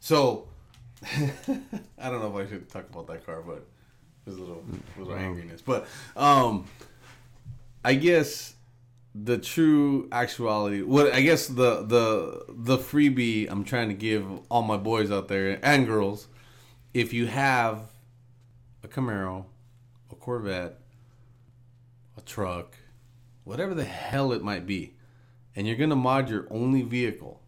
So, 0.00 0.46
I 1.04 2.10
don't 2.10 2.20
know 2.20 2.38
if 2.38 2.46
I 2.46 2.50
should 2.50 2.68
talk 2.68 2.88
about 2.88 3.06
that 3.08 3.26
car, 3.26 3.42
but 3.42 3.66
there's 4.24 4.38
a 4.38 4.40
little, 4.40 4.64
little 4.98 5.14
angriness. 5.14 5.62
But 5.64 5.86
um, 6.16 6.66
I 7.84 7.94
guess 7.94 8.54
the 9.14 9.38
true 9.38 10.08
actuality, 10.12 10.82
what 10.82 11.12
I 11.12 11.22
guess 11.22 11.46
the 11.46 11.82
the 11.82 12.44
the 12.48 12.76
freebie 12.76 13.50
I'm 13.50 13.64
trying 13.64 13.88
to 13.88 13.94
give 13.94 14.26
all 14.50 14.62
my 14.62 14.76
boys 14.76 15.10
out 15.10 15.28
there 15.28 15.58
and 15.62 15.86
girls, 15.86 16.28
if 16.92 17.12
you 17.12 17.26
have 17.26 17.82
a 18.82 18.88
Camaro, 18.88 19.44
Corvette, 20.26 20.80
a 22.16 22.20
truck, 22.20 22.74
whatever 23.44 23.74
the 23.74 23.84
hell 23.84 24.32
it 24.32 24.42
might 24.42 24.66
be, 24.66 24.94
and 25.54 25.68
you're 25.68 25.76
gonna 25.76 25.94
mod 25.94 26.28
your 26.28 26.48
only 26.50 26.82
vehicle, 26.82 27.40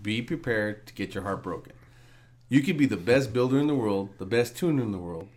be 0.00 0.22
prepared 0.22 0.86
to 0.86 0.94
get 0.94 1.12
your 1.14 1.22
heart 1.24 1.42
broken. 1.42 1.74
You 2.48 2.62
could 2.62 2.78
be 2.78 2.86
the 2.86 2.96
best 2.96 3.34
builder 3.34 3.58
in 3.58 3.66
the 3.66 3.74
world, 3.74 4.08
the 4.16 4.24
best 4.24 4.56
tuner 4.56 4.82
in 4.82 4.90
the 4.90 4.96
world. 4.96 5.28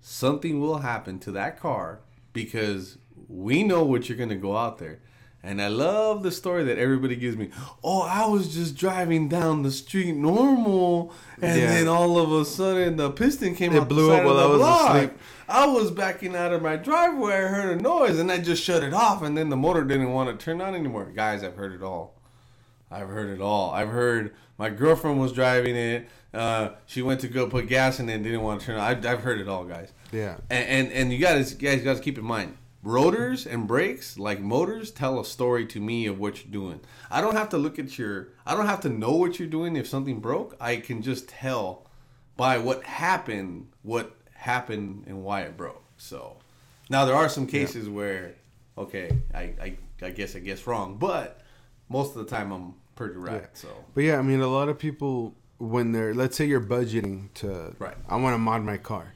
Something 0.00 0.60
will 0.60 0.78
happen 0.78 1.18
to 1.18 1.32
that 1.32 1.58
car 1.58 2.02
because 2.32 2.98
we 3.26 3.64
know 3.64 3.82
what 3.82 4.08
you're 4.08 4.16
gonna 4.16 4.36
go 4.36 4.56
out 4.56 4.78
there. 4.78 5.00
And 5.44 5.60
I 5.60 5.66
love 5.66 6.22
the 6.22 6.30
story 6.30 6.62
that 6.62 6.78
everybody 6.78 7.16
gives 7.16 7.36
me. 7.36 7.50
Oh, 7.82 8.02
I 8.02 8.26
was 8.28 8.54
just 8.54 8.76
driving 8.76 9.28
down 9.28 9.64
the 9.64 9.72
street 9.72 10.12
normal, 10.14 11.12
and 11.40 11.60
Yeah. 11.60 11.66
then 11.66 11.88
all 11.88 12.16
of 12.20 12.30
a 12.30 12.44
sudden 12.44 12.96
the 12.96 13.10
piston 13.10 13.56
came 13.56 13.72
It 13.74 13.80
out 13.80 13.88
blew 13.88 14.06
the 14.06 14.18
up 14.18 14.24
while 14.24 14.38
I 14.38 14.46
was 14.46 14.58
block. 14.58 14.94
asleep. 14.94 15.12
I 15.52 15.66
was 15.66 15.90
backing 15.90 16.34
out 16.34 16.52
of 16.52 16.62
my 16.62 16.76
driveway. 16.76 17.34
I 17.34 17.48
heard 17.48 17.78
a 17.78 17.82
noise, 17.82 18.18
and 18.18 18.32
I 18.32 18.38
just 18.38 18.64
shut 18.64 18.82
it 18.82 18.94
off. 18.94 19.22
And 19.22 19.36
then 19.36 19.50
the 19.50 19.56
motor 19.56 19.84
didn't 19.84 20.12
want 20.12 20.30
to 20.30 20.42
turn 20.42 20.62
on 20.62 20.74
anymore. 20.74 21.12
Guys, 21.14 21.44
I've 21.44 21.56
heard 21.56 21.74
it 21.74 21.82
all. 21.82 22.14
I've 22.90 23.08
heard 23.08 23.28
it 23.28 23.40
all. 23.40 23.70
I've 23.70 23.88
heard 23.88 24.34
my 24.56 24.70
girlfriend 24.70 25.20
was 25.20 25.32
driving 25.32 25.76
it. 25.76 26.08
Uh, 26.32 26.70
she 26.86 27.02
went 27.02 27.20
to 27.20 27.28
go 27.28 27.46
put 27.46 27.66
gas 27.66 28.00
in 28.00 28.08
it 28.08 28.14
and 28.14 28.24
didn't 28.24 28.42
want 28.42 28.60
to 28.60 28.66
turn 28.66 28.76
on. 28.76 28.82
I've, 28.82 29.04
I've 29.04 29.20
heard 29.20 29.40
it 29.40 29.48
all, 29.48 29.64
guys. 29.64 29.92
Yeah. 30.10 30.36
And 30.48 30.68
and, 30.68 30.92
and 30.92 31.12
you 31.12 31.18
guys 31.18 31.52
guys 31.54 31.82
got 31.82 31.96
to 31.96 32.02
keep 32.02 32.16
in 32.16 32.24
mind, 32.24 32.56
rotors 32.82 33.46
and 33.46 33.66
brakes, 33.66 34.18
like 34.18 34.40
motors, 34.40 34.90
tell 34.90 35.20
a 35.20 35.24
story 35.24 35.66
to 35.66 35.80
me 35.80 36.06
of 36.06 36.18
what 36.18 36.42
you're 36.42 36.52
doing. 36.52 36.80
I 37.10 37.20
don't 37.20 37.36
have 37.36 37.50
to 37.50 37.58
look 37.58 37.78
at 37.78 37.98
your. 37.98 38.28
I 38.46 38.54
don't 38.54 38.66
have 38.66 38.80
to 38.80 38.88
know 38.88 39.12
what 39.12 39.38
you're 39.38 39.48
doing 39.48 39.76
if 39.76 39.86
something 39.86 40.20
broke. 40.20 40.56
I 40.60 40.76
can 40.76 41.02
just 41.02 41.28
tell 41.28 41.86
by 42.36 42.56
what 42.56 42.84
happened, 42.84 43.68
what 43.82 44.16
happened, 44.42 45.04
and 45.06 45.22
why 45.24 45.42
it 45.42 45.56
broke. 45.56 45.82
So 45.96 46.36
now 46.90 47.04
there 47.04 47.14
are 47.14 47.28
some 47.28 47.46
cases 47.46 47.88
where, 47.88 48.34
okay, 48.76 49.10
I, 49.34 49.42
I 49.66 49.76
I 50.02 50.10
guess 50.10 50.34
I 50.36 50.40
guess 50.40 50.66
wrong, 50.66 50.96
but 50.98 51.40
most 51.88 52.16
of 52.16 52.24
the 52.24 52.30
time 52.36 52.52
I'm 52.52 52.74
pretty 52.96 53.14
right. 53.16 53.48
So 53.54 53.68
But 53.94 54.04
yeah, 54.04 54.18
I 54.18 54.22
mean, 54.22 54.40
a 54.40 54.48
lot 54.48 54.68
of 54.68 54.78
people 54.78 55.34
when 55.58 55.92
they're 55.92 56.12
let's 56.14 56.36
say 56.36 56.44
you're 56.44 56.60
budgeting 56.60 57.32
to 57.34 57.74
Right. 57.78 57.96
I 58.08 58.16
want 58.16 58.34
to 58.34 58.38
mod 58.38 58.62
my 58.64 58.76
car. 58.78 59.14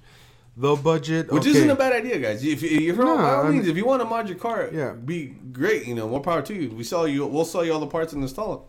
They'll 0.59 0.77
budget, 0.77 1.31
Which 1.31 1.43
okay, 1.43 1.51
isn't 1.51 1.69
a 1.69 1.75
bad 1.75 1.93
idea, 1.93 2.19
guys. 2.19 2.43
If, 2.43 2.63
if 2.63 2.71
you're 2.81 3.05
No, 3.05 3.17
by 3.19 3.35
all 3.35 3.49
means, 3.53 3.69
if 3.69 3.77
you 3.77 3.85
want 3.85 4.01
to 4.01 4.09
mod 4.09 4.27
your 4.27 4.39
car, 4.39 4.71
Yeah. 4.73 4.93
be 4.93 5.27
great. 5.53 5.87
You 5.87 5.95
know, 5.95 6.09
more 6.09 6.23
power 6.23 6.41
to 6.41 6.55
you. 6.55 6.71
We 6.71 6.83
sell 6.83 7.07
you. 7.07 7.27
We'll 7.27 7.45
sell 7.45 7.63
you 7.65 7.75
all 7.75 7.81
the 7.81 7.87
parts 7.87 8.15
and 8.15 8.23
install 8.23 8.55
it. 8.55 8.61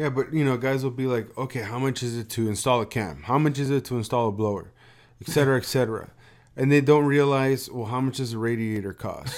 Yeah, 0.00 0.08
but 0.08 0.32
you 0.32 0.44
know, 0.46 0.56
guys 0.56 0.82
will 0.82 0.92
be 0.92 1.06
like, 1.06 1.26
okay, 1.36 1.60
how 1.60 1.78
much 1.78 2.02
is 2.02 2.16
it 2.16 2.30
to 2.30 2.48
install 2.48 2.80
a 2.80 2.86
cam? 2.86 3.24
How 3.24 3.38
much 3.38 3.58
is 3.58 3.68
it 3.70 3.84
to 3.86 3.98
install 3.98 4.28
a 4.28 4.32
blower, 4.32 4.72
et 5.20 5.28
cetera, 5.28 5.56
et 5.56 5.64
cetera, 5.64 6.10
and 6.56 6.70
they 6.72 6.80
don't 6.80 7.04
realize, 7.06 7.70
well, 7.70 7.86
how 7.86 8.00
much 8.00 8.16
does 8.18 8.32
a 8.32 8.38
radiator 8.38 8.92
cost? 8.92 9.34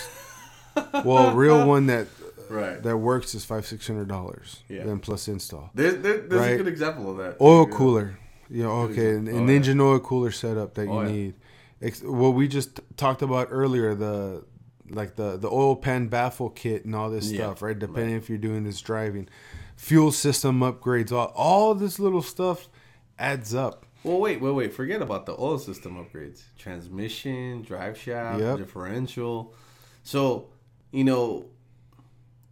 well, 1.05 1.29
a 1.31 1.35
real 1.35 1.67
one 1.67 1.87
that 1.87 2.07
Right. 2.49 2.83
that 2.83 2.99
works 2.99 3.35
is 3.35 3.45
five 3.47 3.67
six 3.67 3.87
hundred 3.87 4.09
dollars, 4.09 4.63
Yeah. 4.69 4.85
then 4.85 4.99
plus 4.99 5.27
install. 5.29 5.71
There, 5.75 5.93
there, 5.93 6.19
there's 6.19 6.41
Right. 6.41 6.55
a 6.55 6.57
good 6.59 6.69
example 6.69 7.11
of 7.11 7.17
that. 7.19 7.37
Oil 7.41 7.67
Yeah. 7.71 7.77
cooler, 7.77 8.19
you 8.51 8.63
know, 8.63 8.73
okay, 8.83 9.11
an, 9.13 9.27
an 9.29 9.35
Oh, 9.35 9.47
yeah. 9.47 9.53
engine 9.57 9.81
oil 9.81 9.99
cooler 10.01 10.31
setup 10.31 10.75
that 10.75 10.85
you 10.85 10.91
Oh, 10.93 11.03
yeah. 11.03 11.09
need. 11.13 11.35
Ex- 11.81 12.03
what 12.03 12.35
we 12.35 12.47
just 12.49 12.81
talked 12.97 13.23
about 13.23 13.49
earlier, 13.51 13.95
the 13.95 14.45
like 14.91 15.17
the 15.17 15.39
the 15.39 15.49
oil 15.49 15.75
pan 15.77 16.09
baffle 16.09 16.51
kit 16.51 16.85
and 16.85 16.95
all 16.95 17.09
this 17.09 17.31
Yeah, 17.31 17.39
stuff, 17.47 17.63
right? 17.63 17.79
Depending 17.79 18.15
if 18.17 18.29
you're 18.29 18.37
doing 18.39 18.65
this 18.65 18.81
driving, 18.83 19.29
fuel 19.77 20.13
system 20.13 20.61
upgrades, 20.61 21.11
all 21.11 21.33
all 21.35 21.75
this 21.75 21.99
little 21.99 22.21
stuff 22.23 22.69
adds 23.19 23.55
up. 23.55 23.87
Well, 24.05 24.19
wait, 24.19 24.41
wait, 24.41 24.51
wait. 24.53 24.75
Forget 24.75 25.01
about 25.01 25.27
the 25.27 25.33
oil 25.39 25.59
system 25.59 25.95
upgrades. 25.97 26.43
Transmission, 26.59 27.63
drive 27.63 27.97
shaft, 27.97 28.41
Yep. 28.41 28.59
differential. 28.59 29.55
So, 30.03 30.49
you 30.91 31.05
know, 31.05 31.47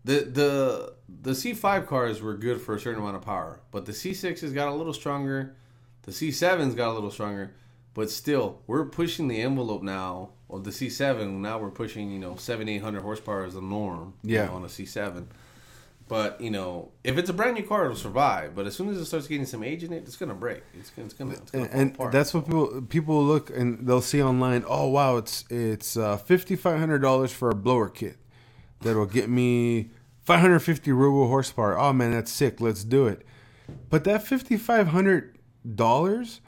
the 0.05 0.21
the 0.21 0.95
the 1.23 1.33
C5 1.33 1.87
cars 1.87 2.23
were 2.23 2.35
good 2.35 2.61
for 2.61 2.75
a 2.75 2.81
certain 2.81 3.01
amount 3.03 3.17
of 3.17 3.23
power, 3.23 3.61
but 3.73 3.85
the 3.87 3.93
C6 3.93 4.41
has 4.41 4.53
got 4.53 4.69
a 4.69 4.75
little 4.75 4.93
stronger. 4.95 5.55
The 6.03 6.13
C7's 6.13 6.75
got 6.75 6.91
a 6.93 6.95
little 6.95 7.11
stronger, 7.11 7.53
but 7.95 8.11
still, 8.11 8.61
we're 8.67 8.87
pushing 8.87 9.29
the 9.29 9.43
envelope 9.43 9.83
now 9.83 10.31
of 10.49 10.65
the 10.65 10.71
C7. 10.71 11.41
Now 11.41 11.59
we're 11.59 11.71
pushing, 11.71 12.11
you 12.11 12.19
know, 12.19 12.37
seven, 12.37 12.69
eight 12.69 12.81
hundred 12.83 13.03
horsepower 13.03 13.45
as 13.45 13.55
the 13.55 13.61
norm. 13.61 14.15
you 14.23 14.37
Yeah. 14.37 14.47
know, 14.47 14.55
on 14.55 14.65
a 14.65 14.69
C7. 14.69 15.27
But 16.11 16.41
you 16.41 16.51
know, 16.51 16.91
if 17.05 17.17
it's 17.17 17.31
a 17.31 17.33
brand 17.33 17.55
new 17.55 17.63
car, 17.63 17.85
it'll 17.85 17.97
survive. 17.97 18.55
But 18.55 18.67
as 18.67 18.75
soon 18.77 18.89
as 18.91 18.99
it 18.99 19.05
starts 19.07 19.27
getting 19.29 19.47
some 19.47 19.63
age 19.63 19.83
in 19.85 19.93
it, 19.93 20.03
it's 20.03 20.17
gonna 20.17 20.35
break. 20.35 20.63
It's 20.79 20.91
gonna, 20.91 21.07
it's 21.07 21.15
gonna, 21.15 21.33
it's 21.33 21.51
gonna 21.53 21.69
And, 21.73 21.97
and 21.99 22.13
that's 22.13 22.35
what 22.35 22.45
people 22.47 22.83
people 22.83 23.25
look 23.25 23.49
and 23.51 23.87
they'll 23.87 24.03
see 24.03 24.23
online. 24.23 24.65
Oh 24.69 24.89
wow, 24.89 25.17
it's 25.17 25.45
it's 25.49 25.97
uh, 25.97 26.17
fifty 26.19 26.57
five 26.57 26.79
hundred 26.79 26.99
dollars 27.01 27.33
for 27.33 27.49
a 27.49 27.55
blower 27.55 27.89
kit 27.89 28.17
that'll 28.81 29.07
get 29.07 29.31
me 29.31 29.91
five 30.25 30.41
hundred 30.41 30.59
fifty 30.61 30.91
ruble 30.93 31.29
horsepower. 31.29 31.79
Oh 31.79 31.93
man, 31.93 32.11
that's 32.11 32.31
sick. 32.33 32.61
Let's 32.61 32.83
do 32.85 33.07
it. 33.07 33.25
But 33.89 34.05
that 34.05 34.27
fifty 34.27 34.57
five 34.57 34.89
hundred 34.89 35.39
dollars, 35.77 36.41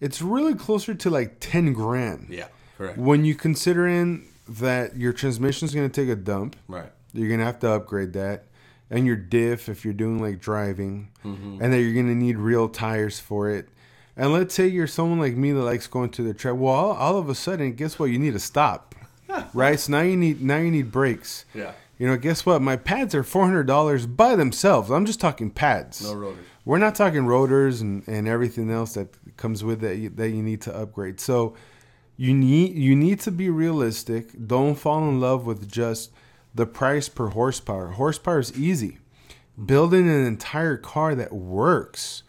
it's 0.00 0.22
really 0.22 0.54
closer 0.54 0.94
to 0.94 1.10
like 1.10 1.36
ten 1.38 1.74
grand. 1.74 2.28
yeah, 2.30 2.46
correct. 2.78 2.96
When 2.98 3.24
you 3.26 3.34
consider 3.34 3.86
in 3.86 4.26
that 4.48 4.96
your 4.96 5.12
transmission's 5.12 5.74
gonna 5.74 5.88
take 5.90 6.08
a 6.08 6.16
dump, 6.16 6.56
Right. 6.66 6.90
you're 7.12 7.28
gonna 7.28 7.44
have 7.44 7.58
to 7.60 7.70
upgrade 7.72 8.12
that, 8.14 8.46
and 8.92 9.06
your 9.06 9.16
diff 9.16 9.68
if 9.68 9.84
you're 9.84 9.94
doing 9.94 10.20
like 10.22 10.38
driving, 10.40 11.08
Mm-hmm. 11.24 11.62
and 11.62 11.72
then 11.72 11.80
you're 11.80 11.94
gonna 12.00 12.14
need 12.14 12.36
real 12.36 12.68
tires 12.68 13.18
for 13.20 13.48
it. 13.50 13.68
And 14.16 14.32
let's 14.32 14.54
say 14.54 14.66
you're 14.66 14.86
someone 14.86 15.18
like 15.18 15.34
me 15.36 15.52
that 15.52 15.62
likes 15.62 15.86
going 15.86 16.10
to 16.10 16.22
the 16.22 16.34
track. 16.34 16.54
Well, 16.56 16.72
all, 16.74 16.92
all 16.92 17.16
of 17.18 17.28
a 17.28 17.34
sudden, 17.34 17.72
guess 17.72 17.98
what? 17.98 18.06
You 18.06 18.18
need 18.18 18.34
to 18.34 18.38
stop, 18.38 18.94
right? 19.54 19.78
So 19.80 19.92
now 19.92 20.02
you 20.02 20.16
need 20.16 20.42
now 20.42 20.58
you 20.58 20.70
need 20.70 20.92
brakes. 20.92 21.44
Yeah. 21.54 21.72
You 21.98 22.08
know, 22.08 22.16
guess 22.16 22.44
what? 22.44 22.60
My 22.60 22.76
pads 22.76 23.14
are 23.14 23.22
four 23.22 23.44
hundred 23.44 23.66
dollars 23.66 24.06
by 24.06 24.34
themselves. 24.36 24.90
I'm 24.90 25.06
just 25.06 25.20
talking 25.20 25.50
pads. 25.50 26.02
No 26.04 26.14
rotors. 26.14 26.44
We're 26.64 26.78
not 26.78 26.94
talking 26.94 27.26
rotors 27.26 27.80
and, 27.80 28.06
and 28.08 28.26
everything 28.28 28.70
else 28.70 28.94
that 28.94 29.08
comes 29.36 29.62
with 29.64 29.82
it 29.84 29.98
you, 29.98 30.08
that 30.10 30.30
you 30.30 30.42
need 30.42 30.60
to 30.62 30.76
upgrade. 30.76 31.18
So 31.20 31.54
you 32.16 32.34
need 32.34 32.74
you 32.76 32.94
need 32.96 33.20
to 33.20 33.30
be 33.30 33.48
realistic. 33.50 34.46
Don't 34.46 34.74
fall 34.74 35.08
in 35.08 35.20
love 35.20 35.46
with 35.46 35.70
just 35.70 36.10
the 36.54 36.66
price 36.66 37.08
per 37.08 37.28
horsepower. 37.28 37.88
Horsepower 37.88 38.40
is 38.40 38.58
easy. 38.58 38.98
Building 39.64 40.08
an 40.08 40.24
entire 40.26 40.76
car 40.76 41.14
that 41.14 41.32
works, 41.32 42.22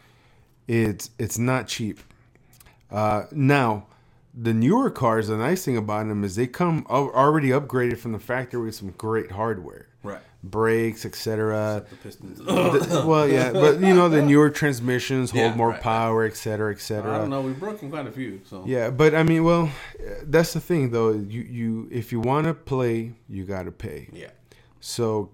it's 0.68 1.10
it's 1.18 1.38
not 1.38 1.68
cheap. 1.68 2.00
Uh, 2.92 3.24
now, 3.32 3.88
the 4.34 4.54
newer 4.54 4.90
cars, 4.90 5.28
the 5.28 5.38
nice 5.38 5.64
thing 5.66 5.78
about 5.78 6.08
them 6.08 6.24
is 6.24 6.36
they 6.36 6.48
come 6.48 6.86
already 6.90 7.50
upgraded 7.50 7.98
from 7.98 8.12
the 8.12 8.20
factory 8.20 8.66
with 8.66 8.76
some 8.76 8.92
great 8.92 9.32
hardware. 9.32 9.88
Right. 10.44 10.52
brakes, 10.52 11.06
etc. 11.06 11.86
Well, 12.46 13.28
yeah, 13.28 13.52
but 13.52 13.80
you 13.80 13.94
know 13.94 14.10
the 14.10 14.22
newer 14.26 14.50
transmissions 14.50 15.32
hold 15.32 15.42
Yeah, 15.44 15.56
more 15.56 15.70
right, 15.70 15.74
right. 15.76 15.82
power, 15.84 16.26
etc., 16.26 16.70
I 16.70 16.72
etc. 16.74 17.18
don't 17.20 17.30
know. 17.30 17.42
We've 17.42 17.60
broken 17.60 17.90
quite 17.90 18.08
a 18.08 18.12
few. 18.12 18.42
So 18.50 18.64
Yeah, 18.66 18.90
but 18.90 19.16
I 19.16 19.24
mean, 19.24 19.44
well, 19.44 19.70
that's 20.24 20.54
the 20.54 20.60
thing 20.60 20.92
though. 20.92 21.12
You 21.12 21.42
you 21.42 21.88
if 21.92 22.12
you 22.12 22.20
want 22.20 22.48
to 22.48 22.54
play, 22.54 23.14
you 23.30 23.46
got 23.46 23.64
to 23.64 23.72
pay. 23.72 24.10
yeah. 24.12 24.32
So 24.80 25.32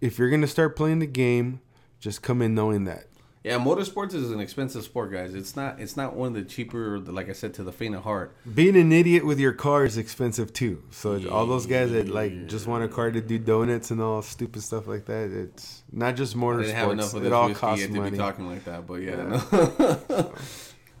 if 0.00 0.18
you're 0.18 0.30
gonna 0.30 0.46
start 0.46 0.74
playing 0.76 1.00
the 1.00 1.06
game, 1.06 1.60
just 2.00 2.22
come 2.22 2.40
in 2.42 2.54
knowing 2.54 2.84
that. 2.84 3.06
Yeah, 3.46 3.60
motorsports 3.60 4.12
is 4.12 4.32
an 4.32 4.40
expensive 4.40 4.82
sport, 4.82 5.12
guys. 5.12 5.32
It's 5.32 5.54
not. 5.54 5.78
It's 5.78 5.96
not 5.96 6.16
one 6.16 6.30
of 6.30 6.34
the 6.34 6.42
cheaper. 6.42 6.98
Like 6.98 7.28
I 7.28 7.32
said, 7.32 7.54
to 7.54 7.62
the 7.62 7.70
faint 7.70 7.94
of 7.94 8.02
heart. 8.02 8.34
Being 8.52 8.76
an 8.76 8.90
idiot 8.90 9.24
with 9.24 9.38
your 9.38 9.52
car 9.52 9.84
is 9.84 9.96
expensive 9.96 10.52
too. 10.52 10.82
So 10.90 11.30
all 11.30 11.46
those 11.46 11.64
guys 11.64 11.92
that 11.92 12.08
like 12.08 12.48
just 12.48 12.66
want 12.66 12.82
a 12.82 12.88
car 12.88 13.12
to 13.12 13.20
do 13.20 13.38
donuts 13.38 13.92
and 13.92 14.00
all 14.00 14.20
stupid 14.20 14.64
stuff 14.64 14.88
like 14.88 15.04
that, 15.04 15.30
it's 15.30 15.84
not 15.92 16.16
just 16.16 16.34
I 16.34 16.40
have 16.40 16.90
enough 16.90 17.12
motorsports. 17.12 17.24
It 17.24 17.32
all 17.32 17.54
costs 17.54 17.86
yet 17.86 17.94
to 17.94 18.10
be 18.10 18.16
talking 18.16 18.48
like 18.48 18.64
that. 18.64 18.84
But 18.84 18.94
yeah. 18.94 19.14
no. 19.14 20.32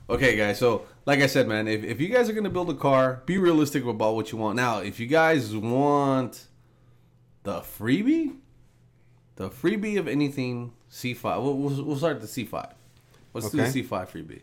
okay, 0.10 0.36
guys. 0.36 0.60
So, 0.60 0.86
like 1.04 1.18
I 1.18 1.26
said, 1.26 1.48
man, 1.48 1.66
if, 1.66 1.82
if 1.82 2.00
you 2.00 2.06
guys 2.06 2.28
are 2.28 2.32
gonna 2.32 2.48
build 2.48 2.70
a 2.70 2.74
car, 2.74 3.24
be 3.26 3.38
realistic 3.38 3.84
about 3.84 4.14
what 4.14 4.30
you 4.30 4.38
want. 4.38 4.54
Now, 4.54 4.78
if 4.78 5.00
you 5.00 5.08
guys 5.08 5.56
want 5.56 6.46
the 7.42 7.62
freebie, 7.62 8.36
the 9.36 9.48
freebie 9.50 9.98
of 9.98 10.08
anything 10.08 10.72
C5, 10.90 11.42
we'll, 11.42 11.56
we'll, 11.56 11.84
we'll 11.84 11.96
start 11.96 12.20
the 12.20 12.26
C5. 12.26 12.72
Let's 13.34 13.46
Okay. 13.48 13.58
do 13.58 13.70
the 13.70 13.82
C5 13.82 14.08
freebie. 14.08 14.40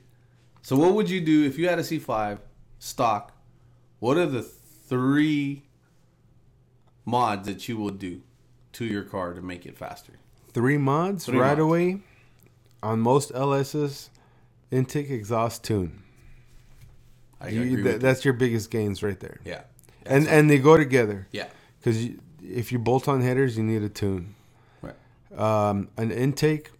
So, 0.61 0.75
what 0.77 0.93
would 0.93 1.09
you 1.09 1.19
do 1.21 1.43
if 1.45 1.57
you 1.57 1.67
had 1.67 1.79
a 1.79 1.83
C5 1.83 2.39
stock? 2.79 3.33
What 3.99 4.17
are 4.17 4.25
the 4.25 4.43
three 4.43 5.63
mods 7.05 7.47
that 7.47 7.67
you 7.67 7.77
will 7.77 7.89
do 7.89 8.21
to 8.73 8.85
your 8.85 9.03
car 9.03 9.33
to 9.33 9.41
make 9.41 9.65
it 9.65 9.77
faster? 9.77 10.13
Three 10.53 10.77
mods 10.77 11.25
Three 11.25 11.39
right 11.39 11.49
mods. 11.57 11.59
away 11.61 12.01
on 12.81 12.99
most 12.99 13.31
LSs. 13.33 14.09
Intake, 14.71 15.09
exhaust, 15.11 15.63
tune. 15.63 16.01
I 17.39 17.49
You- 17.49 17.61
agree 17.63 17.83
that- 17.83 18.01
that's 18.01 18.23
your 18.25 18.33
biggest 18.33 18.71
gains 18.71 19.03
right 19.03 19.19
there. 19.19 19.39
Yeah. 19.45 19.63
And 20.05 20.27
and 20.27 20.49
they 20.49 20.57
go 20.57 20.77
together 20.77 21.27
Yeah. 21.31 21.47
because 21.79 22.09
if 22.41 22.71
you 22.71 22.79
bolt 22.79 23.07
on 23.07 23.21
headers, 23.21 23.55
you 23.57 23.63
need 23.63 23.83
a 23.83 23.89
tune. 23.89 24.35
Um, 25.36 25.89
an 25.97 26.11
intake 26.11 26.71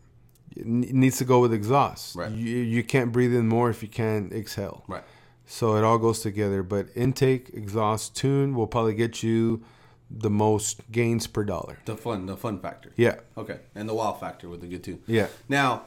needs 0.56 1.18
to 1.18 1.26
go 1.26 1.39
with 1.39 1.54
exhaust. 1.54 2.16
Right. 2.16 2.32
You 2.32 2.58
you 2.60 2.84
can't 2.84 3.12
breathe 3.12 3.34
in 3.34 3.47
more 3.47 3.70
if 3.70 3.82
you 3.82 3.89
can't 3.89 4.32
exhale. 4.32 4.84
Right. 4.88 5.04
So 5.45 5.76
it 5.76 5.84
all 5.84 5.97
goes 5.97 6.20
together. 6.20 6.64
But 6.64 6.88
intake, 6.95 7.51
exhaust, 7.54 8.16
tune 8.16 8.56
will 8.56 8.68
probably 8.68 8.93
get 8.93 9.24
you 9.24 9.64
the 10.10 10.30
most 10.30 10.82
gains 10.91 11.28
per 11.28 11.43
dollar. 11.43 11.80
The 11.86 11.97
fun, 11.97 12.28
the 12.28 12.38
fun 12.38 12.60
factor. 12.60 12.91
Yeah. 12.95 13.16
Okay. 13.38 13.60
And 13.76 13.89
the 13.89 13.93
wow 13.93 14.14
factor 14.14 14.47
with 14.47 14.62
the 14.62 14.68
good 14.68 14.84
too. 14.84 14.99
Yeah. 15.08 15.28
Now, 15.49 15.84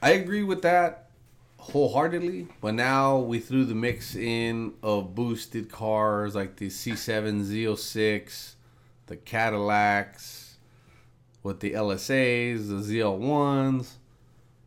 I 0.00 0.10
agree 0.10 0.42
with 0.42 0.62
that 0.62 1.10
wholeheartedly, 1.58 2.48
but 2.60 2.74
now 2.74 3.18
we 3.18 3.40
threw 3.40 3.64
the 3.64 3.74
mix 3.74 4.14
in 4.14 4.74
of 4.82 5.14
boosted 5.14 5.70
cars 5.70 6.34
like 6.34 6.56
the 6.56 6.68
C7 6.68 7.42
Z06, 7.42 8.54
the 9.06 9.16
Cadillacs, 9.16 10.47
with 11.42 11.60
the 11.60 11.72
LSAs, 11.72 12.68
the 12.68 12.74
ZL1s. 12.98 13.92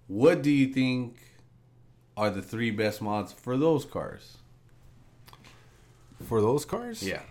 What 0.07 0.41
do 0.41 0.49
you 0.51 0.67
think 0.67 1.17
are 2.17 2.29
the 2.29 2.41
three 2.41 2.71
best 2.71 3.01
mods 3.01 3.31
for 3.31 3.57
those 3.57 3.85
cars? 3.85 4.37
For 6.27 6.41
those 6.41 6.65
cars? 6.65 7.01
Yeah. 7.01 7.21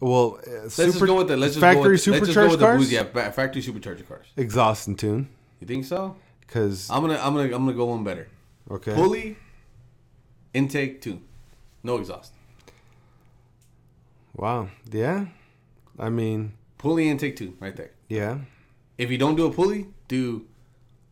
Well, 0.00 0.38
uh, 0.46 0.50
Let's 0.62 0.74
super, 0.74 0.92
just 0.92 1.06
go 1.06 1.16
with 1.16 1.28
the 1.28 1.36
let's 1.36 1.54
just 1.54 1.60
factory 1.60 1.82
go 1.82 1.90
with, 1.90 1.90
let's 1.90 2.04
just 2.04 2.34
go 2.36 2.48
supercharged 2.48 2.58
the 2.60 2.64
cars. 2.64 2.92
yeah, 2.92 3.02
fa- 3.04 3.32
factory 3.32 3.62
supercharged 3.62 4.06
cars. 4.08 4.26
Exhaust 4.36 4.86
and 4.86 4.98
tune. 4.98 5.28
You 5.60 5.66
think 5.66 5.84
so? 5.84 6.14
Because 6.40 6.88
I'm 6.90 7.00
gonna 7.00 7.18
I'm 7.20 7.34
gonna 7.34 7.44
I'm 7.54 7.64
gonna 7.64 7.72
go 7.72 7.86
one 7.86 8.04
better. 8.04 8.28
okay. 8.70 8.94
Pulley, 8.94 9.36
intake 10.54 11.00
two, 11.02 11.20
no 11.82 11.96
exhaust. 11.96 12.32
Wow. 14.36 14.68
Yeah. 14.90 15.26
I 15.98 16.10
mean, 16.10 16.52
Pulley 16.78 17.08
intake 17.08 17.36
two, 17.36 17.54
right 17.60 17.74
there. 17.76 17.90
yeah. 18.08 18.38
If 18.96 19.10
you 19.12 19.18
don't 19.18 19.36
do 19.36 19.46
a 19.46 19.52
pulley, 19.52 19.86
do 20.08 20.46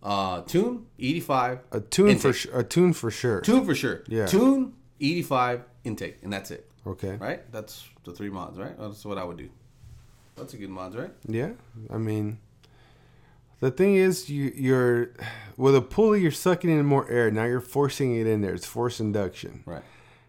uh 0.02 0.42
tune 0.42 0.86
E85 0.98 1.60
A 1.72 1.80
tune 1.80 2.06
for 2.18 2.28
intake. 2.28 2.34
sure. 2.34 2.58
A 2.60 2.64
tune 2.64 2.92
for 2.92 3.10
sure. 3.10 3.40
tune 3.42 3.64
for 3.64 3.74
sure. 3.74 4.02
Yeah. 4.08 4.26
Tune 4.26 4.72
E85 5.00 5.62
intake, 5.84 6.18
and 6.22 6.32
that's 6.32 6.50
it. 6.50 6.68
Okay. 6.86 7.16
Right? 7.16 7.50
That's 7.52 7.84
the 8.04 8.12
three 8.12 8.30
mods, 8.30 8.58
right? 8.58 8.76
That's 8.78 9.04
what 9.04 9.18
I 9.18 9.24
would 9.24 9.36
do. 9.36 9.48
That's 10.36 10.54
a 10.54 10.56
good 10.56 10.70
mods, 10.70 10.96
right? 10.96 11.10
Yeah. 11.28 11.50
I 11.90 11.96
mean, 11.98 12.38
the 13.60 13.70
thing 13.70 13.94
is, 13.96 14.28
you 14.28 14.52
you're 14.54 15.10
with 15.56 15.74
a 15.76 15.80
pulley, 15.82 16.20
you're 16.20 16.30
sucking 16.30 16.70
in 16.70 16.84
more 16.86 17.08
air. 17.10 17.30
Now 17.30 17.44
you're 17.44 17.60
forcing 17.60 18.14
it 18.16 18.26
in 18.26 18.40
there. 18.42 18.54
It's 18.54 18.66
force 18.66 19.00
induction. 19.00 19.62
Right. 19.64 19.82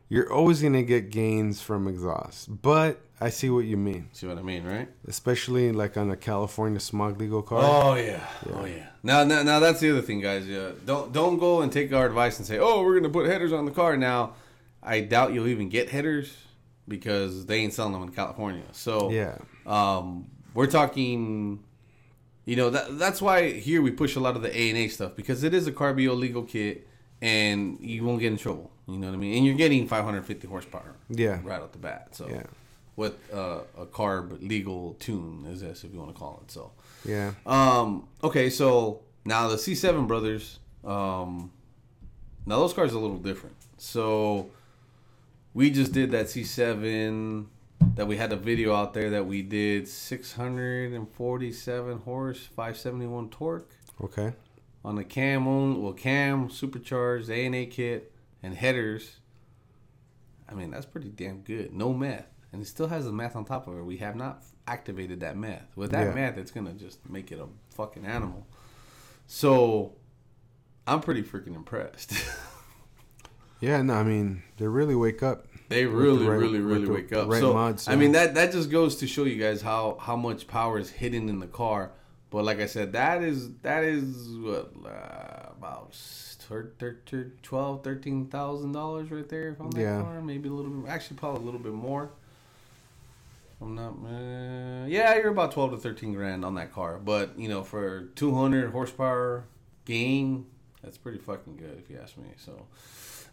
You're 0.09 0.31
always 0.31 0.61
gonna 0.61 0.83
get 0.83 1.09
gains 1.09 1.61
from 1.61 1.88
exhaust, 1.88 2.61
but 2.61 3.01
I 3.20 3.30
see 3.30 3.49
what 3.49 3.65
you 3.65 3.78
mean, 3.78 4.09
See 4.13 4.28
what 4.28 4.38
I 4.38 4.43
mean, 4.43 4.63
right? 4.63 4.88
especially 5.07 5.72
like 5.72 5.97
on 5.97 6.11
a 6.11 6.15
California 6.15 6.80
smog 6.80 7.20
legal 7.20 7.41
car. 7.41 7.61
Oh 7.63 7.95
yeah. 7.95 8.24
Oh 8.53 8.65
yeah. 8.65 8.88
Now, 9.01 9.24
now, 9.24 9.41
now 9.43 9.59
that's 9.59 9.80
the 9.80 9.89
other 9.91 10.01
thing, 10.03 10.22
guys. 10.22 10.45
Yeah, 10.47 10.72
don't 10.86 11.11
don't 11.11 11.39
go 11.39 11.61
and 11.61 11.72
take 11.72 11.91
our 11.93 12.05
advice 12.05 12.38
and 12.38 12.45
say, 12.47 12.59
"Oh, 12.59 12.84
we're 12.84 12.99
gonna 12.99 13.11
put 13.13 13.26
headers 13.26 13.51
on 13.57 13.65
the 13.65 13.72
car." 13.72 13.97
Now, 13.97 14.34
I 14.84 15.01
doubt 15.01 15.34
you'll 15.34 15.47
even 15.47 15.70
get 15.70 15.89
headers 15.89 16.32
because 16.88 17.45
they 17.47 17.57
ain't 17.59 17.74
selling 17.74 17.93
them 17.93 18.03
in 18.03 18.09
California. 18.11 18.63
So 18.72 19.09
Yeah. 19.09 19.38
um, 19.65 20.28
we're 20.53 20.68
talking. 20.68 21.63
You 22.45 22.55
know 22.55 22.70
that 22.70 22.97
that's 22.99 23.22
why 23.22 23.51
here 23.51 23.82
we 23.82 23.91
push 23.91 24.15
a 24.15 24.20
lot 24.22 24.36
of 24.36 24.41
the 24.41 24.55
A 24.57 24.70
and 24.70 24.78
A 24.78 24.88
stuff 24.89 25.15
because 25.15 25.43
it 25.43 25.53
is 25.53 25.65
a 25.68 25.72
Carbio 25.72 26.15
legal 26.18 26.43
kit, 26.43 26.88
and 27.22 27.78
you 27.82 28.03
won't 28.05 28.20
get 28.20 28.32
in 28.32 28.38
trouble. 28.38 28.72
You 28.88 28.97
know 28.99 29.07
what 29.07 29.15
I 29.15 29.18
mean? 29.18 29.36
And 29.38 29.45
you're 29.45 29.55
getting 29.55 29.86
550 29.88 30.47
horsepower 30.47 30.95
Yeah. 31.09 31.39
right 31.43 31.61
off 31.61 31.72
the 31.74 31.78
bat. 31.80 32.09
So 32.15 32.30
Yeah. 32.30 32.43
With 32.98 33.16
uh, 33.34 33.60
a 33.78 33.86
carb 33.86 34.45
legal 34.48 34.95
tune 34.95 35.45
is 35.50 35.62
this 35.62 35.86
if 35.86 35.93
you 35.93 36.00
want 36.00 36.14
to 36.14 36.20
call 36.20 36.41
it 36.43 36.52
so. 36.52 36.72
Yeah. 37.06 37.32
Um. 37.45 38.10
Okay. 38.22 38.50
So 38.50 39.02
now 39.24 39.48
the 39.48 39.56
C7 39.56 40.08
brothers. 40.08 40.60
Um. 40.84 41.52
Now 42.45 42.58
those 42.60 42.74
cars 42.74 42.93
are 42.93 42.98
a 42.98 43.00
little 43.00 43.18
different. 43.18 43.56
So 43.78 44.50
we 45.54 45.70
just 45.70 45.91
did 45.93 46.12
that 46.12 46.26
C7 46.28 47.45
that 47.95 48.08
we 48.08 48.18
had 48.18 48.32
a 48.34 48.38
video 48.38 48.74
out 48.74 48.93
there 48.93 49.10
that 49.12 49.26
we 49.26 49.41
did 49.41 49.88
647 49.88 51.98
horse, 52.00 52.39
571 52.45 53.30
torque 53.30 53.72
Okay. 54.02 54.34
on 54.86 54.95
the 54.95 55.04
cam 55.04 55.48
on 55.48 55.82
well 55.82 55.93
cam 55.93 56.50
supercharged 56.50 57.30
A 57.30 57.45
and 57.45 57.56
A 57.56 57.66
kit 57.66 58.12
and 58.43 58.56
headers. 58.56 59.18
I 60.50 60.54
mean 60.56 60.72
that's 60.72 60.86
pretty 60.86 61.10
damn 61.10 61.41
good. 61.41 61.74
No 61.74 61.93
meth, 61.93 62.28
and 62.58 62.66
it 62.66 62.68
still 62.68 62.88
has 62.88 63.05
the 63.05 63.12
meth 63.12 63.36
on 63.36 63.45
top 63.45 63.68
of 63.68 63.78
it. 63.78 63.84
We 63.84 63.97
have 63.97 64.16
not 64.16 64.41
activated 64.68 65.20
that 65.20 65.38
meth. 65.38 65.62
With 65.76 65.91
that 65.91 66.08
Yeah. 66.08 66.14
meth, 66.16 66.38
it's 66.39 66.49
gonna 66.49 66.74
just 66.74 67.08
make 67.08 67.32
it 67.32 67.39
a 67.39 67.45
fucking 67.76 68.03
animal. 68.03 68.47
So 69.28 69.93
I'm 70.88 71.01
pretty 71.01 71.22
freaking 71.24 71.55
impressed. 71.55 72.14
Yeah. 73.60 73.82
No, 73.82 73.95
I 73.95 74.03
mean, 74.03 74.43
they 74.58 74.68
really 74.68 74.93
wake 74.93 75.24
up. 75.24 75.47
they 75.70 75.86
With 75.88 75.95
the 75.95 76.01
really, 76.01 76.28
right- 76.28 76.38
really, 76.38 76.60
really 76.60 76.86
the 76.86 76.91
wake 76.93 77.12
up. 77.12 77.28
right 77.28 77.39
so 77.39 77.53
mods, 77.55 77.88
I 77.88 77.95
mean 77.95 78.12
that 78.12 78.36
that 78.36 78.51
just 78.51 78.70
goes 78.70 78.97
to 78.97 79.08
show 79.08 79.24
you 79.24 79.41
guys 79.41 79.64
how 79.64 79.97
how 79.99 80.16
much 80.16 80.47
power 80.47 80.78
is 80.78 80.91
hidden 80.91 81.28
in 81.28 81.39
the 81.39 81.47
car. 81.47 81.89
But 82.30 82.45
like 82.45 82.60
I 82.60 82.68
said, 82.68 82.93
that 82.93 83.24
is 83.24 83.51
that 83.64 83.84
is 83.84 84.30
what 84.38 84.74
uh, 84.86 85.53
about 85.58 85.95
thir- 85.95 86.72
thir- 86.78 86.99
thir- 87.08 87.32
twelve, 87.41 87.84
thirteen 87.84 88.28
thousand 88.28 88.74
dollars 88.74 89.10
right 89.10 89.28
there 89.28 89.58
Yeah. 89.76 90.01
car. 90.03 90.22
Maybe 90.22 90.49
a 90.49 90.51
little 90.51 90.70
bit, 90.72 90.88
actually 90.91 91.18
probably 91.18 91.41
a 91.41 91.45
little 91.45 91.60
bit 91.60 91.74
more. 91.74 92.12
I'm 93.62 93.76
not. 93.76 93.93
Uh, 94.05 94.86
yeah, 94.88 95.16
you're 95.16 95.30
about 95.30 95.51
twelve 95.51 95.72
to 95.72 95.78
thirteen 95.78 96.14
grand 96.14 96.45
on 96.45 96.55
that 96.55 96.72
car. 96.74 96.99
But 96.99 97.38
you 97.39 97.49
know, 97.49 97.64
for 97.64 98.03
two 98.16 98.34
hundred 98.36 98.72
horsepower 98.72 99.45
gain, 99.86 100.45
that's 100.84 100.97
pretty 100.97 101.18
fucking 101.18 101.58
good 101.58 101.82
if 101.84 101.89
you 101.89 101.99
ask 102.01 102.18
me. 102.18 102.28
So, 102.38 102.68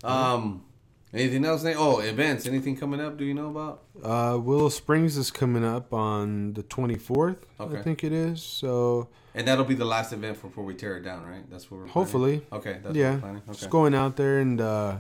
um, 0.03 0.65
anything 1.13 1.45
else? 1.45 1.65
Oh, 1.67 1.99
events. 2.01 2.47
Anything 2.47 2.77
coming 2.77 3.01
up? 3.01 3.19
Do 3.19 3.25
you 3.25 3.35
know 3.35 3.49
about? 3.51 3.83
Uh, 4.03 4.39
Willow 4.39 4.69
Springs 4.71 5.17
is 5.17 5.31
coming 5.31 5.65
up 5.65 5.93
on 5.93 6.55
the 6.55 6.63
24th, 6.63 7.37
Okay. 7.61 7.79
I 7.79 7.83
think 7.83 8.03
it 8.05 8.13
is. 8.13 8.43
So 8.43 9.09
And 9.35 9.47
that'll 9.47 9.65
be 9.65 9.75
the 9.75 9.85
last 9.85 10.13
event 10.13 10.41
before 10.41 10.65
we 10.65 10.75
tear 10.75 10.97
it 10.97 11.03
down, 11.03 11.25
right? 11.27 11.49
That's 11.51 11.71
what 11.71 11.79
we're 11.81 11.87
planning? 11.87 11.93
hopefully, 11.93 12.47
Okay, 12.53 12.79
that's 12.83 12.97
yeah, 12.97 13.11
what 13.11 13.15
we're 13.15 13.21
planning. 13.21 13.43
Okay. 13.49 13.59
just 13.59 13.71
going 13.71 13.95
out 13.95 14.17
there 14.17 14.39
and 14.41 14.61
uh, 14.61 14.97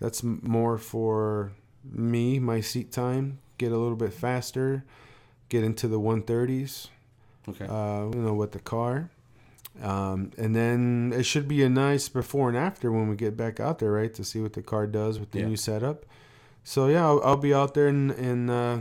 that's 0.00 0.22
more 0.22 0.76
for 0.78 1.52
me, 1.84 2.38
my 2.38 2.60
seat 2.60 2.90
time, 2.90 3.38
get 3.58 3.72
a 3.72 3.76
little 3.76 3.96
bit 3.96 4.12
faster, 4.12 4.84
get 5.48 5.64
into 5.64 5.88
the 5.88 5.98
130s, 6.00 6.88
Okay. 7.48 7.66
uh, 7.66 8.04
you 8.14 8.22
know, 8.22 8.34
with 8.34 8.52
the 8.52 8.58
car. 8.58 9.10
Um, 9.82 10.30
and 10.38 10.56
then 10.56 11.12
it 11.14 11.24
should 11.24 11.46
be 11.46 11.62
a 11.62 11.68
nice 11.68 12.08
before 12.08 12.48
and 12.48 12.56
after 12.56 12.90
when 12.90 13.08
we 13.08 13.16
get 13.16 13.36
back 13.36 13.60
out 13.60 13.78
there, 13.78 13.92
right, 13.92 14.12
to 14.14 14.24
see 14.24 14.40
what 14.40 14.54
the 14.54 14.62
car 14.62 14.86
does 14.86 15.18
with 15.20 15.32
the 15.32 15.40
Yeah. 15.40 15.46
new 15.48 15.56
setup. 15.56 16.06
So 16.64 16.86
yeah, 16.88 17.04
I'll, 17.04 17.20
I'll 17.22 17.36
be 17.36 17.52
out 17.54 17.74
there 17.74 17.88
in, 17.88 18.10
and 18.12 18.50
uh, 18.50 18.78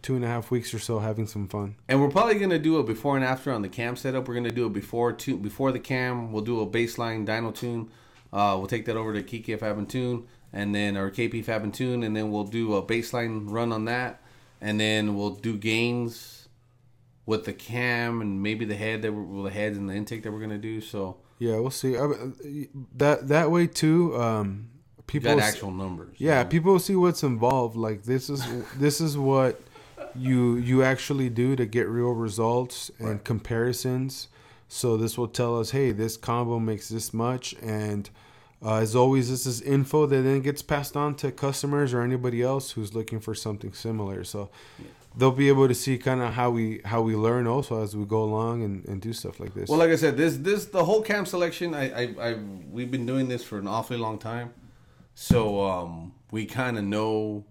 two 0.00 0.14
and 0.14 0.24
a 0.24 0.28
half 0.28 0.50
weeks 0.50 0.72
or 0.72 0.78
so 0.78 1.00
having 1.00 1.26
some 1.26 1.48
fun. 1.48 1.74
And 1.88 2.00
we're 2.00 2.08
probably 2.10 2.38
gonna 2.38 2.58
do 2.58 2.76
a 2.76 2.84
before 2.84 3.16
and 3.16 3.24
after 3.24 3.52
on 3.52 3.62
the 3.62 3.68
cam 3.68 3.96
setup. 3.96 4.28
We're 4.28 4.34
gonna 4.34 4.50
do 4.52 4.64
a 4.64 4.70
before 4.70 5.12
to 5.12 5.36
before 5.36 5.72
the 5.72 5.80
cam. 5.80 6.30
We'll 6.32 6.44
do 6.44 6.60
a 6.60 6.66
baseline 6.66 7.26
dyno 7.26 7.52
tune. 7.54 7.88
Uh, 8.32 8.54
we'll 8.58 8.66
take 8.68 8.84
that 8.86 8.96
over 8.96 9.12
to 9.14 9.22
Kiki 9.22 9.56
Fab 9.56 9.76
and 9.78 9.88
Tune, 9.88 10.24
and 10.52 10.74
then 10.74 10.96
or 10.96 11.10
KP 11.10 11.44
Fab 11.44 11.62
and 11.62 11.72
Tune, 11.74 12.02
and 12.02 12.16
then 12.16 12.30
we'll 12.30 12.44
do 12.44 12.74
a 12.74 12.82
baseline 12.82 13.50
run 13.50 13.72
on 13.72 13.84
that, 13.86 14.20
and 14.60 14.80
then 14.80 15.16
we'll 15.16 15.30
do 15.34 15.56
gains 15.56 16.48
with 17.26 17.44
the 17.44 17.52
cam 17.52 18.20
and 18.22 18.42
maybe 18.42 18.64
the 18.64 18.74
head 18.76 19.02
that 19.02 19.12
we're, 19.12 19.22
well, 19.22 19.42
the 19.42 19.50
heads 19.50 19.76
and 19.76 19.88
the 19.88 19.94
intake 19.94 20.22
that 20.22 20.32
we're 20.32 20.40
gonna 20.40 20.56
do. 20.58 20.80
So 20.80 21.18
Yeah, 21.38 21.58
we'll 21.58 21.70
see. 21.70 21.96
I, 21.96 22.08
that 22.96 23.28
that 23.28 23.50
way 23.50 23.66
too. 23.66 24.16
Um, 24.20 24.70
people 25.06 25.34
got 25.36 25.42
actual 25.42 25.70
numbers. 25.70 26.16
Yeah, 26.18 26.38
you 26.38 26.44
know? 26.44 26.50
people 26.50 26.78
see 26.78 26.96
what's 26.96 27.22
involved. 27.22 27.76
Like 27.76 28.04
this 28.04 28.30
is 28.30 28.42
this 28.78 29.00
is 29.00 29.18
what 29.18 29.60
you 30.14 30.56
you 30.56 30.82
actually 30.82 31.28
do 31.28 31.54
to 31.54 31.66
get 31.66 31.86
real 31.88 32.12
results 32.12 32.90
and 32.98 33.08
Right. 33.08 33.24
comparisons. 33.24 34.28
So 34.70 34.96
this 34.96 35.16
will 35.16 35.28
tell 35.28 35.58
us, 35.58 35.70
hey, 35.70 35.92
this 35.92 36.16
combo 36.16 36.58
makes 36.58 36.88
this 36.88 37.12
much, 37.14 37.54
and 37.62 38.08
uh, 38.64 38.76
as 38.76 38.96
always, 38.96 39.30
this 39.30 39.46
is 39.46 39.60
info 39.60 40.06
that 40.06 40.22
then 40.22 40.40
gets 40.40 40.62
passed 40.62 40.96
on 40.96 41.14
to 41.16 41.30
customers 41.30 41.94
or 41.94 42.02
anybody 42.02 42.42
else 42.42 42.72
who's 42.72 42.94
looking 42.94 43.20
for 43.20 43.34
something 43.34 43.72
similar. 43.72 44.24
So 44.24 44.50
they'll 45.16 45.30
be 45.30 45.48
able 45.48 45.68
to 45.68 45.74
see 45.74 45.98
kind 45.98 46.20
of 46.20 46.34
how 46.34 46.50
we 46.50 46.80
how 46.84 47.00
we 47.02 47.14
learn 47.14 47.46
also 47.46 47.82
as 47.82 47.96
we 47.96 48.04
go 48.04 48.22
along 48.22 48.62
and, 48.62 48.84
and 48.86 49.00
do 49.00 49.12
stuff 49.12 49.38
like 49.40 49.54
this. 49.54 49.68
Well, 49.68 49.78
like 49.78 49.90
I 49.90 49.96
said, 49.96 50.16
this 50.16 50.36
this 50.38 50.66
the 50.66 50.84
whole 50.84 51.02
cam 51.02 51.24
selection. 51.24 51.74
I 51.74 51.90
I, 51.90 52.30
I 52.30 52.34
we've 52.70 52.90
been 52.90 53.06
doing 53.06 53.28
this 53.28 53.44
for 53.44 53.58
an 53.58 53.68
awfully 53.68 53.98
long 53.98 54.18
time, 54.18 54.52
so 55.14 55.64
um, 55.64 56.14
we 56.30 56.46
kind 56.46 56.78
of 56.78 56.84
know 56.84 57.44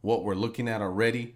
what 0.00 0.24
we're 0.24 0.34
looking 0.34 0.68
at 0.68 0.80
already, 0.80 1.34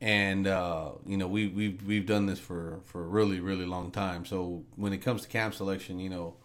and 0.00 0.46
uh, 0.46 0.92
you 1.06 1.16
know 1.16 1.26
we 1.26 1.48
we've 1.48 1.82
we've 1.86 2.06
done 2.06 2.26
this 2.26 2.38
for 2.38 2.80
for 2.84 3.04
a 3.04 3.06
really 3.08 3.40
really 3.40 3.66
long 3.66 3.90
time. 3.90 4.24
So 4.24 4.64
when 4.76 4.92
it 4.92 4.98
comes 4.98 5.22
to 5.22 5.28
cam 5.28 5.52
selection, 5.52 5.98
you 5.98 6.10
know, 6.10 6.36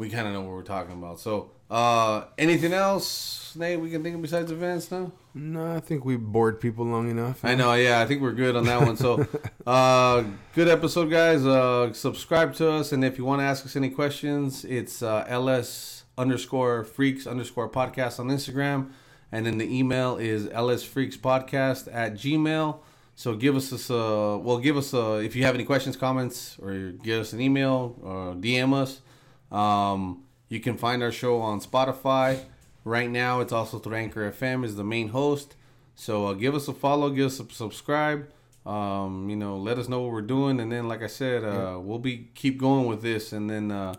we 0.00 0.08
kind 0.08 0.26
of 0.26 0.32
know 0.32 0.40
what 0.40 0.52
we're 0.52 0.62
talking 0.62 0.94
about. 0.94 1.20
So 1.20 1.50
uh, 1.70 2.24
anything 2.38 2.72
else, 2.72 3.54
Nate? 3.54 3.78
We 3.78 3.90
can 3.90 4.02
think 4.02 4.16
of 4.16 4.22
besides 4.22 4.50
events 4.50 4.90
now. 4.90 5.12
no, 5.34 5.76
I 5.76 5.80
think 5.80 6.06
we 6.06 6.16
bored 6.16 6.58
people 6.58 6.86
long 6.86 7.10
enough. 7.10 7.44
I 7.44 7.54
know, 7.54 7.74
yeah. 7.74 8.00
I 8.00 8.06
think 8.06 8.22
we're 8.22 8.32
good 8.32 8.56
on 8.56 8.64
that 8.64 8.80
one. 8.80 8.96
So, 8.96 9.26
uh, 9.66 10.24
good 10.54 10.68
episode, 10.68 11.10
guys. 11.10 11.44
Uh, 11.44 11.92
subscribe 11.92 12.54
to 12.54 12.70
us, 12.72 12.92
and 12.92 13.04
if 13.04 13.18
you 13.18 13.26
want 13.26 13.40
to 13.40 13.44
ask 13.44 13.66
us 13.66 13.76
any 13.76 13.90
questions, 13.90 14.64
it's 14.64 15.02
uh, 15.02 15.26
ls 15.28 16.04
underscore 16.16 16.82
freaks 16.82 17.26
underscore 17.26 17.68
podcast 17.68 18.18
on 18.18 18.28
Instagram, 18.28 18.92
and 19.30 19.44
then 19.44 19.58
the 19.58 19.78
email 19.78 20.16
is 20.16 20.46
lsfreakspodcast 20.46 21.88
at 21.92 22.14
gmail. 22.14 22.78
So 23.16 23.34
give 23.34 23.54
us 23.54 23.68
this, 23.68 23.90
uh, 23.90 24.38
well, 24.40 24.56
give 24.56 24.78
us 24.78 24.94
uh, 24.94 25.20
if 25.22 25.36
you 25.36 25.44
have 25.44 25.54
any 25.54 25.64
questions, 25.64 25.94
comments, 25.94 26.56
or 26.58 26.92
give 27.02 27.20
us 27.20 27.34
an 27.34 27.42
email 27.42 27.98
or 28.02 28.34
DM 28.34 28.72
us. 28.72 29.02
Um, 29.50 30.24
you 30.48 30.60
can 30.60 30.76
find 30.76 31.02
our 31.02 31.12
show 31.12 31.40
on 31.40 31.60
Spotify. 31.60 32.44
Right 32.84 33.10
now, 33.10 33.40
it's 33.40 33.52
also 33.52 33.78
through 33.78 33.96
Anchor 33.96 34.30
FM 34.30 34.64
is 34.64 34.76
the 34.76 34.84
main 34.84 35.08
host. 35.08 35.54
So 35.94 36.26
uh, 36.28 36.32
give 36.34 36.54
us 36.54 36.66
a 36.66 36.72
follow, 36.72 37.10
give 37.10 37.26
us 37.26 37.40
a 37.40 37.48
subscribe. 37.52 38.28
Um, 38.66 39.28
you 39.30 39.36
know, 39.36 39.56
let 39.56 39.78
us 39.78 39.88
know 39.88 40.02
what 40.02 40.12
we're 40.12 40.20
doing, 40.22 40.60
and 40.60 40.70
then, 40.70 40.86
like 40.86 41.02
I 41.02 41.06
said, 41.06 41.44
uh, 41.44 41.78
we'll 41.80 41.98
be 41.98 42.28
keep 42.34 42.58
going 42.58 42.86
with 42.86 43.00
this, 43.00 43.32
and 43.32 43.48
then 43.48 43.70
uh, 43.70 43.94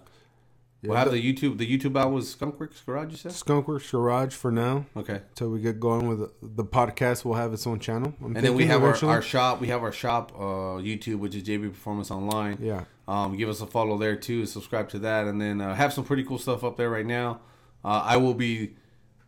we'll 0.83 0.97
have 0.97 1.11
the 1.11 1.21
YouTube. 1.21 1.57
The 1.57 1.77
YouTube 1.77 1.97
out 1.97 2.11
was 2.11 2.35
Skunkworks 2.35 2.85
Garage. 2.85 3.11
You 3.11 3.17
said 3.17 3.31
Skunkworks 3.31 3.91
Garage 3.91 4.33
for 4.33 4.51
now. 4.51 4.85
okay, 4.95 5.21
Till 5.35 5.49
we 5.49 5.59
get 5.61 5.79
going 5.79 6.07
with 6.07 6.19
the, 6.19 6.31
the 6.41 6.63
podcast, 6.65 7.23
we'll 7.25 7.35
have 7.35 7.53
its 7.53 7.65
own 7.67 7.79
channel. 7.79 8.13
I'm 8.19 8.35
and 8.35 8.45
then 8.45 8.55
we 8.55 8.65
have 8.65 8.83
our, 8.83 8.95
our 9.05 9.21
shop. 9.21 9.61
We 9.61 9.67
have 9.67 9.83
our 9.83 9.91
shop 9.91 10.31
uh, 10.35 10.79
YouTube, 10.79 11.19
which 11.19 11.35
is 11.35 11.43
JB 11.43 11.69
Performance 11.71 12.11
Online. 12.11 12.57
yeah. 12.61 12.83
Um, 13.07 13.35
give 13.35 13.49
us 13.49 13.59
a 13.59 13.65
follow 13.67 13.97
there 13.97 14.15
too. 14.15 14.45
Subscribe 14.45 14.87
to 14.89 14.99
that, 14.99 15.27
and 15.27 15.41
then 15.41 15.59
uh, 15.59 15.75
have 15.75 15.91
some 15.91 16.05
pretty 16.05 16.23
cool 16.23 16.37
stuff 16.37 16.63
up 16.63 16.77
there 16.77 16.89
right 16.89 17.05
now. 17.05 17.41
Uh, 17.83 18.01
I 18.05 18.15
will 18.17 18.35
be 18.35 18.75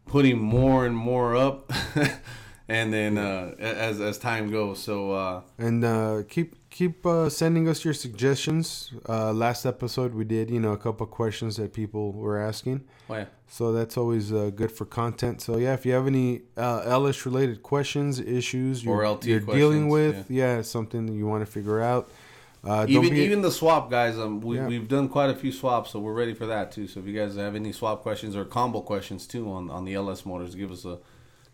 putting 0.06 0.40
more 0.40 0.86
and 0.86 0.96
more 0.96 1.36
up, 1.36 1.70
and 2.70 2.94
then 2.94 3.18
uh, 3.18 3.56
as 3.60 4.00
as 4.00 4.18
time 4.18 4.52
goes. 4.52 4.82
So 4.82 5.12
uh, 5.12 5.42
And 5.58 5.84
uh, 5.84 6.22
keep 6.30 6.63
keep 6.74 7.06
uh, 7.06 7.30
sending 7.30 7.68
us 7.70 7.86
your 7.86 7.94
suggestions. 7.94 8.92
Uh, 9.08 9.32
last 9.32 9.66
episode 9.66 10.14
we 10.16 10.26
did, 10.26 10.50
you 10.50 10.60
know, 10.60 10.72
a 10.74 10.78
couple 10.78 11.06
questions 11.06 11.56
that 11.58 11.72
people 11.72 12.12
were 12.12 12.38
asking. 12.40 12.84
oh 13.10 13.16
yeah, 13.16 13.26
So 13.48 13.72
that's 13.72 13.96
always 13.96 14.34
uh, 14.34 14.50
good 14.56 14.72
for 14.72 14.86
content. 14.86 15.42
So 15.42 15.58
yeah, 15.58 15.74
if 15.74 15.86
you 15.86 15.94
have 15.94 16.08
any 16.08 16.42
uh, 16.58 16.82
LS 16.86 17.26
related 17.28 17.62
questions, 17.62 18.20
issues 18.20 18.84
you're, 18.84 18.96
Or 18.96 19.08
LT 19.08 19.26
you're 19.26 19.40
dealing 19.40 19.88
with, 19.88 20.30
yeah. 20.32 20.62
something 20.64 21.06
that 21.06 21.14
you 21.14 21.28
want 21.28 21.46
to 21.46 21.52
figure 21.52 21.80
out. 21.82 22.10
Uh, 22.66 22.86
even 22.90 23.10
be, 23.10 23.20
even 23.20 23.42
the 23.42 23.52
swap 23.52 23.92
guys. 23.92 24.18
Um, 24.18 24.40
we 24.42 24.56
Yeah. 24.58 24.68
we've 24.68 24.88
done 24.88 25.10
quite 25.10 25.30
a 25.30 25.36
few 25.36 25.52
swaps, 25.52 25.92
so 25.92 26.00
we're 26.00 26.14
ready 26.14 26.34
for 26.34 26.48
that 26.48 26.72
too. 26.72 26.88
So 26.88 27.02
if 27.02 27.06
you 27.06 27.14
guys 27.22 27.36
have 27.36 27.56
any 27.56 27.72
swap 27.74 28.02
questions 28.02 28.36
or 28.36 28.46
combo 28.46 28.82
questions 28.82 29.28
too 29.28 29.52
on 29.52 29.70
on 29.70 29.84
the 29.86 29.94
LS 29.94 30.26
motors, 30.26 30.56
give 30.56 30.72
us 30.72 30.86
a 30.86 30.98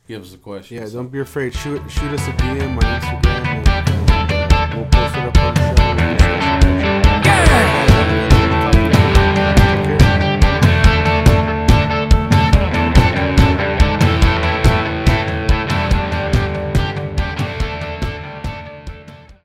give 0.08 0.22
us 0.22 0.34
a 0.34 0.38
question. 0.38 0.78
yeah, 0.78 0.86
So- 0.86 0.98
don't 1.00 1.12
be 1.12 1.20
afraid. 1.20 1.54
Shoot 1.56 1.82
shoot 1.90 2.12
us 2.18 2.26
a 2.28 2.32
DM 2.34 2.78
on 2.78 3.02
Instagram, 3.02 3.68
and, 3.68 3.99
we'll 4.76 4.86
post 4.86 5.16
it 5.16 5.26
up 5.26 5.38
on 5.38 5.54
the 5.54 5.76
show. 5.78 5.89